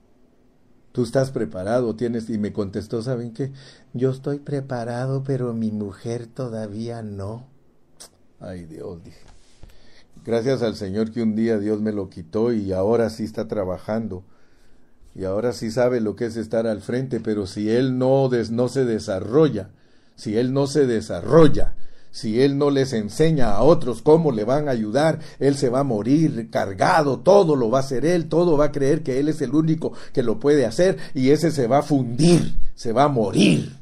Tú 0.92 1.04
estás 1.04 1.32
preparado, 1.32 1.96
tienes... 1.96 2.30
Y 2.30 2.38
me 2.38 2.52
contestó, 2.52 3.02
¿saben 3.02 3.34
qué? 3.34 3.52
Yo 3.94 4.10
estoy 4.12 4.40
preparado, 4.40 5.24
pero 5.24 5.54
mi 5.54 5.72
mujer 5.72 6.28
todavía 6.28 7.02
no. 7.02 7.46
Ay 8.40 8.66
Dios, 8.66 9.04
dije. 9.04 9.20
Gracias 10.26 10.62
al 10.62 10.76
Señor 10.76 11.12
que 11.12 11.22
un 11.22 11.36
día 11.36 11.58
Dios 11.60 11.82
me 11.82 11.92
lo 11.92 12.10
quitó 12.10 12.52
y 12.52 12.74
ahora 12.74 13.10
sí 13.10 13.24
está 13.24 13.48
trabajando. 13.48 14.24
Y 15.16 15.24
ahora 15.26 15.54
sí 15.54 15.72
sabe 15.72 16.02
lo 16.02 16.16
que 16.16 16.26
es 16.26 16.38
estar 16.38 16.68
al 16.68 16.82
frente, 16.82 17.20
pero 17.20 17.48
si 17.48 17.70
Él 17.70 17.98
no, 17.98 18.30
no 18.52 18.70
se 18.70 18.86
desarrolla, 18.86 19.70
si 20.16 20.38
Él 20.38 20.54
no 20.54 20.68
se 20.68 20.86
desarrolla, 20.86 21.76
si 22.12 22.42
Él 22.42 22.58
no 22.58 22.70
les 22.70 22.94
enseña 22.94 23.52
a 23.52 23.62
otros 23.62 24.02
cómo 24.02 24.32
le 24.32 24.44
van 24.44 24.68
a 24.68 24.72
ayudar, 24.72 25.20
Él 25.40 25.56
se 25.56 25.70
va 25.70 25.82
a 25.82 25.84
morir 25.84 26.50
cargado, 26.50 27.20
todo 27.20 27.56
lo 27.56 27.70
va 27.70 27.80
a 27.80 27.82
hacer 27.82 28.06
Él, 28.06 28.30
todo 28.30 28.58
va 28.58 28.66
a 28.66 28.72
creer 28.72 29.04
que 29.04 29.20
Él 29.20 29.30
es 29.30 29.42
el 29.42 29.54
único 29.54 29.94
que 30.14 30.24
lo 30.24 30.40
puede 30.40 30.66
hacer 30.66 30.98
y 31.14 31.30
ese 31.30 31.52
se 31.52 31.68
va 31.68 31.80
a 31.80 31.84
fundir, 31.84 32.56
se 32.76 32.94
va 32.94 33.04
a 33.04 33.10
morir. 33.10 33.78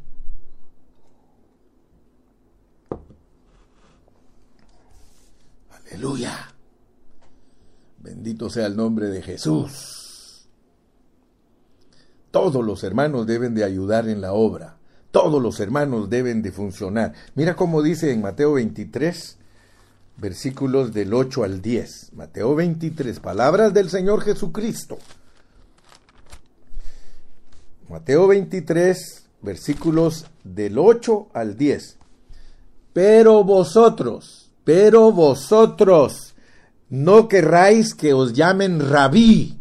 Aleluya. 5.92 6.54
Bendito 8.00 8.50
sea 8.50 8.68
el 8.68 8.76
nombre 8.76 9.08
de 9.08 9.22
Jesús. 9.22 10.48
Todos 12.32 12.64
los 12.64 12.84
hermanos 12.84 13.26
deben 13.26 13.56
de 13.56 13.64
ayudar 13.64 14.08
en 14.08 14.22
la 14.22 14.34
obra 14.34 14.77
todos 15.18 15.42
los 15.42 15.60
hermanos 15.60 16.12
deben 16.12 16.44
de 16.44 16.52
funcionar. 16.52 17.12
Mira 17.34 17.56
cómo 17.56 17.82
dice 17.82 18.12
en 18.12 18.22
Mateo 18.22 18.54
23, 18.54 19.36
versículos 20.18 20.94
del 20.94 21.12
8 21.12 21.44
al 21.44 21.60
10. 21.60 22.14
Mateo 22.14 22.54
23, 22.54 23.20
palabras 23.20 23.74
del 23.74 23.90
Señor 23.90 24.22
Jesucristo. 24.22 25.00
Mateo 27.90 28.28
23, 28.28 29.26
versículos 29.42 30.28
del 30.44 30.78
8 30.78 31.30
al 31.34 31.58
10. 31.58 31.98
Pero 32.94 33.44
vosotros, 33.44 34.52
pero 34.64 35.12
vosotros, 35.12 36.36
no 36.90 37.28
querráis 37.28 37.96
que 37.96 38.14
os 38.14 38.34
llamen 38.34 38.88
rabí. 38.88 39.58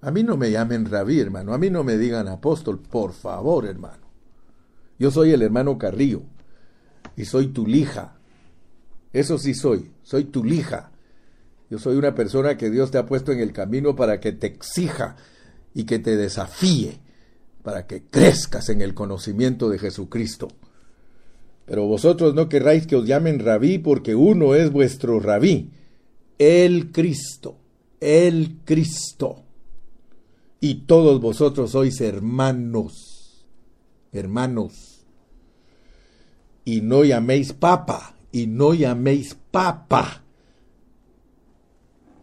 A 0.00 0.10
mí 0.10 0.22
no 0.22 0.38
me 0.38 0.50
llamen 0.50 0.86
rabí, 0.86 1.20
hermano. 1.20 1.52
A 1.52 1.58
mí 1.58 1.68
no 1.68 1.84
me 1.84 1.98
digan 1.98 2.26
apóstol, 2.26 2.78
por 2.78 3.12
favor, 3.12 3.66
hermano. 3.66 4.09
Yo 5.00 5.10
soy 5.10 5.32
el 5.32 5.40
hermano 5.40 5.78
Carrillo 5.78 6.20
y 7.16 7.24
soy 7.24 7.48
tu 7.48 7.66
lija. 7.66 8.18
Eso 9.14 9.38
sí 9.38 9.54
soy, 9.54 9.90
soy 10.02 10.24
tu 10.24 10.44
lija. 10.44 10.92
Yo 11.70 11.78
soy 11.78 11.96
una 11.96 12.14
persona 12.14 12.58
que 12.58 12.68
Dios 12.68 12.90
te 12.90 12.98
ha 12.98 13.06
puesto 13.06 13.32
en 13.32 13.40
el 13.40 13.54
camino 13.54 13.96
para 13.96 14.20
que 14.20 14.32
te 14.32 14.48
exija 14.48 15.16
y 15.72 15.84
que 15.84 16.00
te 16.00 16.18
desafíe, 16.18 17.00
para 17.62 17.86
que 17.86 18.02
crezcas 18.02 18.68
en 18.68 18.82
el 18.82 18.92
conocimiento 18.92 19.70
de 19.70 19.78
Jesucristo. 19.78 20.48
Pero 21.64 21.86
vosotros 21.86 22.34
no 22.34 22.50
querráis 22.50 22.86
que 22.86 22.96
os 22.96 23.06
llamen 23.06 23.38
rabí, 23.38 23.78
porque 23.78 24.14
uno 24.14 24.54
es 24.54 24.70
vuestro 24.70 25.18
rabí, 25.18 25.70
el 26.38 26.92
Cristo, 26.92 27.56
el 28.00 28.58
Cristo. 28.66 29.44
Y 30.60 30.82
todos 30.82 31.22
vosotros 31.22 31.70
sois 31.70 32.02
hermanos, 32.02 33.46
hermanos 34.12 34.89
y 36.64 36.80
no 36.80 37.04
llaméis 37.04 37.52
papa, 37.52 38.14
y 38.32 38.46
no 38.46 38.74
llaméis 38.74 39.36
papa 39.50 40.22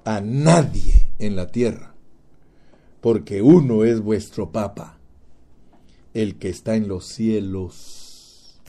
a 0.06 0.22
nadie 0.22 1.10
en 1.20 1.36
la 1.36 1.48
tierra, 1.48 1.94
porque 3.02 3.42
uno 3.42 3.84
es 3.84 4.00
vuestro 4.00 4.52
papa, 4.52 4.98
el 6.14 6.38
que 6.38 6.50
está 6.50 6.76
en 6.76 6.88
los 6.88 7.08
cielos. 7.08 8.62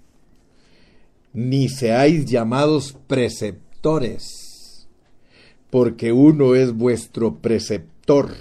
Ni 1.33 1.69
seáis 1.69 2.25
llamados 2.27 2.97
preceptores, 3.07 4.89
porque 5.71 6.13
uno 6.13 6.55
es 6.55 6.73
vuestro 6.73 7.37
preceptor, 7.39 8.35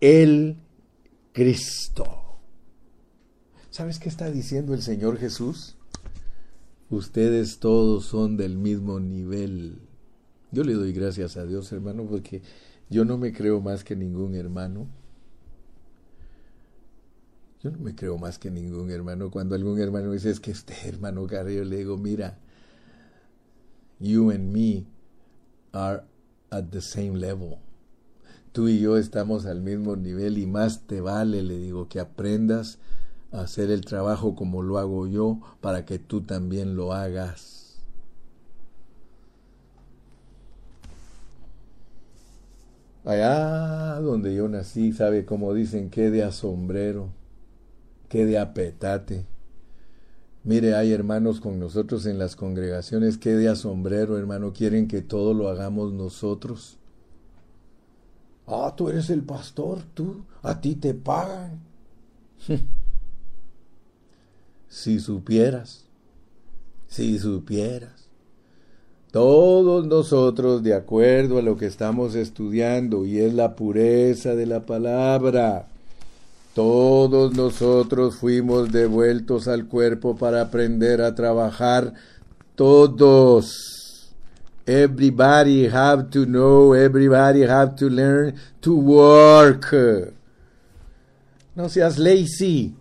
el 0.00 0.56
Cristo. 1.32 2.04
¿Sabes 3.70 3.98
qué 3.98 4.08
está 4.08 4.30
diciendo 4.30 4.74
el 4.74 4.82
Señor 4.82 5.18
Jesús? 5.18 5.75
Ustedes 6.90 7.58
todos 7.58 8.04
son 8.04 8.36
del 8.36 8.56
mismo 8.56 9.00
nivel. 9.00 9.78
Yo 10.52 10.64
le 10.64 10.74
doy 10.74 10.92
gracias 10.92 11.36
a 11.36 11.44
Dios, 11.44 11.72
hermano, 11.72 12.06
porque 12.06 12.42
yo 12.88 13.04
no 13.04 13.18
me 13.18 13.32
creo 13.32 13.60
más 13.60 13.84
que 13.84 13.96
ningún 13.96 14.34
hermano. 14.34 14.86
Yo 17.62 17.70
no 17.70 17.78
me 17.78 17.94
creo 17.94 18.16
más 18.18 18.38
que 18.38 18.50
ningún 18.50 18.90
hermano. 18.90 19.30
Cuando 19.30 19.54
algún 19.54 19.80
hermano 19.80 20.12
dice, 20.12 20.30
es 20.30 20.40
que 20.40 20.52
este 20.52 20.74
hermano 20.88 21.26
Carrillo, 21.26 21.64
le 21.64 21.78
digo, 21.78 21.96
mira, 21.96 22.38
you 23.98 24.30
and 24.30 24.52
me 24.52 24.86
are 25.72 26.04
at 26.50 26.66
the 26.70 26.80
same 26.80 27.18
level. 27.18 27.56
Tú 28.52 28.68
y 28.68 28.80
yo 28.80 28.96
estamos 28.96 29.46
al 29.46 29.60
mismo 29.60 29.96
nivel 29.96 30.38
y 30.38 30.46
más 30.46 30.86
te 30.86 31.00
vale, 31.00 31.42
le 31.42 31.58
digo, 31.58 31.88
que 31.88 32.00
aprendas 32.00 32.78
hacer 33.40 33.70
el 33.70 33.84
trabajo 33.84 34.34
como 34.34 34.62
lo 34.62 34.78
hago 34.78 35.06
yo 35.06 35.40
para 35.60 35.84
que 35.84 35.98
tú 35.98 36.22
también 36.22 36.76
lo 36.76 36.92
hagas. 36.92 37.56
Allá 43.04 44.00
donde 44.00 44.34
yo 44.34 44.48
nací, 44.48 44.92
sabe 44.92 45.24
cómo 45.24 45.54
dicen, 45.54 45.90
que 45.90 46.10
de 46.10 46.24
asombrero, 46.24 47.10
que 48.08 48.26
de 48.26 48.36
apetate. 48.36 49.26
Mire, 50.42 50.74
hay 50.74 50.92
hermanos 50.92 51.40
con 51.40 51.60
nosotros 51.60 52.04
en 52.06 52.18
las 52.18 52.34
congregaciones, 52.34 53.16
que 53.16 53.34
de 53.34 53.48
asombrero, 53.48 54.18
hermano, 54.18 54.52
quieren 54.52 54.88
que 54.88 55.02
todo 55.02 55.34
lo 55.34 55.48
hagamos 55.48 55.92
nosotros. 55.92 56.78
Ah, 58.46 58.74
tú 58.76 58.88
eres 58.88 59.10
el 59.10 59.22
pastor, 59.22 59.82
tú, 59.94 60.24
a 60.42 60.60
ti 60.60 60.74
te 60.74 60.94
pagan. 60.94 61.60
Si 64.68 65.00
supieras, 65.00 65.84
si 66.88 67.18
supieras. 67.18 68.08
Todos 69.10 69.86
nosotros, 69.86 70.62
de 70.62 70.74
acuerdo 70.74 71.38
a 71.38 71.42
lo 71.42 71.56
que 71.56 71.66
estamos 71.66 72.14
estudiando, 72.14 73.06
y 73.06 73.18
es 73.20 73.32
la 73.32 73.56
pureza 73.56 74.34
de 74.34 74.46
la 74.46 74.66
palabra, 74.66 75.68
todos 76.54 77.36
nosotros 77.36 78.16
fuimos 78.16 78.72
devueltos 78.72 79.46
al 79.46 79.66
cuerpo 79.66 80.16
para 80.16 80.40
aprender 80.40 81.02
a 81.02 81.14
trabajar. 81.14 81.92
Todos. 82.54 84.10
Everybody 84.66 85.68
have 85.68 86.10
to 86.10 86.24
know, 86.24 86.74
everybody 86.74 87.42
have 87.42 87.76
to 87.76 87.90
learn 87.90 88.34
to 88.62 88.74
work. 88.74 89.74
No 91.54 91.68
seas 91.68 91.98
lazy. 91.98 92.74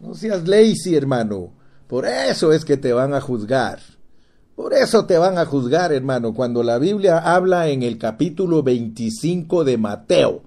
No 0.00 0.14
seas 0.14 0.46
lazy, 0.46 0.94
hermano. 0.94 1.52
Por 1.86 2.06
eso 2.06 2.52
es 2.52 2.64
que 2.64 2.76
te 2.76 2.92
van 2.92 3.14
a 3.14 3.20
juzgar. 3.20 3.78
Por 4.56 4.72
eso 4.72 5.04
te 5.04 5.18
van 5.18 5.38
a 5.38 5.44
juzgar, 5.44 5.92
hermano, 5.92 6.32
cuando 6.32 6.62
la 6.62 6.78
Biblia 6.78 7.18
habla 7.18 7.68
en 7.68 7.82
el 7.82 7.98
capítulo 7.98 8.62
25 8.62 9.64
de 9.64 9.76
Mateo. 9.76 10.42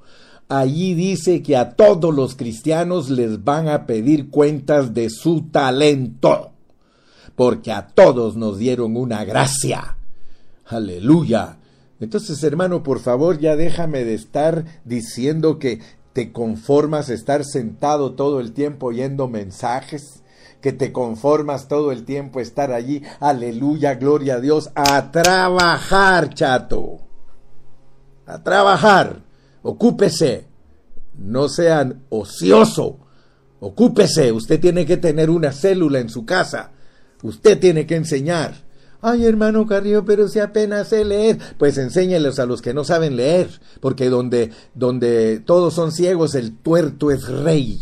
allí 0.47 0.95
dice 0.95 1.43
que 1.43 1.56
a 1.56 1.76
todos 1.76 2.14
los 2.14 2.36
cristianos 2.36 3.12
les 3.12 3.43
van 3.43 3.68
a 3.68 3.86
pedir 3.86 4.32
cuentas 4.32 4.95
de 4.95 5.12
su 5.12 5.43
talento, 5.52 6.54
porque 7.36 7.72
a 7.72 7.86
todos 7.86 8.36
nos 8.36 8.58
dieron 8.58 8.97
una 8.97 9.24
gracia. 9.26 9.95
Aleluya. 10.66 11.58
Entonces, 12.00 12.41
hermano, 12.43 12.82
por 12.82 13.00
favor, 13.00 13.38
ya 13.38 13.56
déjame 13.56 14.06
de 14.06 14.16
estar 14.16 14.66
diciendo 14.86 15.60
que 15.60 15.82
te 16.14 16.32
conformas 16.32 17.10
estar 17.10 17.43
sentado 17.45 18.14
todo 18.14 18.39
el 18.39 18.53
tiempo 18.53 18.88
oyendo 18.88 19.28
mensajes, 19.28 20.24
que 20.62 20.74
te 20.74 20.91
conformas 20.91 21.68
todo 21.68 21.91
el 21.91 22.03
tiempo 22.03 22.39
estar 22.39 22.72
allí, 22.72 23.01
aleluya, 23.20 23.95
gloria 23.95 24.36
a 24.36 24.39
Dios, 24.39 24.72
a 24.76 25.12
trabajar, 25.12 26.34
chato, 26.34 26.99
a 28.26 28.43
trabajar, 28.43 29.22
ocúpese, 29.62 30.47
no 31.18 31.47
sean 31.47 32.03
ocioso, 32.10 32.97
ocúpese, 33.60 34.32
usted 34.32 34.60
tiene 34.60 34.86
que 34.86 34.97
tener 34.97 35.30
una 35.30 35.51
célula 35.51 35.99
en 35.99 36.10
su 36.10 36.26
casa, 36.26 36.72
usted 37.24 37.60
tiene 37.60 37.86
que 37.86 37.95
enseñar. 37.95 38.68
Ay, 39.02 39.26
hermano 39.26 39.66
Carrillo, 39.66 40.04
pero 40.04 40.28
si 40.28 40.39
apenas 40.39 40.89
sé 40.89 41.06
leer, 41.06 41.38
pues 41.58 41.78
enséñeles 41.78 42.38
a 42.38 42.45
los 42.45 42.62
que 42.62 42.74
no 42.74 42.84
saben 42.84 43.16
leer, 43.16 43.50
porque 43.80 44.10
donde, 44.10 44.52
donde 44.74 45.39
todos 45.39 45.74
son 45.74 45.93
ciegos, 45.93 46.36
el 46.36 46.58
tuerto 46.58 47.10
es 47.10 47.26
rey. 47.26 47.80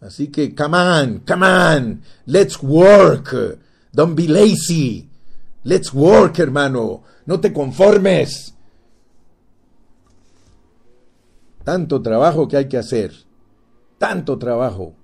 Así 0.00 0.28
que, 0.28 0.54
come 0.54 0.78
on, 0.78 1.22
come 1.28 1.46
on, 1.46 2.02
let's 2.24 2.58
work, 2.62 3.58
don't 3.92 4.16
be 4.16 4.26
lazy, 4.26 5.10
let's 5.64 5.92
work, 5.92 6.38
hermano, 6.38 7.02
no 7.26 7.38
te 7.38 7.52
conformes. 7.52 8.54
Tanto 11.64 12.00
trabajo 12.00 12.48
que 12.48 12.56
hay 12.56 12.66
que 12.66 12.78
hacer, 12.78 13.12
tanto 13.98 14.38
trabajo, 14.38 14.94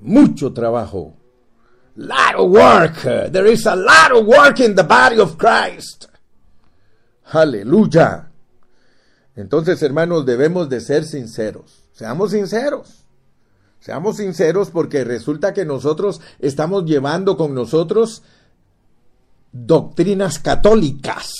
mucho 0.00 0.54
trabajo 0.54 1.17
lot 1.98 2.34
of 2.36 2.50
work. 2.50 3.02
There 3.32 3.46
is 3.46 3.66
a 3.66 3.76
lot 3.76 4.12
of 4.12 4.26
work 4.26 4.60
in 4.60 4.74
the 4.74 4.84
body 4.84 5.18
of 5.18 5.36
Christ. 5.36 6.08
Aleluya. 7.32 8.30
Entonces, 9.36 9.82
hermanos, 9.82 10.24
debemos 10.24 10.68
de 10.68 10.80
ser 10.80 11.04
sinceros. 11.04 11.84
Seamos 11.92 12.30
sinceros. 12.30 13.04
Seamos 13.80 14.16
sinceros 14.16 14.70
porque 14.70 15.04
resulta 15.04 15.52
que 15.52 15.64
nosotros 15.64 16.20
estamos 16.40 16.84
llevando 16.84 17.36
con 17.36 17.54
nosotros 17.54 18.22
doctrinas 19.52 20.38
católicas. 20.38 21.30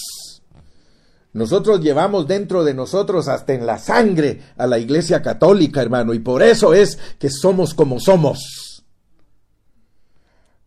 Nosotros 1.32 1.80
llevamos 1.80 2.26
dentro 2.26 2.64
de 2.64 2.74
nosotros 2.74 3.28
hasta 3.28 3.52
en 3.52 3.66
la 3.66 3.78
sangre 3.78 4.42
a 4.56 4.66
la 4.66 4.78
Iglesia 4.78 5.22
Católica, 5.22 5.82
hermano, 5.82 6.14
y 6.14 6.20
por 6.20 6.42
eso 6.42 6.74
es 6.74 6.98
que 7.18 7.28
somos 7.30 7.74
como 7.74 8.00
somos 8.00 8.67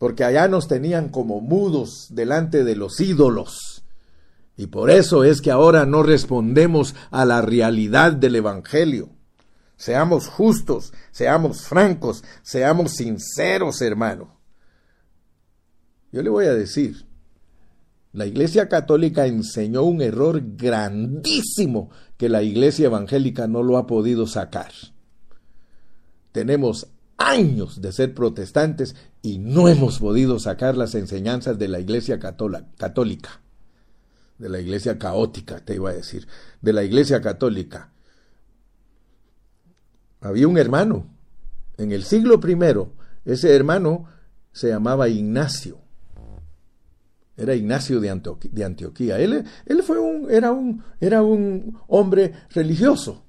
porque 0.01 0.23
allá 0.23 0.47
nos 0.47 0.67
tenían 0.67 1.09
como 1.09 1.41
mudos 1.41 2.07
delante 2.09 2.63
de 2.63 2.75
los 2.75 2.99
ídolos. 2.99 3.83
Y 4.57 4.65
por 4.65 4.89
eso 4.89 5.23
es 5.23 5.41
que 5.41 5.51
ahora 5.51 5.85
no 5.85 6.01
respondemos 6.01 6.95
a 7.11 7.23
la 7.23 7.43
realidad 7.43 8.13
del 8.13 8.37
Evangelio. 8.37 9.09
Seamos 9.75 10.27
justos, 10.27 10.91
seamos 11.11 11.61
francos, 11.67 12.23
seamos 12.41 12.93
sinceros, 12.93 13.79
hermano. 13.83 14.39
Yo 16.11 16.23
le 16.23 16.31
voy 16.31 16.45
a 16.47 16.55
decir, 16.55 17.05
la 18.11 18.25
Iglesia 18.25 18.67
Católica 18.69 19.27
enseñó 19.27 19.83
un 19.83 20.01
error 20.01 20.41
grandísimo 20.55 21.91
que 22.17 22.27
la 22.27 22.41
Iglesia 22.41 22.87
Evangélica 22.87 23.45
no 23.45 23.61
lo 23.61 23.77
ha 23.77 23.85
podido 23.85 24.25
sacar. 24.25 24.71
Tenemos 26.31 26.87
años 27.21 27.81
de 27.81 27.91
ser 27.91 28.13
protestantes 28.13 28.95
y 29.21 29.37
no 29.37 29.67
hemos 29.67 29.99
podido 29.99 30.39
sacar 30.39 30.75
las 30.77 30.95
enseñanzas 30.95 31.57
de 31.59 31.67
la 31.67 31.79
Iglesia 31.79 32.19
católica, 32.19 33.41
de 34.37 34.49
la 34.49 34.59
Iglesia 34.59 34.97
caótica, 34.97 35.59
te 35.59 35.75
iba 35.75 35.89
a 35.89 35.93
decir, 35.93 36.27
de 36.61 36.73
la 36.73 36.83
Iglesia 36.83 37.21
católica. 37.21 37.91
Había 40.19 40.47
un 40.47 40.57
hermano 40.57 41.07
en 41.77 41.91
el 41.91 42.03
siglo 42.03 42.39
I, 42.45 43.31
ese 43.31 43.55
hermano 43.55 44.05
se 44.51 44.69
llamaba 44.69 45.07
Ignacio. 45.09 45.79
Era 47.37 47.55
Ignacio 47.55 47.99
de, 47.99 48.09
Antioquía. 48.09 49.19
Él, 49.19 49.45
él 49.65 49.83
fue 49.83 49.99
un, 49.99 50.29
era, 50.29 50.51
un, 50.51 50.83
era 50.99 51.23
un 51.23 51.79
hombre 51.87 52.33
religioso 52.49 53.23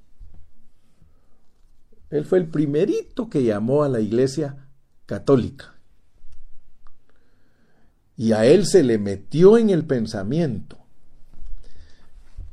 él 2.12 2.26
fue 2.26 2.38
el 2.38 2.46
primerito 2.46 3.30
que 3.30 3.42
llamó 3.42 3.84
a 3.84 3.88
la 3.88 4.00
iglesia 4.00 4.68
católica. 5.06 5.74
Y 8.18 8.32
a 8.32 8.44
él 8.44 8.66
se 8.66 8.82
le 8.82 8.98
metió 8.98 9.56
en 9.56 9.70
el 9.70 9.86
pensamiento 9.86 10.76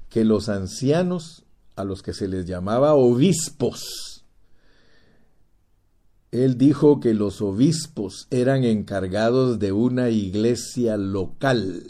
que 0.10 0.24
los 0.24 0.48
ancianos, 0.48 1.44
a 1.76 1.84
los 1.84 2.02
que 2.02 2.14
se 2.14 2.30
les 2.30 2.46
llamaba 2.46 2.94
obispos, 2.94 4.24
él 6.32 6.58
dijo 6.58 7.02
que 7.02 7.14
los 7.14 7.42
obispos 7.42 8.28
eran 8.32 8.64
encargados 8.64 9.60
de 9.60 9.74
una 9.74 10.10
iglesia 10.10 10.96
local. 10.96 11.84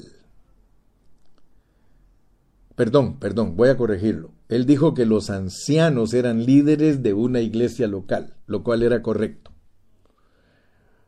Perdón, 2.76 3.20
perdón, 3.20 3.56
voy 3.56 3.70
a 3.70 3.78
corregirlo. 3.78 4.39
Él 4.50 4.66
dijo 4.66 4.96
que 4.96 5.06
los 5.06 5.30
ancianos 5.30 6.14
eran 6.16 6.46
líderes 6.46 7.04
de 7.04 7.14
una 7.14 7.40
iglesia 7.40 7.88
local, 7.88 8.36
lo 8.48 8.64
cual 8.64 8.82
era 8.82 9.04
correcto. 9.04 9.52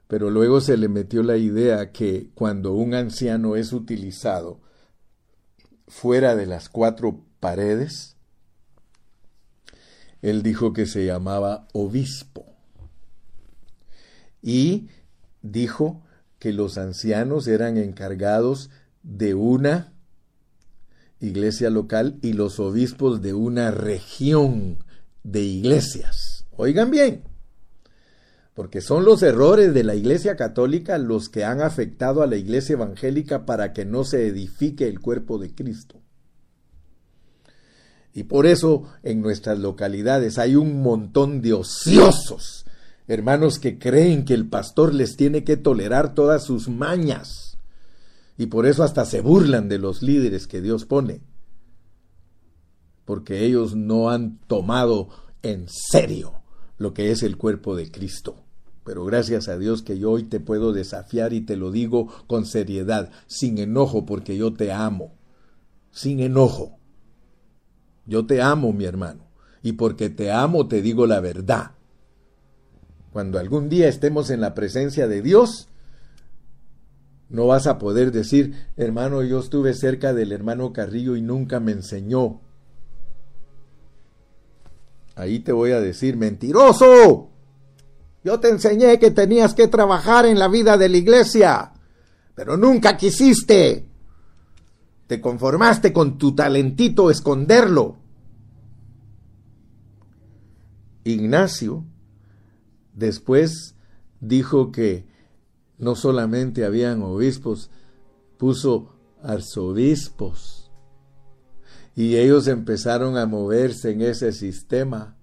Pero 0.07 0.29
luego 0.29 0.61
se 0.61 0.77
le 0.77 0.87
metió 0.87 1.23
la 1.23 1.37
idea 1.37 1.91
que 1.91 2.29
cuando 2.35 2.73
un 2.73 2.93
anciano 2.93 3.55
es 3.55 3.73
utilizado 3.73 4.61
fuera 5.87 6.35
de 6.35 6.45
las 6.45 6.69
cuatro 6.69 7.25
paredes, 7.39 8.15
él 10.21 10.43
dijo 10.43 10.71
que 10.73 10.85
se 10.85 11.05
llamaba 11.05 11.67
obispo. 11.73 12.45
Y 14.43 14.89
dijo 15.41 16.03
que 16.37 16.53
los 16.53 16.77
ancianos 16.77 17.47
eran 17.47 17.77
encargados 17.77 18.69
de 19.01 19.33
una 19.33 19.90
iglesia 21.21 21.69
local 21.69 22.17
y 22.21 22.33
los 22.33 22.59
obispos 22.59 23.21
de 23.21 23.33
una 23.33 23.71
región 23.71 24.83
de 25.23 25.41
iglesias. 25.41 26.45
Oigan 26.57 26.89
bien, 26.89 27.23
porque 28.55 28.81
son 28.81 29.05
los 29.05 29.21
errores 29.21 29.73
de 29.73 29.83
la 29.83 29.95
iglesia 29.95 30.35
católica 30.35 30.97
los 30.97 31.29
que 31.29 31.45
han 31.45 31.61
afectado 31.61 32.23
a 32.23 32.27
la 32.27 32.35
iglesia 32.35 32.73
evangélica 32.73 33.45
para 33.45 33.71
que 33.71 33.85
no 33.85 34.03
se 34.03 34.27
edifique 34.27 34.87
el 34.87 34.99
cuerpo 34.99 35.37
de 35.37 35.53
Cristo. 35.53 36.01
Y 38.13 38.23
por 38.23 38.45
eso 38.45 38.83
en 39.03 39.21
nuestras 39.21 39.59
localidades 39.59 40.37
hay 40.37 40.55
un 40.55 40.81
montón 40.81 41.41
de 41.41 41.53
ociosos, 41.53 42.65
hermanos 43.07 43.57
que 43.59 43.79
creen 43.79 44.25
que 44.25 44.33
el 44.33 44.49
pastor 44.49 44.93
les 44.93 45.15
tiene 45.15 45.43
que 45.45 45.55
tolerar 45.55 46.13
todas 46.13 46.43
sus 46.43 46.67
mañas 46.67 47.50
y 48.41 48.47
por 48.47 48.65
eso 48.65 48.81
hasta 48.81 49.05
se 49.05 49.21
burlan 49.21 49.69
de 49.69 49.77
los 49.77 50.01
líderes 50.01 50.47
que 50.47 50.61
Dios 50.61 50.85
pone. 50.85 51.21
Porque 53.05 53.45
ellos 53.45 53.75
no 53.75 54.09
han 54.09 54.39
tomado 54.47 55.09
en 55.43 55.67
serio 55.69 56.41
lo 56.79 56.91
que 56.91 57.11
es 57.11 57.21
el 57.21 57.37
cuerpo 57.37 57.75
de 57.75 57.91
Cristo. 57.91 58.43
Pero 58.83 59.05
gracias 59.05 59.47
a 59.47 59.59
Dios 59.59 59.83
que 59.83 59.99
yo 59.99 60.09
hoy 60.09 60.23
te 60.23 60.39
puedo 60.39 60.73
desafiar 60.73 61.33
y 61.33 61.41
te 61.41 61.55
lo 61.55 61.69
digo 61.69 62.07
con 62.25 62.47
seriedad, 62.47 63.11
sin 63.27 63.59
enojo, 63.59 64.07
porque 64.07 64.35
yo 64.35 64.51
te 64.51 64.71
amo. 64.71 65.13
Sin 65.91 66.19
enojo. 66.19 66.79
Yo 68.07 68.25
te 68.25 68.41
amo, 68.41 68.73
mi 68.73 68.85
hermano. 68.85 69.27
Y 69.61 69.73
porque 69.73 70.09
te 70.09 70.31
amo 70.31 70.67
te 70.67 70.81
digo 70.81 71.05
la 71.05 71.19
verdad. 71.19 71.73
Cuando 73.13 73.37
algún 73.37 73.69
día 73.69 73.87
estemos 73.87 74.31
en 74.31 74.41
la 74.41 74.55
presencia 74.55 75.07
de 75.07 75.21
Dios, 75.21 75.67
no 77.31 77.47
vas 77.47 77.65
a 77.65 77.77
poder 77.77 78.11
decir, 78.11 78.67
hermano, 78.75 79.23
yo 79.23 79.39
estuve 79.39 79.73
cerca 79.73 80.13
del 80.13 80.33
hermano 80.33 80.73
Carrillo 80.73 81.15
y 81.15 81.21
nunca 81.21 81.61
me 81.61 81.71
enseñó. 81.71 82.41
Ahí 85.15 85.39
te 85.39 85.53
voy 85.53 85.71
a 85.71 85.79
decir, 85.79 86.17
mentiroso. 86.17 87.29
Yo 88.23 88.39
te 88.41 88.49
enseñé 88.49 88.99
que 88.99 89.11
tenías 89.11 89.53
que 89.53 89.69
trabajar 89.69 90.25
en 90.25 90.39
la 90.39 90.49
vida 90.49 90.77
de 90.77 90.89
la 90.89 90.97
iglesia, 90.97 91.71
pero 92.35 92.57
nunca 92.57 92.97
quisiste. 92.97 93.87
Te 95.07 95.21
conformaste 95.21 95.93
con 95.93 96.17
tu 96.17 96.35
talentito 96.35 97.09
esconderlo. 97.09 97.97
Ignacio 101.05 101.85
después 102.93 103.75
dijo 104.19 104.71
que 104.71 105.10
no 105.81 105.95
solamente 105.95 106.63
habían 106.63 107.01
obispos, 107.01 107.69
puso 108.37 108.95
arzobispos. 109.21 110.71
y 111.93 112.15
ellos 112.15 112.47
empezaron 112.47 113.17
a 113.17 113.25
moverse 113.25 113.91
en 113.91 114.01
ese 114.01 114.31
sistema. 114.31 115.17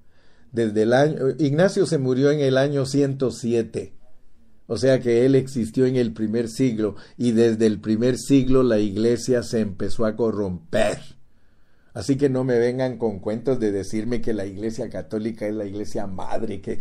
Desde 0.52 0.82
el 0.82 0.92
año, 0.92 1.16
Ignacio 1.38 1.86
se 1.86 1.96
murió 1.96 2.30
en 2.30 2.40
el 2.40 2.58
año 2.58 2.84
107. 2.84 3.94
O 4.66 4.76
sea 4.76 5.00
que 5.00 5.24
él 5.24 5.34
existió 5.34 5.86
en 5.86 5.96
el 5.96 6.12
primer 6.12 6.48
siglo 6.48 6.96
y 7.16 7.32
desde 7.32 7.64
el 7.66 7.80
primer 7.80 8.18
siglo 8.18 8.62
la 8.62 8.78
iglesia 8.78 9.42
se 9.42 9.60
empezó 9.60 10.04
a 10.04 10.14
corromper. 10.14 10.98
Así 11.94 12.16
que 12.16 12.28
no 12.28 12.44
me 12.44 12.58
vengan 12.58 12.98
con 12.98 13.18
cuentos 13.18 13.58
de 13.60 13.72
decirme 13.72 14.20
que 14.20 14.34
la 14.34 14.44
iglesia 14.44 14.90
católica 14.90 15.46
es 15.46 15.54
la 15.54 15.64
iglesia 15.64 16.06
madre, 16.06 16.60
que 16.60 16.78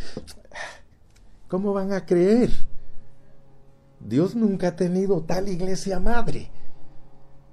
¿cómo 1.48 1.74
van 1.74 1.94
a 1.94 2.06
creer? 2.06 2.50
Dios 4.00 4.36
nunca 4.36 4.70
ha 4.70 4.76
tenido 4.76 5.22
tal 5.24 5.50
iglesia 5.50 6.00
madre. 6.00 6.52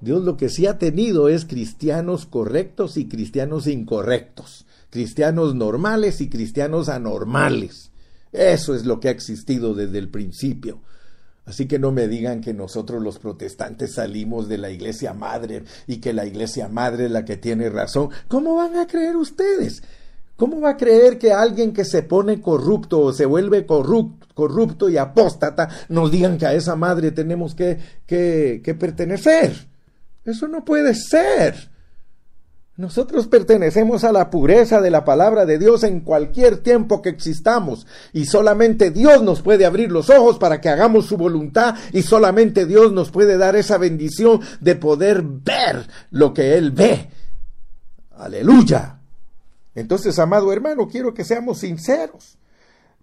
Dios 0.00 0.22
lo 0.22 0.36
que 0.36 0.48
sí 0.50 0.66
ha 0.66 0.78
tenido 0.78 1.28
es 1.28 1.46
cristianos 1.46 2.26
correctos 2.26 2.96
y 2.96 3.08
cristianos 3.08 3.66
incorrectos, 3.66 4.66
cristianos 4.90 5.54
normales 5.54 6.20
y 6.20 6.28
cristianos 6.28 6.88
anormales. 6.88 7.90
Eso 8.32 8.74
es 8.74 8.84
lo 8.84 9.00
que 9.00 9.08
ha 9.08 9.12
existido 9.12 9.74
desde 9.74 9.98
el 9.98 10.10
principio. 10.10 10.82
Así 11.46 11.66
que 11.66 11.78
no 11.78 11.92
me 11.92 12.08
digan 12.08 12.40
que 12.40 12.54
nosotros 12.54 13.02
los 13.02 13.18
protestantes 13.18 13.94
salimos 13.94 14.48
de 14.48 14.58
la 14.58 14.70
iglesia 14.70 15.12
madre 15.12 15.64
y 15.86 15.98
que 15.98 16.12
la 16.12 16.26
iglesia 16.26 16.68
madre 16.68 17.06
es 17.06 17.10
la 17.10 17.24
que 17.24 17.36
tiene 17.36 17.68
razón. 17.68 18.10
¿Cómo 18.28 18.56
van 18.56 18.76
a 18.76 18.86
creer 18.86 19.16
ustedes? 19.16 19.82
¿Cómo 20.36 20.60
va 20.60 20.70
a 20.70 20.76
creer 20.76 21.18
que 21.18 21.32
alguien 21.32 21.72
que 21.72 21.84
se 21.84 22.02
pone 22.02 22.40
corrupto 22.40 23.00
o 23.00 23.12
se 23.12 23.24
vuelve 23.24 23.66
corrupto, 23.66 24.88
y 24.88 24.96
apóstata 24.96 25.68
nos 25.88 26.10
digan 26.10 26.38
que 26.38 26.46
a 26.46 26.54
esa 26.54 26.74
madre 26.74 27.12
tenemos 27.12 27.54
que, 27.54 27.78
que, 28.06 28.60
que 28.64 28.74
pertenecer? 28.74 29.54
Eso 30.24 30.48
no 30.48 30.64
puede 30.64 30.94
ser. 30.94 31.70
Nosotros 32.76 33.28
pertenecemos 33.28 34.02
a 34.02 34.10
la 34.10 34.30
pureza 34.30 34.80
de 34.80 34.90
la 34.90 35.04
palabra 35.04 35.46
de 35.46 35.60
Dios 35.60 35.84
en 35.84 36.00
cualquier 36.00 36.56
tiempo 36.56 37.02
que 37.02 37.10
existamos 37.10 37.86
y 38.12 38.24
solamente 38.24 38.90
Dios 38.90 39.22
nos 39.22 39.42
puede 39.42 39.64
abrir 39.64 39.92
los 39.92 40.10
ojos 40.10 40.38
para 40.38 40.60
que 40.60 40.68
hagamos 40.68 41.06
su 41.06 41.16
voluntad 41.16 41.76
y 41.92 42.02
solamente 42.02 42.66
Dios 42.66 42.92
nos 42.92 43.12
puede 43.12 43.38
dar 43.38 43.54
esa 43.54 43.78
bendición 43.78 44.40
de 44.60 44.74
poder 44.74 45.22
ver 45.22 45.86
lo 46.10 46.34
que 46.34 46.56
Él 46.56 46.72
ve. 46.72 47.10
Aleluya. 48.16 49.03
Entonces, 49.74 50.18
amado 50.18 50.52
hermano, 50.52 50.88
quiero 50.88 51.14
que 51.14 51.24
seamos 51.24 51.58
sinceros, 51.58 52.38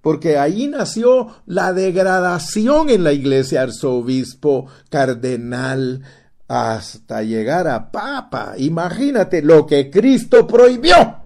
porque 0.02 0.38
ahí 0.38 0.68
nació 0.68 1.28
la 1.46 1.74
degradación 1.74 2.90
en 2.90 3.04
la 3.04 3.14
iglesia, 3.14 3.62
arzobispo, 3.62 4.68
cardenal, 4.90 6.04
hasta 6.48 7.24
llegar 7.24 7.68
a 7.68 7.92
papa. 7.92 8.56
Imagínate 8.58 9.42
lo 9.42 9.66
que 9.66 9.90
Cristo 9.90 10.48
prohibió. 10.48 11.18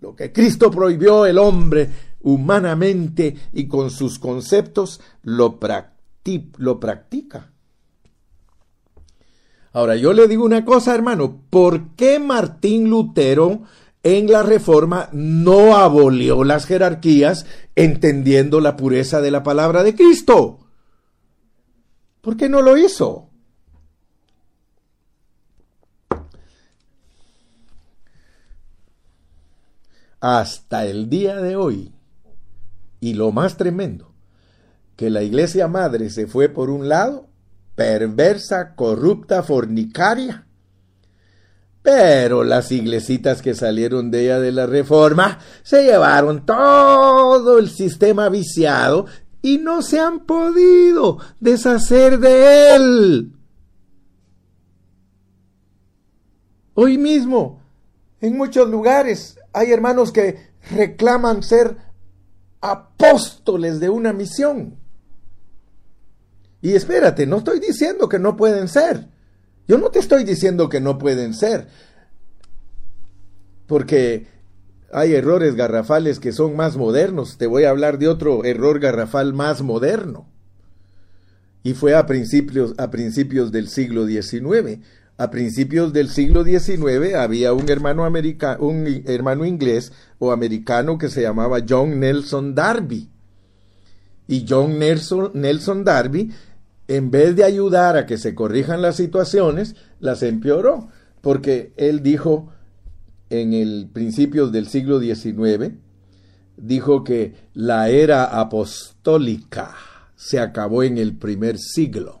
Lo 0.00 0.16
que 0.16 0.32
Cristo 0.32 0.70
prohibió 0.70 1.24
el 1.26 1.38
hombre 1.38 1.88
humanamente 2.22 3.36
y 3.52 3.68
con 3.68 3.90
sus 3.90 4.18
conceptos 4.18 5.00
lo, 5.22 5.58
lo 6.58 6.80
practica. 6.80 7.51
Ahora, 9.72 9.96
yo 9.96 10.12
le 10.12 10.28
digo 10.28 10.44
una 10.44 10.64
cosa, 10.64 10.94
hermano, 10.94 11.40
¿por 11.48 11.94
qué 11.96 12.18
Martín 12.18 12.90
Lutero 12.90 13.62
en 14.02 14.30
la 14.30 14.42
Reforma 14.42 15.08
no 15.12 15.76
abolió 15.76 16.44
las 16.44 16.66
jerarquías 16.66 17.46
entendiendo 17.74 18.60
la 18.60 18.76
pureza 18.76 19.22
de 19.22 19.30
la 19.30 19.42
palabra 19.42 19.82
de 19.82 19.94
Cristo? 19.94 20.58
¿Por 22.20 22.36
qué 22.36 22.50
no 22.50 22.60
lo 22.60 22.76
hizo? 22.76 23.30
Hasta 30.20 30.84
el 30.84 31.08
día 31.08 31.36
de 31.36 31.56
hoy, 31.56 31.92
y 33.00 33.14
lo 33.14 33.32
más 33.32 33.56
tremendo, 33.56 34.12
que 34.96 35.10
la 35.10 35.22
iglesia 35.22 35.66
madre 35.66 36.10
se 36.10 36.26
fue 36.28 36.48
por 36.48 36.70
un 36.70 36.88
lado, 36.88 37.31
perversa, 37.74 38.74
corrupta, 38.74 39.42
fornicaria. 39.42 40.46
Pero 41.82 42.44
las 42.44 42.70
iglesitas 42.70 43.42
que 43.42 43.54
salieron 43.54 44.10
de 44.10 44.24
ella 44.24 44.38
de 44.38 44.52
la 44.52 44.66
reforma 44.66 45.40
se 45.62 45.82
llevaron 45.82 46.46
todo 46.46 47.58
el 47.58 47.70
sistema 47.70 48.28
viciado 48.28 49.06
y 49.42 49.58
no 49.58 49.82
se 49.82 49.98
han 49.98 50.20
podido 50.20 51.18
deshacer 51.40 52.20
de 52.20 52.76
él. 52.76 53.32
Hoy 56.74 56.96
mismo, 56.96 57.60
en 58.20 58.36
muchos 58.38 58.68
lugares, 58.70 59.38
hay 59.52 59.72
hermanos 59.72 60.12
que 60.12 60.52
reclaman 60.70 61.42
ser 61.42 61.76
apóstoles 62.60 63.80
de 63.80 63.90
una 63.90 64.12
misión. 64.12 64.81
Y 66.62 66.74
espérate, 66.74 67.26
no 67.26 67.38
estoy 67.38 67.58
diciendo 67.58 68.08
que 68.08 68.20
no 68.20 68.36
pueden 68.36 68.68
ser. 68.68 69.08
Yo 69.66 69.78
no 69.78 69.90
te 69.90 69.98
estoy 69.98 70.24
diciendo 70.24 70.68
que 70.68 70.80
no 70.80 70.96
pueden 70.96 71.34
ser. 71.34 71.66
Porque 73.66 74.26
hay 74.92 75.14
errores 75.14 75.56
garrafales 75.56 76.20
que 76.20 76.32
son 76.32 76.54
más 76.54 76.76
modernos. 76.76 77.36
Te 77.36 77.46
voy 77.46 77.64
a 77.64 77.70
hablar 77.70 77.98
de 77.98 78.08
otro 78.08 78.44
error 78.44 78.78
garrafal 78.78 79.34
más 79.34 79.62
moderno. 79.62 80.28
Y 81.64 81.74
fue 81.74 81.94
a 81.94 82.06
principios, 82.06 82.74
a 82.78 82.90
principios 82.90 83.50
del 83.50 83.68
siglo 83.68 84.06
XIX. 84.06 84.80
A 85.16 85.30
principios 85.30 85.92
del 85.92 86.10
siglo 86.10 86.44
XIX 86.44 87.14
había 87.14 87.52
un 87.52 87.68
hermano, 87.68 88.06
un 88.58 89.02
hermano 89.06 89.44
inglés 89.44 89.92
o 90.18 90.32
americano 90.32 90.98
que 90.98 91.08
se 91.08 91.22
llamaba 91.22 91.58
John 91.68 92.00
Nelson 92.00 92.54
Darby. 92.54 93.08
Y 94.26 94.46
John 94.48 94.78
Nelson 94.78 95.84
Darby, 95.84 96.32
en 96.88 97.10
vez 97.10 97.36
de 97.36 97.44
ayudar 97.44 97.96
a 97.96 98.06
que 98.06 98.18
se 98.18 98.34
corrijan 98.34 98.82
las 98.82 98.96
situaciones, 98.96 99.76
las 100.00 100.22
empeoró. 100.22 100.88
Porque 101.20 101.72
él 101.76 102.02
dijo, 102.02 102.48
en 103.30 103.52
el 103.52 103.88
principios 103.92 104.52
del 104.52 104.68
siglo 104.68 105.00
XIX, 105.00 105.74
dijo 106.56 107.04
que 107.04 107.34
la 107.54 107.88
era 107.88 108.24
apostólica 108.40 109.74
se 110.16 110.38
acabó 110.38 110.82
en 110.82 110.98
el 110.98 111.16
primer 111.16 111.58
siglo. 111.58 112.20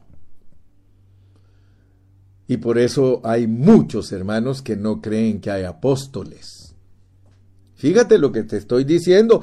Y 2.46 2.56
por 2.58 2.78
eso 2.78 3.20
hay 3.24 3.46
muchos 3.46 4.12
hermanos 4.12 4.62
que 4.62 4.76
no 4.76 5.00
creen 5.00 5.40
que 5.40 5.50
hay 5.50 5.64
apóstoles. 5.64 6.74
Fíjate 7.74 8.18
lo 8.18 8.30
que 8.32 8.42
te 8.42 8.56
estoy 8.56 8.84
diciendo, 8.84 9.42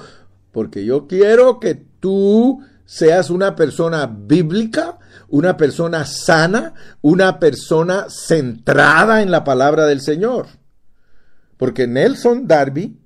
porque 0.51 0.85
yo 0.85 1.07
quiero 1.07 1.59
que 1.59 1.75
tú 1.75 2.61
seas 2.85 3.29
una 3.29 3.55
persona 3.55 4.05
bíblica, 4.07 4.99
una 5.29 5.57
persona 5.57 6.05
sana, 6.05 6.73
una 7.01 7.39
persona 7.39 8.07
centrada 8.09 9.21
en 9.21 9.31
la 9.31 9.43
palabra 9.43 9.85
del 9.85 10.01
Señor. 10.01 10.47
Porque 11.57 11.87
Nelson 11.87 12.47
Darby, 12.47 12.99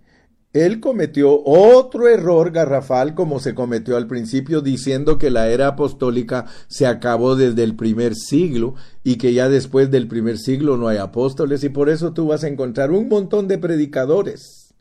él 0.54 0.80
cometió 0.80 1.44
otro 1.44 2.08
error 2.08 2.52
garrafal 2.52 3.16
como 3.16 3.40
se 3.40 3.56
cometió 3.56 3.98
al 3.98 4.06
principio 4.06 4.62
diciendo 4.62 5.18
que 5.18 5.32
la 5.32 5.50
era 5.50 5.70
apostólica 5.70 6.46
se 6.68 6.86
acabó 6.86 7.36
desde 7.36 7.64
el 7.64 7.76
primer 7.76 8.14
siglo 8.16 8.76
y 9.04 9.18
que 9.18 9.34
ya 9.34 9.50
después 9.50 9.90
del 9.90 10.08
primer 10.08 10.38
siglo 10.38 10.78
no 10.78 10.88
hay 10.88 10.98
apóstoles 10.98 11.64
y 11.64 11.70
por 11.70 11.90
eso 11.90 12.14
tú 12.14 12.28
vas 12.28 12.44
a 12.44 12.48
encontrar 12.48 12.92
un 12.92 13.10
montón 13.10 13.48
de 13.48 13.58
predicadores, 13.58 14.76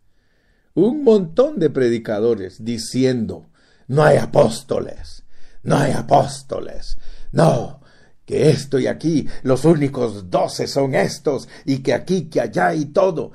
un 0.74 1.05
montón 1.05 1.59
de 1.59 1.70
predicadores 1.70 2.62
diciendo, 2.62 3.49
no 3.88 4.03
hay 4.05 4.18
apóstoles, 4.18 5.24
no 5.62 5.78
hay 5.78 5.93
apóstoles, 5.93 6.99
no, 7.33 7.80
que 8.26 8.51
esto 8.51 8.78
y 8.78 8.87
aquí, 8.87 9.28
los 9.43 9.64
únicos 9.64 10.30
doce 10.30 10.66
son 10.66 10.95
estos 10.95 11.49
y 11.64 11.78
que 11.78 11.93
aquí, 11.95 12.26
que 12.26 12.41
allá 12.41 12.74
y 12.74 12.87
todo. 12.87 13.33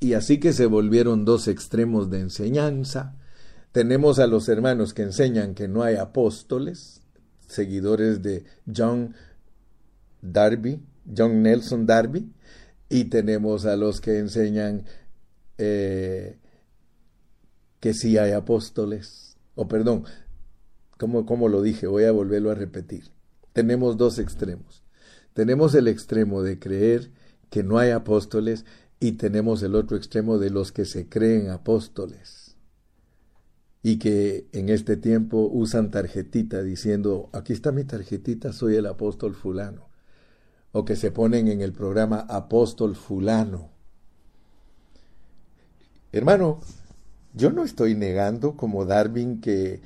Y 0.00 0.14
así 0.14 0.38
que 0.38 0.52
se 0.52 0.66
volvieron 0.66 1.24
dos 1.24 1.48
extremos 1.48 2.10
de 2.10 2.20
enseñanza. 2.20 3.16
Tenemos 3.72 4.18
a 4.18 4.26
los 4.26 4.48
hermanos 4.48 4.94
que 4.94 5.02
enseñan 5.02 5.54
que 5.54 5.68
no 5.68 5.82
hay 5.82 5.96
apóstoles, 5.96 7.02
seguidores 7.46 8.22
de 8.22 8.44
John 8.74 9.14
Darby, 10.22 10.82
John 11.16 11.42
Nelson 11.42 11.86
Darby, 11.86 12.32
y 12.88 13.04
tenemos 13.04 13.66
a 13.66 13.76
los 13.76 14.00
que 14.00 14.18
enseñan 14.18 14.84
eh, 15.58 16.38
que 17.80 17.94
sí 17.94 18.18
hay 18.18 18.32
apóstoles, 18.32 19.36
o 19.54 19.68
perdón, 19.68 20.04
como 20.98 21.48
lo 21.48 21.62
dije, 21.62 21.86
voy 21.86 22.04
a 22.04 22.12
volverlo 22.12 22.50
a 22.50 22.54
repetir. 22.54 23.15
Tenemos 23.56 23.96
dos 23.96 24.18
extremos. 24.18 24.84
Tenemos 25.32 25.74
el 25.74 25.88
extremo 25.88 26.42
de 26.42 26.58
creer 26.58 27.10
que 27.48 27.62
no 27.62 27.78
hay 27.78 27.88
apóstoles 27.88 28.66
y 29.00 29.12
tenemos 29.12 29.62
el 29.62 29.74
otro 29.74 29.96
extremo 29.96 30.36
de 30.36 30.50
los 30.50 30.72
que 30.72 30.84
se 30.84 31.08
creen 31.08 31.48
apóstoles 31.48 32.54
y 33.82 33.98
que 33.98 34.46
en 34.52 34.68
este 34.68 34.98
tiempo 34.98 35.48
usan 35.50 35.90
tarjetita 35.90 36.62
diciendo, 36.62 37.30
aquí 37.32 37.54
está 37.54 37.72
mi 37.72 37.84
tarjetita, 37.84 38.52
soy 38.52 38.76
el 38.76 38.84
apóstol 38.84 39.34
fulano. 39.34 39.88
o 40.72 40.84
que 40.84 40.94
se 40.94 41.10
ponen 41.10 41.48
en 41.48 41.62
el 41.62 41.72
programa 41.72 42.26
apóstol 42.28 42.94
fulano. 42.94 43.70
Hermano, 46.12 46.60
yo 47.32 47.50
no 47.52 47.64
estoy 47.64 47.94
negando 47.94 48.54
como 48.54 48.84
Darwin 48.84 49.40
que 49.40 49.80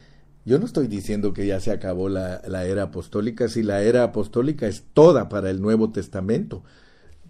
yo 0.45 0.59
no 0.59 0.67
estoy 0.67 0.87
diciendo 0.87 1.33
que 1.33 1.47
ya 1.47 1.61
se 1.61 1.71
acabó 1.71 2.09
la, 2.09 2.43
la, 2.47 2.65
era 2.65 2.85
apostólica, 2.85 3.49
si 3.49 3.63
la 3.63 3.83
era 3.83 4.05
apostólica 4.05 4.67
es 4.67 4.85
toda 4.95 5.29
para 5.29 5.51
el 5.51 5.61
Nuevo 5.61 5.91
Testamento. 5.91 6.63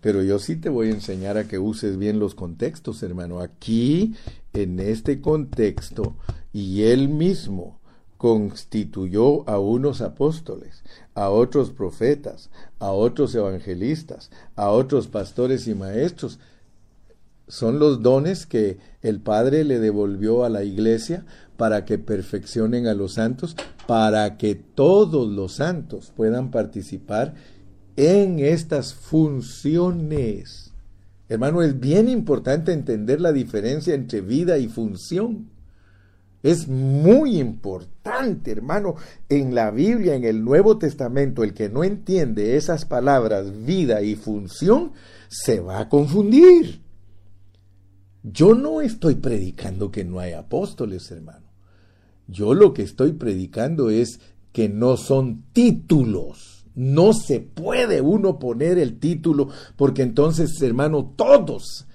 Pero 0.00 0.22
yo 0.22 0.38
sí 0.38 0.56
te 0.56 0.70
voy 0.70 0.88
a 0.88 0.92
enseñar 0.92 1.36
a 1.36 1.46
que 1.46 1.58
uses 1.58 1.98
bien 1.98 2.18
los 2.18 2.34
contextos, 2.34 3.02
hermano. 3.02 3.40
Aquí, 3.40 4.14
en 4.52 4.80
este 4.80 5.20
contexto, 5.20 6.14
y 6.52 6.84
él 6.84 7.08
mismo 7.08 7.80
constituyó 8.20 9.48
a 9.48 9.58
unos 9.58 10.02
apóstoles, 10.02 10.82
a 11.14 11.30
otros 11.30 11.70
profetas, 11.70 12.50
a 12.78 12.92
otros 12.92 13.34
evangelistas, 13.34 14.30
a 14.56 14.68
otros 14.68 15.06
pastores 15.08 15.66
y 15.66 15.74
maestros. 15.74 16.38
Son 17.48 17.78
los 17.78 18.02
dones 18.02 18.46
que 18.46 18.78
el 19.00 19.20
Padre 19.20 19.64
le 19.64 19.78
devolvió 19.78 20.44
a 20.44 20.50
la 20.50 20.64
iglesia 20.64 21.24
para 21.60 21.84
que 21.84 21.98
perfeccionen 21.98 22.86
a 22.86 22.94
los 22.94 23.12
santos, 23.12 23.54
para 23.86 24.38
que 24.38 24.54
todos 24.54 25.30
los 25.30 25.56
santos 25.56 26.10
puedan 26.16 26.50
participar 26.50 27.34
en 27.96 28.38
estas 28.38 28.94
funciones. 28.94 30.72
Hermano, 31.28 31.60
es 31.60 31.78
bien 31.78 32.08
importante 32.08 32.72
entender 32.72 33.20
la 33.20 33.30
diferencia 33.30 33.92
entre 33.92 34.22
vida 34.22 34.56
y 34.56 34.68
función. 34.68 35.50
Es 36.42 36.66
muy 36.66 37.38
importante, 37.38 38.52
hermano. 38.52 38.94
En 39.28 39.54
la 39.54 39.70
Biblia, 39.70 40.14
en 40.14 40.24
el 40.24 40.42
Nuevo 40.42 40.78
Testamento, 40.78 41.44
el 41.44 41.52
que 41.52 41.68
no 41.68 41.84
entiende 41.84 42.56
esas 42.56 42.86
palabras 42.86 43.66
vida 43.66 44.00
y 44.00 44.14
función, 44.14 44.92
se 45.28 45.60
va 45.60 45.80
a 45.80 45.88
confundir. 45.90 46.80
Yo 48.22 48.54
no 48.54 48.80
estoy 48.80 49.16
predicando 49.16 49.90
que 49.90 50.06
no 50.06 50.20
hay 50.20 50.32
apóstoles, 50.32 51.10
hermano. 51.10 51.49
Yo 52.30 52.54
lo 52.54 52.72
que 52.72 52.82
estoy 52.82 53.12
predicando 53.12 53.90
es 53.90 54.20
que 54.52 54.68
no 54.68 54.96
son 54.96 55.44
títulos. 55.52 56.64
No 56.74 57.12
se 57.12 57.40
puede 57.40 58.00
uno 58.00 58.38
poner 58.38 58.78
el 58.78 58.98
título 58.98 59.48
porque 59.76 60.02
entonces, 60.02 60.60
hermano, 60.62 61.12
todos, 61.16 61.86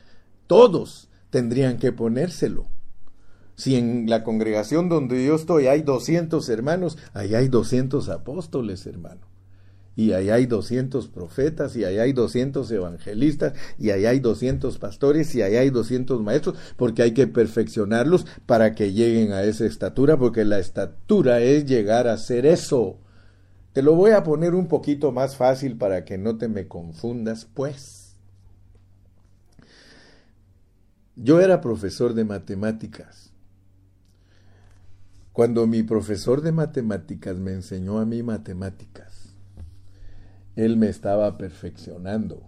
todos 0.47 1.09
tendrían 1.29 1.77
que 1.77 1.91
ponérselo. 1.91 2.67
Si 3.55 3.75
en 3.75 4.09
la 4.09 4.23
congregación 4.23 4.89
donde 4.89 5.25
yo 5.25 5.36
estoy 5.36 5.67
hay 5.67 5.81
200 5.81 6.47
hermanos, 6.49 6.97
ahí 7.13 7.36
hay 7.36 7.47
200 7.47 8.09
apóstoles, 8.09 8.86
hermano. 8.86 9.34
Y 9.96 10.12
ahí 10.12 10.30
hay 10.30 10.46
200 10.46 11.08
profetas, 11.08 11.76
y 11.76 11.86
ahí 11.86 12.00
hay 12.00 12.14
200 12.14 12.70
evangelistas, 12.72 13.54
y 13.80 13.91
ahí 13.91 14.06
hay 14.06 14.20
200 14.20 14.78
pastores, 14.78 15.34
y 15.36 15.41
ahí 15.41 15.56
hay 15.56 15.70
200 15.70 16.22
maestros, 16.22 16.58
porque 16.76 17.02
hay 17.02 17.14
que 17.14 17.28
perfeccionarlos 17.28 18.26
para 18.46 18.76
que 18.76 18.91
lleguen 18.93 19.32
a 19.32 19.43
esa 19.43 19.66
estatura, 19.66 20.18
porque 20.18 20.43
la 20.43 20.60
estatura 20.60 21.39
es 21.39 21.66
llegar 21.66 22.08
a 22.08 22.18
ser 22.18 22.46
eso. 22.46 23.00
Te 23.74 23.82
lo 23.82 23.96
voy 23.96 24.12
a 24.12 24.24
poner 24.24 24.56
un 24.56 24.68
poquito 24.68 25.12
más 25.12 25.36
fácil 25.36 25.78
para 25.78 26.06
que 26.06 26.18
no 26.18 26.38
te 26.38 26.48
me 26.48 26.68
confundas, 26.68 27.48
pues. 27.54 28.16
Yo 31.16 31.39
era 31.39 31.62
profesor 31.62 32.14
de 32.14 32.26
matemáticas 32.26 33.26
cuando 35.36 35.68
mi 35.68 35.84
profesor 35.84 36.41
de 36.41 36.54
matemáticas 36.54 37.36
me 37.36 37.52
enseñó 37.52 38.00
a 38.00 38.06
mí 38.06 38.24
matemáticas, 38.24 39.14
él 40.56 40.78
me 40.78 40.89
estaba 40.89 41.38
perfeccionando. 41.38 42.43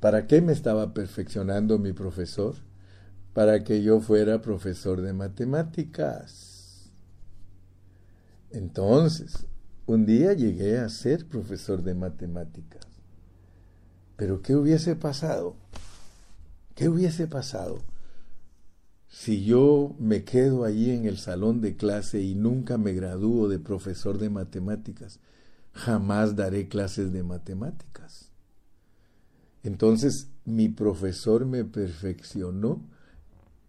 ¿Para 0.00 0.26
qué 0.26 0.40
me 0.40 0.52
estaba 0.52 0.94
perfeccionando 0.94 1.78
mi 1.78 1.92
profesor? 1.92 2.54
Para 3.32 3.64
que 3.64 3.82
yo 3.82 4.00
fuera 4.00 4.42
profesor 4.42 5.00
de 5.00 5.12
matemáticas. 5.12 6.90
Entonces, 8.50 9.46
un 9.86 10.06
día 10.06 10.32
llegué 10.32 10.78
a 10.78 10.88
ser 10.88 11.26
profesor 11.26 11.82
de 11.82 11.94
matemáticas. 11.94 12.86
Pero 14.16 14.40
¿qué 14.40 14.54
hubiese 14.54 14.96
pasado? 14.96 15.56
¿Qué 16.74 16.88
hubiese 16.88 17.26
pasado? 17.26 17.82
si 19.08 19.44
yo 19.44 19.96
me 19.98 20.24
quedo 20.24 20.64
allí 20.64 20.90
en 20.90 21.06
el 21.06 21.16
salón 21.16 21.62
de 21.62 21.74
clase 21.74 22.20
y 22.20 22.34
nunca 22.34 22.76
me 22.76 22.92
gradúo 22.92 23.48
de 23.48 23.58
profesor 23.58 24.18
de 24.18 24.28
matemáticas, 24.28 25.20
jamás 25.76 26.34
daré 26.34 26.68
clases 26.68 27.12
de 27.12 27.22
matemáticas. 27.22 28.30
Entonces 29.62 30.28
mi 30.44 30.68
profesor 30.68 31.44
me 31.44 31.64
perfeccionó 31.64 32.80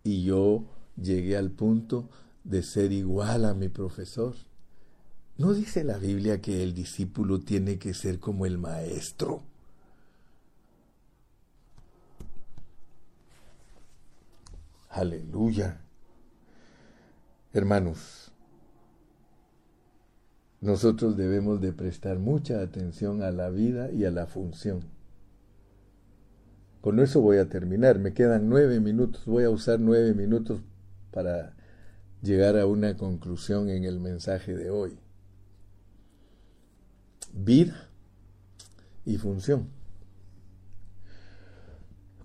y 0.04 0.24
yo 0.24 0.66
llegué 0.96 1.38
al 1.38 1.52
punto 1.52 2.10
de 2.44 2.64
ser 2.64 2.92
igual 2.92 3.46
a 3.46 3.54
mi 3.54 3.68
profesor. 3.68 4.36
¿No 5.38 5.54
dice 5.54 5.84
la 5.84 5.98
Biblia 5.98 6.42
que 6.42 6.64
el 6.64 6.74
discípulo 6.74 7.40
tiene 7.42 7.78
que 7.78 7.94
ser 7.94 8.20
como 8.20 8.46
el 8.46 8.58
maestro? 8.58 9.44
Aleluya. 14.90 15.82
Hermanos, 17.54 18.27
nosotros 20.68 21.16
debemos 21.16 21.62
de 21.62 21.72
prestar 21.72 22.20
mucha 22.20 22.60
atención 22.60 23.24
a 23.24 23.32
la 23.32 23.50
vida 23.50 23.90
y 23.90 24.04
a 24.04 24.12
la 24.12 24.28
función. 24.28 24.82
Con 26.82 27.00
eso 27.00 27.22
voy 27.22 27.38
a 27.38 27.48
terminar. 27.48 28.00
Me 28.00 28.14
quedan 28.14 28.50
nueve 28.50 28.82
minutos. 28.82 29.24
Voy 29.26 29.46
a 29.46 29.50
usar 29.50 29.80
nueve 29.80 30.14
minutos 30.14 30.60
para 31.12 31.56
llegar 32.22 32.60
a 32.60 32.66
una 32.66 32.98
conclusión 32.98 33.70
en 33.70 33.86
el 33.86 34.02
mensaje 34.02 34.58
de 34.58 34.70
hoy. 34.70 35.00
Vida 37.34 37.88
y 39.06 39.16
función. 39.16 39.70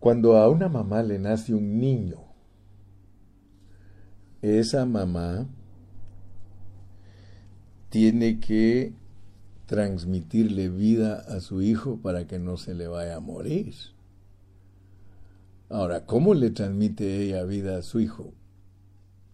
Cuando 0.01 0.37
a 0.37 0.49
una 0.49 0.69
mamá 0.69 1.05
le 1.05 1.21
nace 1.21 1.55
un 1.55 1.79
niño, 1.79 2.17
esa 4.43 4.85
mamá 4.85 5.47
tiene 7.93 8.41
que 8.41 8.95
transmitirle 9.67 10.71
vida 10.71 11.17
a 11.29 11.41
su 11.41 11.61
hijo 11.61 12.01
para 12.01 12.27
que 12.27 12.39
no 12.39 12.57
se 12.57 12.75
le 12.75 12.89
vaya 12.89 13.17
a 13.17 13.21
morir. 13.21 13.75
Ahora, 15.69 16.07
¿cómo 16.07 16.33
le 16.33 16.49
transmite 16.49 17.21
ella 17.23 17.45
vida 17.45 17.77
a 17.77 17.83
su 17.83 18.01
hijo? 18.01 18.33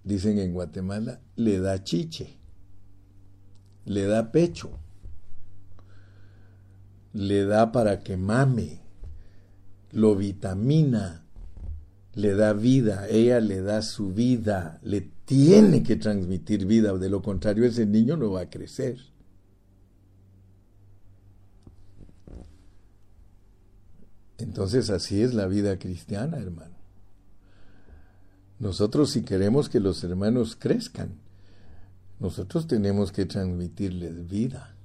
Dicen 0.02 0.40
en 0.40 0.54
Guatemala, 0.54 1.20
le 1.36 1.60
da 1.60 1.84
chiche, 1.84 2.36
le 3.84 4.06
da 4.06 4.32
pecho, 4.32 4.72
le 7.12 7.44
da 7.44 7.70
para 7.70 8.00
que 8.00 8.16
mame, 8.16 8.80
lo 9.92 10.16
vitamina, 10.16 11.24
le 12.14 12.34
da 12.34 12.54
vida, 12.54 13.06
ella 13.08 13.38
le 13.38 13.62
da 13.62 13.82
su 13.82 14.12
vida, 14.12 14.80
le 14.82 15.12
tiene 15.28 15.82
que 15.82 15.96
transmitir 15.96 16.64
vida, 16.64 16.96
de 16.96 17.10
lo 17.10 17.20
contrario 17.20 17.66
ese 17.66 17.84
niño 17.84 18.16
no 18.16 18.32
va 18.32 18.40
a 18.40 18.50
crecer. 18.50 18.96
Entonces 24.38 24.88
así 24.88 25.20
es 25.20 25.34
la 25.34 25.46
vida 25.46 25.78
cristiana, 25.78 26.38
hermano. 26.38 26.74
Nosotros 28.58 29.10
si 29.10 29.20
queremos 29.20 29.68
que 29.68 29.80
los 29.80 30.02
hermanos 30.02 30.56
crezcan, 30.56 31.10
nosotros 32.20 32.66
tenemos 32.66 33.12
que 33.12 33.26
transmitirles 33.26 34.28
vida. 34.28 34.76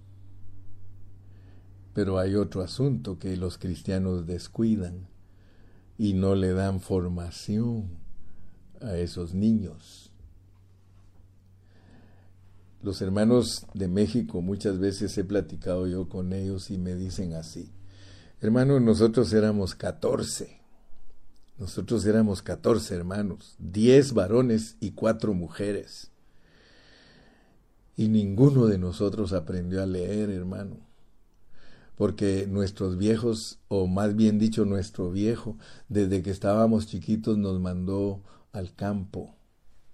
Pero 1.94 2.20
hay 2.20 2.36
otro 2.36 2.64
asunto 2.64 3.18
que 3.18 3.38
los 3.38 3.58
cristianos 3.58 4.28
descuidan 4.28 5.08
y 5.98 6.16
no 6.16 6.36
le 6.36 6.52
dan 6.52 6.82
formación 6.82 7.91
a 8.82 8.98
esos 8.98 9.34
niños. 9.34 10.03
Los 12.84 13.01
hermanos 13.01 13.65
de 13.73 13.88
México 13.88 14.41
muchas 14.41 14.77
veces 14.77 15.17
he 15.17 15.23
platicado 15.23 15.88
yo 15.88 16.09
con 16.09 16.34
ellos 16.34 16.69
y 16.69 16.77
me 16.77 16.95
dicen 16.95 17.34
así, 17.34 17.71
hermano, 18.41 18.79
nosotros 18.79 19.34
éramos 19.34 19.73
14, 19.73 20.59
nosotros 21.57 22.05
éramos 22.05 22.41
14 22.41 22.93
hermanos, 22.93 23.55
10 23.59 24.13
varones 24.13 24.77
y 24.79 24.91
4 24.91 25.34
mujeres. 25.34 26.11
Y 27.95 28.09
ninguno 28.09 28.65
de 28.65 28.77
nosotros 28.77 29.34
aprendió 29.34 29.81
a 29.81 29.86
leer, 29.86 30.29
hermano 30.29 30.93
porque 31.95 32.47
nuestros 32.47 32.97
viejos, 32.97 33.59
o 33.67 33.88
más 33.88 34.15
bien 34.15 34.39
dicho 34.39 34.65
nuestro 34.65 35.11
viejo, 35.11 35.57
desde 35.89 36.23
que 36.23 36.31
estábamos 36.31 36.88
chiquitos 36.88 37.38
nos 37.38 37.59
mandó 37.59 38.23
al 38.51 38.73
campo, 38.73 39.36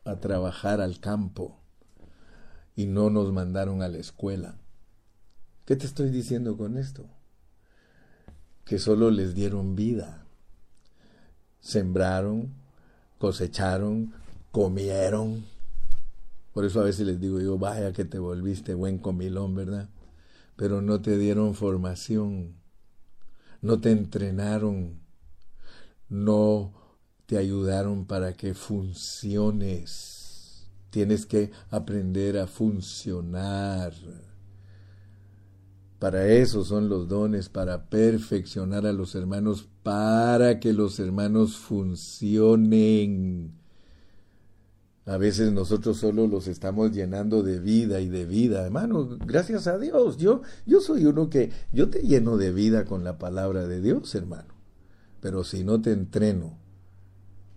a 0.05 0.19
trabajar 0.19 0.81
al 0.81 0.99
campo, 0.99 1.58
y 2.79 2.85
no 2.85 3.09
nos 3.09 3.33
mandaron 3.33 3.81
a 3.81 3.89
la 3.89 3.97
escuela. 3.97 4.55
¿Qué 5.65 5.75
te 5.75 5.85
estoy 5.85 6.11
diciendo 6.11 6.55
con 6.55 6.77
esto? 6.77 7.09
Que 8.63 8.79
solo 8.79 9.11
les 9.11 9.35
dieron 9.35 9.75
vida. 9.75 10.25
Sembraron, 11.59 12.53
cosecharon, 13.17 14.13
comieron. 14.53 15.43
Por 16.53 16.63
eso 16.63 16.79
a 16.79 16.85
veces 16.85 17.05
les 17.05 17.19
digo 17.19 17.41
yo, 17.41 17.57
vaya 17.57 17.91
que 17.91 18.05
te 18.05 18.17
volviste 18.17 18.73
buen 18.75 18.97
comilón, 18.97 19.55
¿verdad? 19.55 19.89
Pero 20.55 20.81
no 20.81 21.01
te 21.01 21.17
dieron 21.17 21.55
formación, 21.55 22.55
no 23.61 23.81
te 23.81 23.91
entrenaron, 23.91 25.01
no 26.07 26.71
te 27.25 27.37
ayudaron 27.37 28.05
para 28.05 28.31
que 28.31 28.53
funciones. 28.53 30.18
Tienes 30.89 31.25
que 31.25 31.51
aprender 31.69 32.37
a 32.37 32.47
funcionar. 32.47 33.93
Para 35.99 36.27
eso 36.27 36.63
son 36.63 36.87
los 36.87 37.09
dones, 37.09 37.49
para 37.49 37.89
perfeccionar 37.89 38.85
a 38.85 38.93
los 38.93 39.15
hermanos, 39.15 39.67
para 39.83 40.59
que 40.59 40.71
los 40.71 40.97
hermanos 40.99 41.57
funcionen. 41.57 43.51
A 45.05 45.17
veces 45.17 45.51
nosotros 45.51 45.97
solo 45.97 46.27
los 46.27 46.47
estamos 46.47 46.91
llenando 46.91 47.43
de 47.43 47.59
vida 47.59 47.99
y 47.99 48.07
de 48.07 48.25
vida. 48.25 48.65
Hermano, 48.65 49.17
gracias 49.25 49.67
a 49.67 49.77
Dios. 49.77 50.17
Yo, 50.17 50.41
yo 50.65 50.81
soy 50.81 51.05
uno 51.05 51.29
que, 51.29 51.51
yo 51.73 51.89
te 51.89 52.03
lleno 52.03 52.37
de 52.37 52.53
vida 52.53 52.85
con 52.85 53.03
la 53.03 53.17
palabra 53.17 53.67
de 53.67 53.81
Dios, 53.81 54.13
hermano. 54.15 54.53
Pero 55.19 55.43
si 55.43 55.63
no 55.63 55.81
te 55.81 55.91
entreno, 55.91 56.57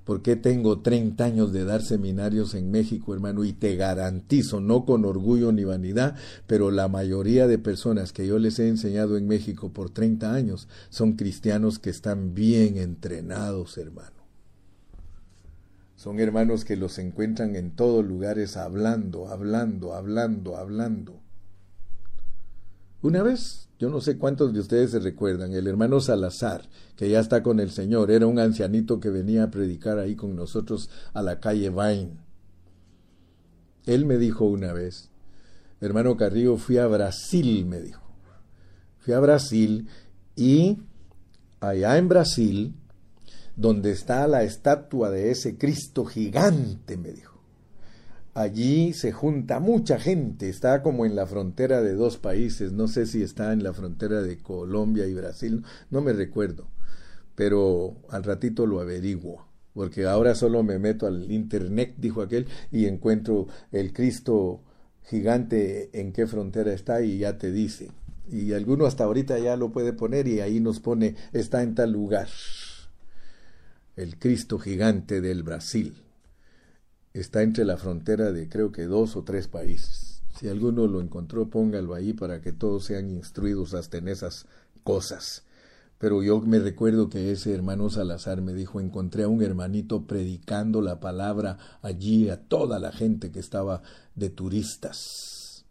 porque 0.04 0.36
tengo 0.36 0.80
30 0.80 1.24
años 1.24 1.52
de 1.52 1.64
dar 1.64 1.82
seminarios 1.82 2.54
en 2.54 2.70
México, 2.70 3.14
hermano, 3.14 3.44
y 3.44 3.52
te 3.52 3.76
garantizo, 3.76 4.60
no 4.60 4.84
con 4.84 5.04
orgullo 5.04 5.52
ni 5.52 5.64
vanidad, 5.64 6.16
pero 6.46 6.70
la 6.70 6.88
mayoría 6.88 7.46
de 7.46 7.58
personas 7.58 8.12
que 8.12 8.26
yo 8.26 8.38
les 8.38 8.58
he 8.58 8.68
enseñado 8.68 9.16
en 9.16 9.28
México 9.28 9.72
por 9.72 9.90
30 9.90 10.34
años 10.34 10.68
son 10.88 11.12
cristianos 11.12 11.78
que 11.78 11.90
están 11.90 12.34
bien 12.34 12.76
entrenados, 12.76 13.78
hermano. 13.78 14.22
Son 15.96 16.18
hermanos 16.18 16.64
que 16.64 16.76
los 16.76 16.98
encuentran 16.98 17.54
en 17.54 17.70
todos 17.70 18.04
lugares 18.04 18.56
hablando, 18.56 19.28
hablando, 19.28 19.94
hablando, 19.94 20.56
hablando. 20.56 21.21
Una 23.02 23.22
vez 23.22 23.68
yo 23.82 23.90
no 23.90 24.00
sé 24.00 24.16
cuántos 24.16 24.52
de 24.52 24.60
ustedes 24.60 24.92
se 24.92 25.00
recuerdan, 25.00 25.52
el 25.54 25.66
hermano 25.66 26.00
Salazar, 26.00 26.68
que 26.94 27.10
ya 27.10 27.18
está 27.18 27.42
con 27.42 27.58
el 27.58 27.72
Señor, 27.72 28.12
era 28.12 28.28
un 28.28 28.38
ancianito 28.38 29.00
que 29.00 29.10
venía 29.10 29.42
a 29.42 29.50
predicar 29.50 29.98
ahí 29.98 30.14
con 30.14 30.36
nosotros 30.36 30.88
a 31.12 31.20
la 31.20 31.40
calle 31.40 31.68
Vain. 31.68 32.20
Él 33.86 34.06
me 34.06 34.18
dijo 34.18 34.44
una 34.44 34.72
vez, 34.72 35.10
hermano 35.80 36.16
Carrillo, 36.16 36.56
fui 36.58 36.78
a 36.78 36.86
Brasil, 36.86 37.66
me 37.66 37.80
dijo. 37.80 38.02
Fui 39.00 39.14
a 39.14 39.18
Brasil 39.18 39.88
y 40.36 40.78
allá 41.58 41.98
en 41.98 42.08
Brasil, 42.08 42.76
donde 43.56 43.90
está 43.90 44.28
la 44.28 44.44
estatua 44.44 45.10
de 45.10 45.32
ese 45.32 45.58
Cristo 45.58 46.04
gigante, 46.04 46.96
me 46.96 47.10
dijo 47.10 47.31
Allí 48.34 48.94
se 48.94 49.12
junta 49.12 49.60
mucha 49.60 49.98
gente, 49.98 50.48
está 50.48 50.82
como 50.82 51.04
en 51.04 51.14
la 51.14 51.26
frontera 51.26 51.82
de 51.82 51.92
dos 51.92 52.16
países, 52.16 52.72
no 52.72 52.88
sé 52.88 53.04
si 53.04 53.22
está 53.22 53.52
en 53.52 53.62
la 53.62 53.74
frontera 53.74 54.22
de 54.22 54.38
Colombia 54.38 55.06
y 55.06 55.12
Brasil, 55.12 55.64
no 55.90 56.00
me 56.00 56.14
recuerdo, 56.14 56.66
pero 57.34 57.98
al 58.08 58.24
ratito 58.24 58.64
lo 58.64 58.80
averiguo, 58.80 59.46
porque 59.74 60.06
ahora 60.06 60.34
solo 60.34 60.62
me 60.62 60.78
meto 60.78 61.06
al 61.06 61.30
internet, 61.30 61.92
dijo 61.98 62.22
aquel, 62.22 62.46
y 62.70 62.86
encuentro 62.86 63.48
el 63.70 63.92
Cristo 63.92 64.62
gigante 65.02 65.90
en 66.00 66.14
qué 66.14 66.26
frontera 66.26 66.72
está 66.72 67.02
y 67.02 67.18
ya 67.18 67.36
te 67.36 67.52
dice. 67.52 67.90
Y 68.30 68.54
alguno 68.54 68.86
hasta 68.86 69.04
ahorita 69.04 69.38
ya 69.40 69.56
lo 69.56 69.72
puede 69.72 69.92
poner 69.92 70.26
y 70.26 70.40
ahí 70.40 70.58
nos 70.58 70.80
pone 70.80 71.16
está 71.34 71.62
en 71.62 71.74
tal 71.74 71.92
lugar. 71.92 72.28
El 73.94 74.18
Cristo 74.18 74.58
gigante 74.58 75.20
del 75.20 75.42
Brasil 75.42 76.02
está 77.14 77.42
entre 77.42 77.64
la 77.64 77.76
frontera 77.76 78.32
de 78.32 78.48
creo 78.48 78.72
que 78.72 78.84
dos 78.84 79.16
o 79.16 79.24
tres 79.24 79.48
países. 79.48 80.22
Si 80.38 80.48
alguno 80.48 80.86
lo 80.86 81.00
encontró, 81.00 81.50
póngalo 81.50 81.94
ahí 81.94 82.12
para 82.12 82.40
que 82.40 82.52
todos 82.52 82.84
sean 82.86 83.10
instruidos 83.10 83.74
hasta 83.74 83.98
en 83.98 84.08
esas 84.08 84.46
cosas. 84.82 85.44
Pero 85.98 86.22
yo 86.22 86.40
me 86.40 86.58
recuerdo 86.58 87.08
que 87.08 87.30
ese 87.30 87.54
hermano 87.54 87.88
Salazar 87.90 88.40
me 88.40 88.54
dijo, 88.54 88.80
encontré 88.80 89.22
a 89.22 89.28
un 89.28 89.42
hermanito 89.42 90.06
predicando 90.06 90.80
la 90.80 90.98
palabra 90.98 91.58
allí 91.80 92.28
a 92.28 92.42
toda 92.48 92.80
la 92.80 92.90
gente 92.90 93.30
que 93.30 93.38
estaba 93.38 93.82
de 94.16 94.30
turistas. 94.30 95.64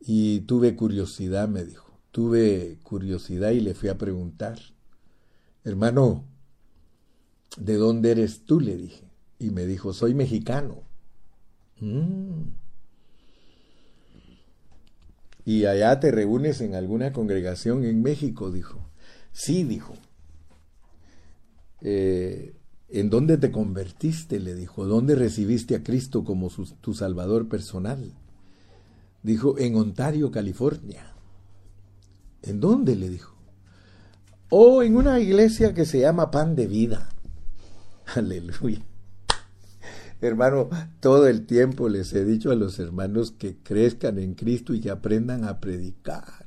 Y 0.00 0.40
tuve 0.40 0.74
curiosidad, 0.74 1.48
me 1.48 1.64
dijo, 1.64 2.00
tuve 2.10 2.78
curiosidad 2.82 3.50
y 3.50 3.60
le 3.60 3.74
fui 3.74 3.88
a 3.88 3.98
preguntar, 3.98 4.58
hermano, 5.62 6.24
¿de 7.56 7.76
dónde 7.76 8.10
eres 8.10 8.44
tú? 8.44 8.58
le 8.58 8.76
dije 8.76 9.03
y 9.38 9.50
me 9.50 9.66
dijo, 9.66 9.92
soy 9.92 10.14
mexicano. 10.14 10.82
Mm. 11.80 12.42
Y 15.44 15.66
allá 15.66 16.00
te 16.00 16.10
reúnes 16.10 16.60
en 16.60 16.74
alguna 16.74 17.12
congregación 17.12 17.84
en 17.84 18.02
México, 18.02 18.50
dijo. 18.50 18.88
Sí, 19.32 19.64
dijo. 19.64 19.94
Eh, 21.82 22.54
¿En 22.88 23.10
dónde 23.10 23.36
te 23.36 23.50
convertiste? 23.50 24.40
le 24.40 24.54
dijo. 24.54 24.86
¿Dónde 24.86 25.14
recibiste 25.14 25.74
a 25.74 25.82
Cristo 25.82 26.24
como 26.24 26.48
tu 26.80 26.94
Salvador 26.94 27.48
personal? 27.48 28.12
Dijo, 29.22 29.58
en 29.58 29.76
Ontario, 29.76 30.30
California. 30.30 31.12
¿En 32.42 32.60
dónde? 32.60 32.96
le 32.96 33.10
dijo. 33.10 33.34
Oh, 34.48 34.82
en 34.82 34.96
una 34.96 35.20
iglesia 35.20 35.74
que 35.74 35.84
se 35.84 36.00
llama 36.00 36.30
Pan 36.30 36.54
de 36.54 36.66
Vida. 36.66 37.10
Aleluya. 38.14 38.80
Hermano, 40.26 40.68
todo 41.00 41.26
el 41.28 41.46
tiempo 41.46 41.88
les 41.88 42.12
he 42.12 42.24
dicho 42.24 42.50
a 42.50 42.54
los 42.54 42.78
hermanos 42.78 43.30
que 43.30 43.56
crezcan 43.62 44.18
en 44.18 44.34
Cristo 44.34 44.74
y 44.74 44.80
que 44.80 44.90
aprendan 44.90 45.44
a 45.44 45.60
predicar. 45.60 46.44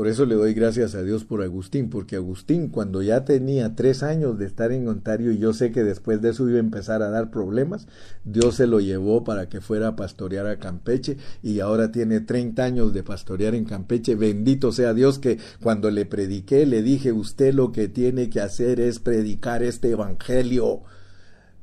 Por 0.00 0.08
eso 0.08 0.24
le 0.24 0.34
doy 0.34 0.54
gracias 0.54 0.94
a 0.94 1.02
Dios 1.02 1.24
por 1.24 1.42
Agustín, 1.42 1.90
porque 1.90 2.16
Agustín 2.16 2.68
cuando 2.68 3.02
ya 3.02 3.26
tenía 3.26 3.74
tres 3.74 4.02
años 4.02 4.38
de 4.38 4.46
estar 4.46 4.72
en 4.72 4.88
Ontario 4.88 5.30
y 5.30 5.36
yo 5.36 5.52
sé 5.52 5.72
que 5.72 5.84
después 5.84 6.22
de 6.22 6.30
eso 6.30 6.48
iba 6.48 6.56
a 6.56 6.60
empezar 6.60 7.02
a 7.02 7.10
dar 7.10 7.30
problemas, 7.30 7.86
Dios 8.24 8.54
se 8.54 8.66
lo 8.66 8.80
llevó 8.80 9.24
para 9.24 9.50
que 9.50 9.60
fuera 9.60 9.88
a 9.88 9.96
pastorear 9.96 10.46
a 10.46 10.58
Campeche 10.58 11.18
y 11.42 11.60
ahora 11.60 11.92
tiene 11.92 12.20
30 12.20 12.64
años 12.64 12.94
de 12.94 13.02
pastorear 13.02 13.54
en 13.54 13.66
Campeche. 13.66 14.14
Bendito 14.14 14.72
sea 14.72 14.94
Dios 14.94 15.18
que 15.18 15.38
cuando 15.60 15.90
le 15.90 16.06
prediqué 16.06 16.64
le 16.64 16.82
dije, 16.82 17.12
usted 17.12 17.52
lo 17.52 17.70
que 17.70 17.88
tiene 17.88 18.30
que 18.30 18.40
hacer 18.40 18.80
es 18.80 19.00
predicar 19.00 19.62
este 19.62 19.90
Evangelio 19.90 20.82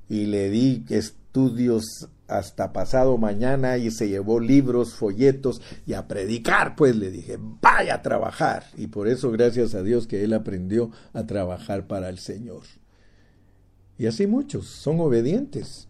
y 0.09 0.25
le 0.25 0.49
di 0.49 0.85
estudios 0.89 2.09
hasta 2.27 2.73
pasado 2.73 3.17
mañana 3.17 3.77
y 3.77 3.91
se 3.91 4.09
llevó 4.09 4.39
libros, 4.39 4.93
folletos 4.93 5.61
y 5.85 5.93
a 5.93 6.07
predicar, 6.07 6.75
pues 6.75 6.95
le 6.95 7.09
dije, 7.09 7.37
vaya 7.61 7.95
a 7.95 8.01
trabajar. 8.01 8.65
Y 8.75 8.87
por 8.87 9.07
eso, 9.07 9.31
gracias 9.31 9.75
a 9.75 9.83
Dios, 9.83 10.07
que 10.07 10.23
él 10.23 10.33
aprendió 10.33 10.91
a 11.13 11.25
trabajar 11.25 11.87
para 11.87 12.09
el 12.09 12.19
Señor. 12.19 12.63
Y 13.97 14.05
así 14.05 14.27
muchos 14.27 14.67
son 14.67 14.99
obedientes. 14.99 15.87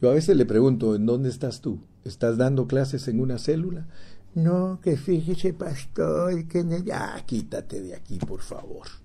Yo 0.00 0.10
a 0.10 0.14
veces 0.14 0.36
le 0.36 0.46
pregunto, 0.46 0.94
¿en 0.96 1.06
dónde 1.06 1.28
estás 1.28 1.60
tú? 1.60 1.80
¿Estás 2.04 2.36
dando 2.36 2.66
clases 2.66 3.06
en 3.06 3.20
una 3.20 3.38
célula? 3.38 3.86
No, 4.34 4.80
que 4.82 4.96
fíjese, 4.96 5.52
pastor, 5.52 6.48
que 6.48 6.64
ya 6.84 7.22
quítate 7.24 7.80
de 7.80 7.94
aquí, 7.94 8.18
por 8.18 8.40
favor. 8.40 9.01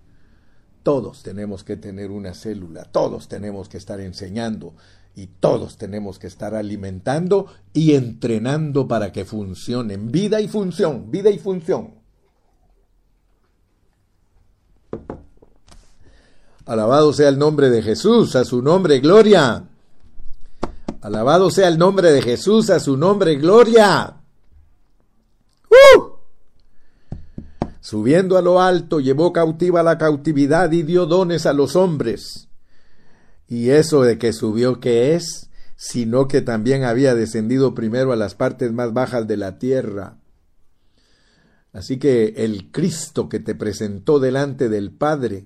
Todos 0.87 1.21
tenemos 1.21 1.65
que 1.65 1.75
tener 1.75 2.11
una 2.11 2.33
célula, 2.33 2.85
todos 2.85 3.27
tenemos 3.27 3.67
que 3.67 3.75
estar 3.75 3.99
enseñando 3.99 4.73
y 5.15 5.27
todos 5.27 5.75
tenemos 5.77 6.17
que 6.17 6.27
estar 6.27 6.55
alimentando 6.55 7.47
y 7.73 7.95
entrenando 7.95 8.87
para 8.87 9.11
que 9.11 9.25
funcionen. 9.25 10.13
Vida 10.13 10.39
y 10.39 10.47
función, 10.47 11.11
vida 11.11 11.29
y 11.29 11.39
función. 11.39 11.95
Alabado 16.65 17.11
sea 17.11 17.27
el 17.27 17.37
nombre 17.37 17.69
de 17.69 17.81
Jesús, 17.81 18.37
a 18.37 18.45
su 18.45 18.61
nombre 18.61 19.01
gloria. 19.01 19.67
Alabado 21.01 21.51
sea 21.51 21.67
el 21.67 21.77
nombre 21.77 22.13
de 22.13 22.21
Jesús, 22.21 22.69
a 22.69 22.79
su 22.79 22.95
nombre 22.95 23.35
gloria. 23.35 24.21
¡Uh! 25.69 26.16
Subiendo 27.89 28.37
a 28.37 28.41
lo 28.41 28.61
alto, 28.61 28.99
llevó 28.99 29.31
cautiva 29.31 29.81
la 29.81 29.97
cautividad 29.97 30.69
y 30.73 30.83
dio 30.83 31.05
dones 31.05 31.45
a 31.45 31.53
los 31.53 31.77
hombres. 31.77 32.49
Y 33.47 33.69
eso 33.69 34.01
de 34.01 34.17
que 34.17 34.33
subió, 34.33 34.81
¿qué 34.81 35.15
es? 35.15 35.49
Sino 35.77 36.27
que 36.27 36.41
también 36.41 36.83
había 36.83 37.15
descendido 37.15 37.73
primero 37.73 38.11
a 38.11 38.17
las 38.17 38.35
partes 38.35 38.73
más 38.73 38.91
bajas 38.91 39.25
de 39.25 39.37
la 39.37 39.57
tierra. 39.57 40.17
Así 41.71 41.97
que 41.97 42.33
el 42.35 42.71
Cristo 42.71 43.29
que 43.29 43.39
te 43.39 43.55
presentó 43.55 44.19
delante 44.19 44.67
del 44.67 44.91
Padre 44.91 45.45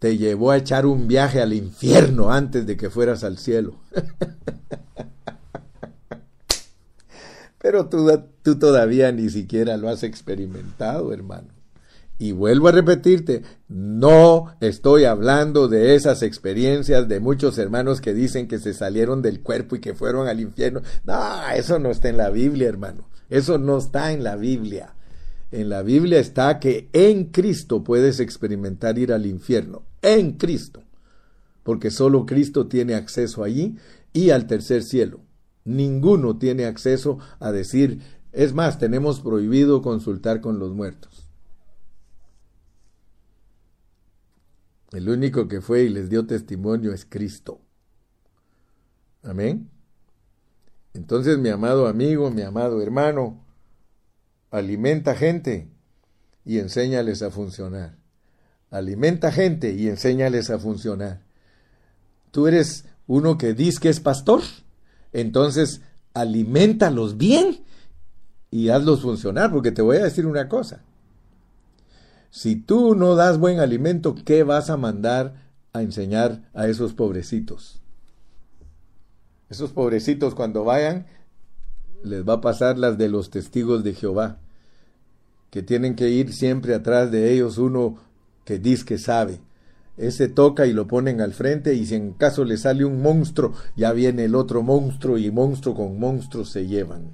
te 0.00 0.18
llevó 0.18 0.50
a 0.50 0.58
echar 0.58 0.84
un 0.84 1.08
viaje 1.08 1.40
al 1.40 1.54
infierno 1.54 2.30
antes 2.30 2.66
de 2.66 2.76
que 2.76 2.90
fueras 2.90 3.24
al 3.24 3.38
cielo. 3.38 3.80
Pero 7.62 7.88
tú, 7.88 8.10
tú 8.42 8.58
todavía 8.58 9.12
ni 9.12 9.30
siquiera 9.30 9.76
lo 9.76 9.88
has 9.88 10.02
experimentado, 10.02 11.12
hermano. 11.12 11.48
Y 12.18 12.32
vuelvo 12.32 12.68
a 12.68 12.72
repetirte, 12.72 13.42
no 13.68 14.54
estoy 14.60 15.04
hablando 15.04 15.68
de 15.68 15.94
esas 15.94 16.22
experiencias 16.22 17.08
de 17.08 17.20
muchos 17.20 17.58
hermanos 17.58 18.00
que 18.00 18.14
dicen 18.14 18.48
que 18.48 18.58
se 18.58 18.74
salieron 18.74 19.22
del 19.22 19.40
cuerpo 19.40 19.76
y 19.76 19.80
que 19.80 19.94
fueron 19.94 20.26
al 20.26 20.40
infierno. 20.40 20.82
No, 21.04 21.48
eso 21.54 21.78
no 21.78 21.90
está 21.90 22.08
en 22.08 22.16
la 22.16 22.30
Biblia, 22.30 22.68
hermano. 22.68 23.08
Eso 23.30 23.58
no 23.58 23.78
está 23.78 24.12
en 24.12 24.24
la 24.24 24.34
Biblia. 24.34 24.94
En 25.52 25.68
la 25.68 25.82
Biblia 25.82 26.18
está 26.18 26.58
que 26.58 26.88
en 26.92 27.26
Cristo 27.26 27.84
puedes 27.84 28.18
experimentar 28.18 28.98
ir 28.98 29.12
al 29.12 29.24
infierno. 29.24 29.84
En 30.02 30.32
Cristo. 30.32 30.82
Porque 31.62 31.92
solo 31.92 32.26
Cristo 32.26 32.66
tiene 32.66 32.94
acceso 32.94 33.44
allí 33.44 33.76
y 34.12 34.30
al 34.30 34.48
tercer 34.48 34.82
cielo. 34.82 35.20
Ninguno 35.64 36.38
tiene 36.38 36.64
acceso 36.64 37.18
a 37.38 37.52
decir, 37.52 38.02
es 38.32 38.54
más, 38.54 38.78
tenemos 38.78 39.20
prohibido 39.20 39.82
consultar 39.82 40.40
con 40.40 40.58
los 40.58 40.72
muertos. 40.72 41.28
El 44.92 45.08
único 45.08 45.48
que 45.48 45.60
fue 45.60 45.84
y 45.84 45.88
les 45.88 46.10
dio 46.10 46.26
testimonio 46.26 46.92
es 46.92 47.06
Cristo. 47.06 47.60
Amén. 49.22 49.70
Entonces, 50.94 51.38
mi 51.38 51.48
amado 51.48 51.86
amigo, 51.86 52.30
mi 52.30 52.42
amado 52.42 52.82
hermano, 52.82 53.42
alimenta 54.50 55.14
gente 55.14 55.70
y 56.44 56.58
enséñales 56.58 57.22
a 57.22 57.30
funcionar. 57.30 57.96
Alimenta 58.70 59.32
gente 59.32 59.72
y 59.72 59.88
enséñales 59.88 60.50
a 60.50 60.58
funcionar. 60.58 61.22
Tú 62.30 62.46
eres 62.46 62.86
uno 63.06 63.38
que 63.38 63.54
dice 63.54 63.80
que 63.80 63.88
es 63.88 64.00
pastor 64.00 64.42
entonces, 65.12 65.82
alimentalos 66.14 67.16
bien 67.16 67.64
y 68.50 68.68
hazlos 68.68 69.02
funcionar, 69.02 69.50
porque 69.50 69.72
te 69.72 69.82
voy 69.82 69.96
a 69.96 70.04
decir 70.04 70.26
una 70.26 70.48
cosa. 70.48 70.82
Si 72.30 72.56
tú 72.56 72.94
no 72.94 73.14
das 73.14 73.38
buen 73.38 73.60
alimento, 73.60 74.14
¿qué 74.14 74.42
vas 74.42 74.70
a 74.70 74.76
mandar 74.76 75.34
a 75.72 75.82
enseñar 75.82 76.48
a 76.54 76.66
esos 76.66 76.94
pobrecitos? 76.94 77.80
Esos 79.50 79.70
pobrecitos 79.72 80.34
cuando 80.34 80.64
vayan, 80.64 81.06
les 82.02 82.26
va 82.26 82.34
a 82.34 82.40
pasar 82.40 82.78
las 82.78 82.96
de 82.96 83.08
los 83.08 83.30
testigos 83.30 83.84
de 83.84 83.94
Jehová, 83.94 84.38
que 85.50 85.62
tienen 85.62 85.94
que 85.94 86.08
ir 86.08 86.32
siempre 86.32 86.74
atrás 86.74 87.10
de 87.10 87.32
ellos 87.32 87.58
uno 87.58 87.98
que 88.44 88.58
dice 88.58 88.86
que 88.86 88.98
sabe, 88.98 89.40
ese 89.96 90.28
toca 90.28 90.66
y 90.66 90.72
lo 90.72 90.86
ponen 90.86 91.20
al 91.20 91.32
frente 91.32 91.74
y 91.74 91.86
si 91.86 91.94
en 91.94 92.12
caso 92.12 92.44
le 92.44 92.56
sale 92.56 92.84
un 92.84 93.02
monstruo, 93.02 93.52
ya 93.76 93.92
viene 93.92 94.24
el 94.24 94.34
otro 94.34 94.62
monstruo 94.62 95.18
y 95.18 95.30
monstruo 95.30 95.74
con 95.74 95.98
monstruo 95.98 96.44
se 96.44 96.66
llevan. 96.66 97.10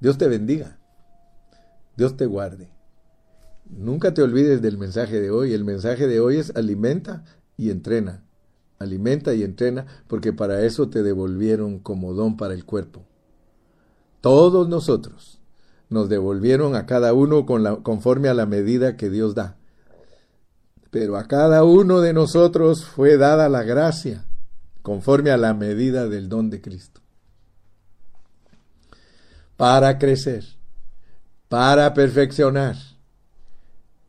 Dios 0.00 0.18
te 0.18 0.28
bendiga. 0.28 0.78
Dios 1.96 2.16
te 2.16 2.26
guarde. 2.26 2.68
Nunca 3.70 4.12
te 4.12 4.22
olvides 4.22 4.60
del 4.60 4.76
mensaje 4.76 5.20
de 5.20 5.30
hoy. 5.30 5.54
El 5.54 5.64
mensaje 5.64 6.06
de 6.06 6.20
hoy 6.20 6.36
es 6.36 6.54
alimenta 6.56 7.24
y 7.56 7.70
entrena. 7.70 8.22
Alimenta 8.78 9.34
y 9.34 9.44
entrena 9.44 9.86
porque 10.08 10.32
para 10.32 10.62
eso 10.62 10.90
te 10.90 11.02
devolvieron 11.02 11.78
como 11.78 12.12
don 12.12 12.36
para 12.36 12.54
el 12.54 12.64
cuerpo. 12.64 13.06
Todos 14.20 14.68
nosotros 14.68 15.40
nos 15.88 16.08
devolvieron 16.08 16.74
a 16.76 16.86
cada 16.86 17.12
uno 17.12 17.46
con 17.46 17.82
conforme 17.82 18.28
a 18.28 18.34
la 18.34 18.46
medida 18.46 18.96
que 18.96 19.10
Dios 19.10 19.34
da. 19.34 19.56
Pero 20.90 21.16
a 21.16 21.26
cada 21.26 21.64
uno 21.64 22.00
de 22.00 22.12
nosotros 22.12 22.84
fue 22.84 23.16
dada 23.16 23.48
la 23.48 23.62
gracia 23.62 24.24
conforme 24.82 25.30
a 25.30 25.36
la 25.36 25.54
medida 25.54 26.08
del 26.08 26.28
don 26.28 26.50
de 26.50 26.60
Cristo. 26.60 27.00
Para 29.56 29.98
crecer, 29.98 30.44
para 31.48 31.94
perfeccionar. 31.94 32.76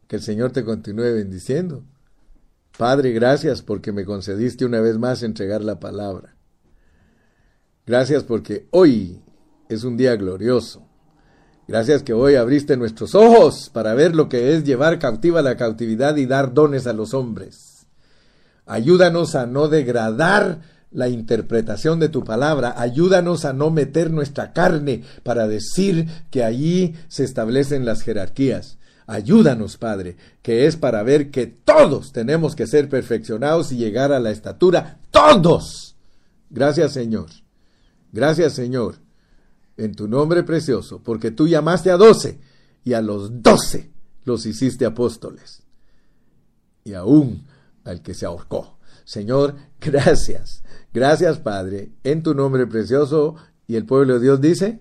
Que 0.08 0.18
el 0.18 0.22
Señor 0.22 0.52
te 0.52 0.64
continúe 0.64 1.14
bendiciendo. 1.14 1.84
Padre, 2.78 3.12
gracias 3.12 3.62
porque 3.62 3.92
me 3.92 4.06
concediste 4.06 4.66
una 4.66 4.82
vez 4.82 4.98
más 4.98 5.24
entregar 5.24 5.64
la 5.64 5.80
palabra. 5.80 6.36
Gracias 7.86 8.24
porque 8.24 8.68
hoy 8.72 9.22
es 9.70 9.84
un 9.84 9.96
día 9.96 10.16
glorioso. 10.16 10.85
Gracias 11.68 12.04
que 12.04 12.14
hoy 12.14 12.36
abriste 12.36 12.78
nuestros 12.78 13.16
ojos 13.16 13.72
para 13.74 13.96
ver 13.96 14.16
lo 14.16 14.30
que 14.30 14.54
es 14.54 14.64
llevar 14.64 15.00
cautiva 15.00 15.42
la 15.42 15.58
cautividad 15.58 16.16
y 16.18 16.28
dar 16.28 16.54
dones 16.54 16.86
a 16.86 16.94
los 16.94 17.16
hombres. 17.16 17.88
Ayúdanos 18.68 19.34
a 19.36 19.48
no 19.48 19.68
degradar 19.68 20.60
la 20.92 21.10
interpretación 21.10 22.00
de 22.00 22.10
tu 22.10 22.24
palabra. 22.24 22.76
Ayúdanos 22.78 23.46
a 23.46 23.54
no 23.54 23.72
meter 23.72 24.12
nuestra 24.12 24.54
carne 24.54 25.04
para 25.24 25.48
decir 25.48 26.08
que 26.30 26.44
allí 26.44 26.94
se 27.08 27.24
establecen 27.24 27.84
las 27.84 28.04
jerarquías. 28.04 28.78
Ayúdanos, 29.08 29.78
Padre, 29.78 30.18
que 30.44 30.68
es 30.68 30.78
para 30.78 31.02
ver 31.02 31.32
que 31.32 31.48
todos 31.48 32.12
tenemos 32.12 32.56
que 32.56 32.68
ser 32.68 32.90
perfeccionados 32.90 33.72
y 33.72 33.78
llegar 33.78 34.12
a 34.12 34.20
la 34.20 34.32
estatura. 34.32 35.00
Todos. 35.10 35.96
Gracias, 36.52 36.94
Señor. 36.94 37.30
Gracias, 38.12 38.54
Señor 38.54 39.05
en 39.78 39.96
tu 39.96 40.08
nombre 40.08 40.44
precioso, 40.44 41.02
porque 41.04 41.32
tú 41.32 41.48
llamaste 41.48 41.92
a 41.92 41.98
doce 41.98 42.40
y 42.84 42.94
a 42.94 43.02
los 43.02 43.42
doce 43.42 43.92
los 44.24 44.46
hiciste 44.46 44.86
apóstoles. 44.86 45.64
Y 46.84 46.94
aún 46.94 47.46
al 47.84 48.02
que 48.02 48.14
se 48.14 48.26
ahorcó. 48.26 48.78
Señor, 49.06 49.56
gracias. 49.82 50.64
Gracias, 50.94 51.40
Padre, 51.40 51.92
en 52.04 52.24
tu 52.24 52.34
nombre 52.34 52.68
precioso. 52.68 53.36
Y 53.68 53.76
el 53.76 53.86
pueblo 53.86 54.16
de 54.16 54.20
Dios 54.22 54.42
dice, 54.42 54.80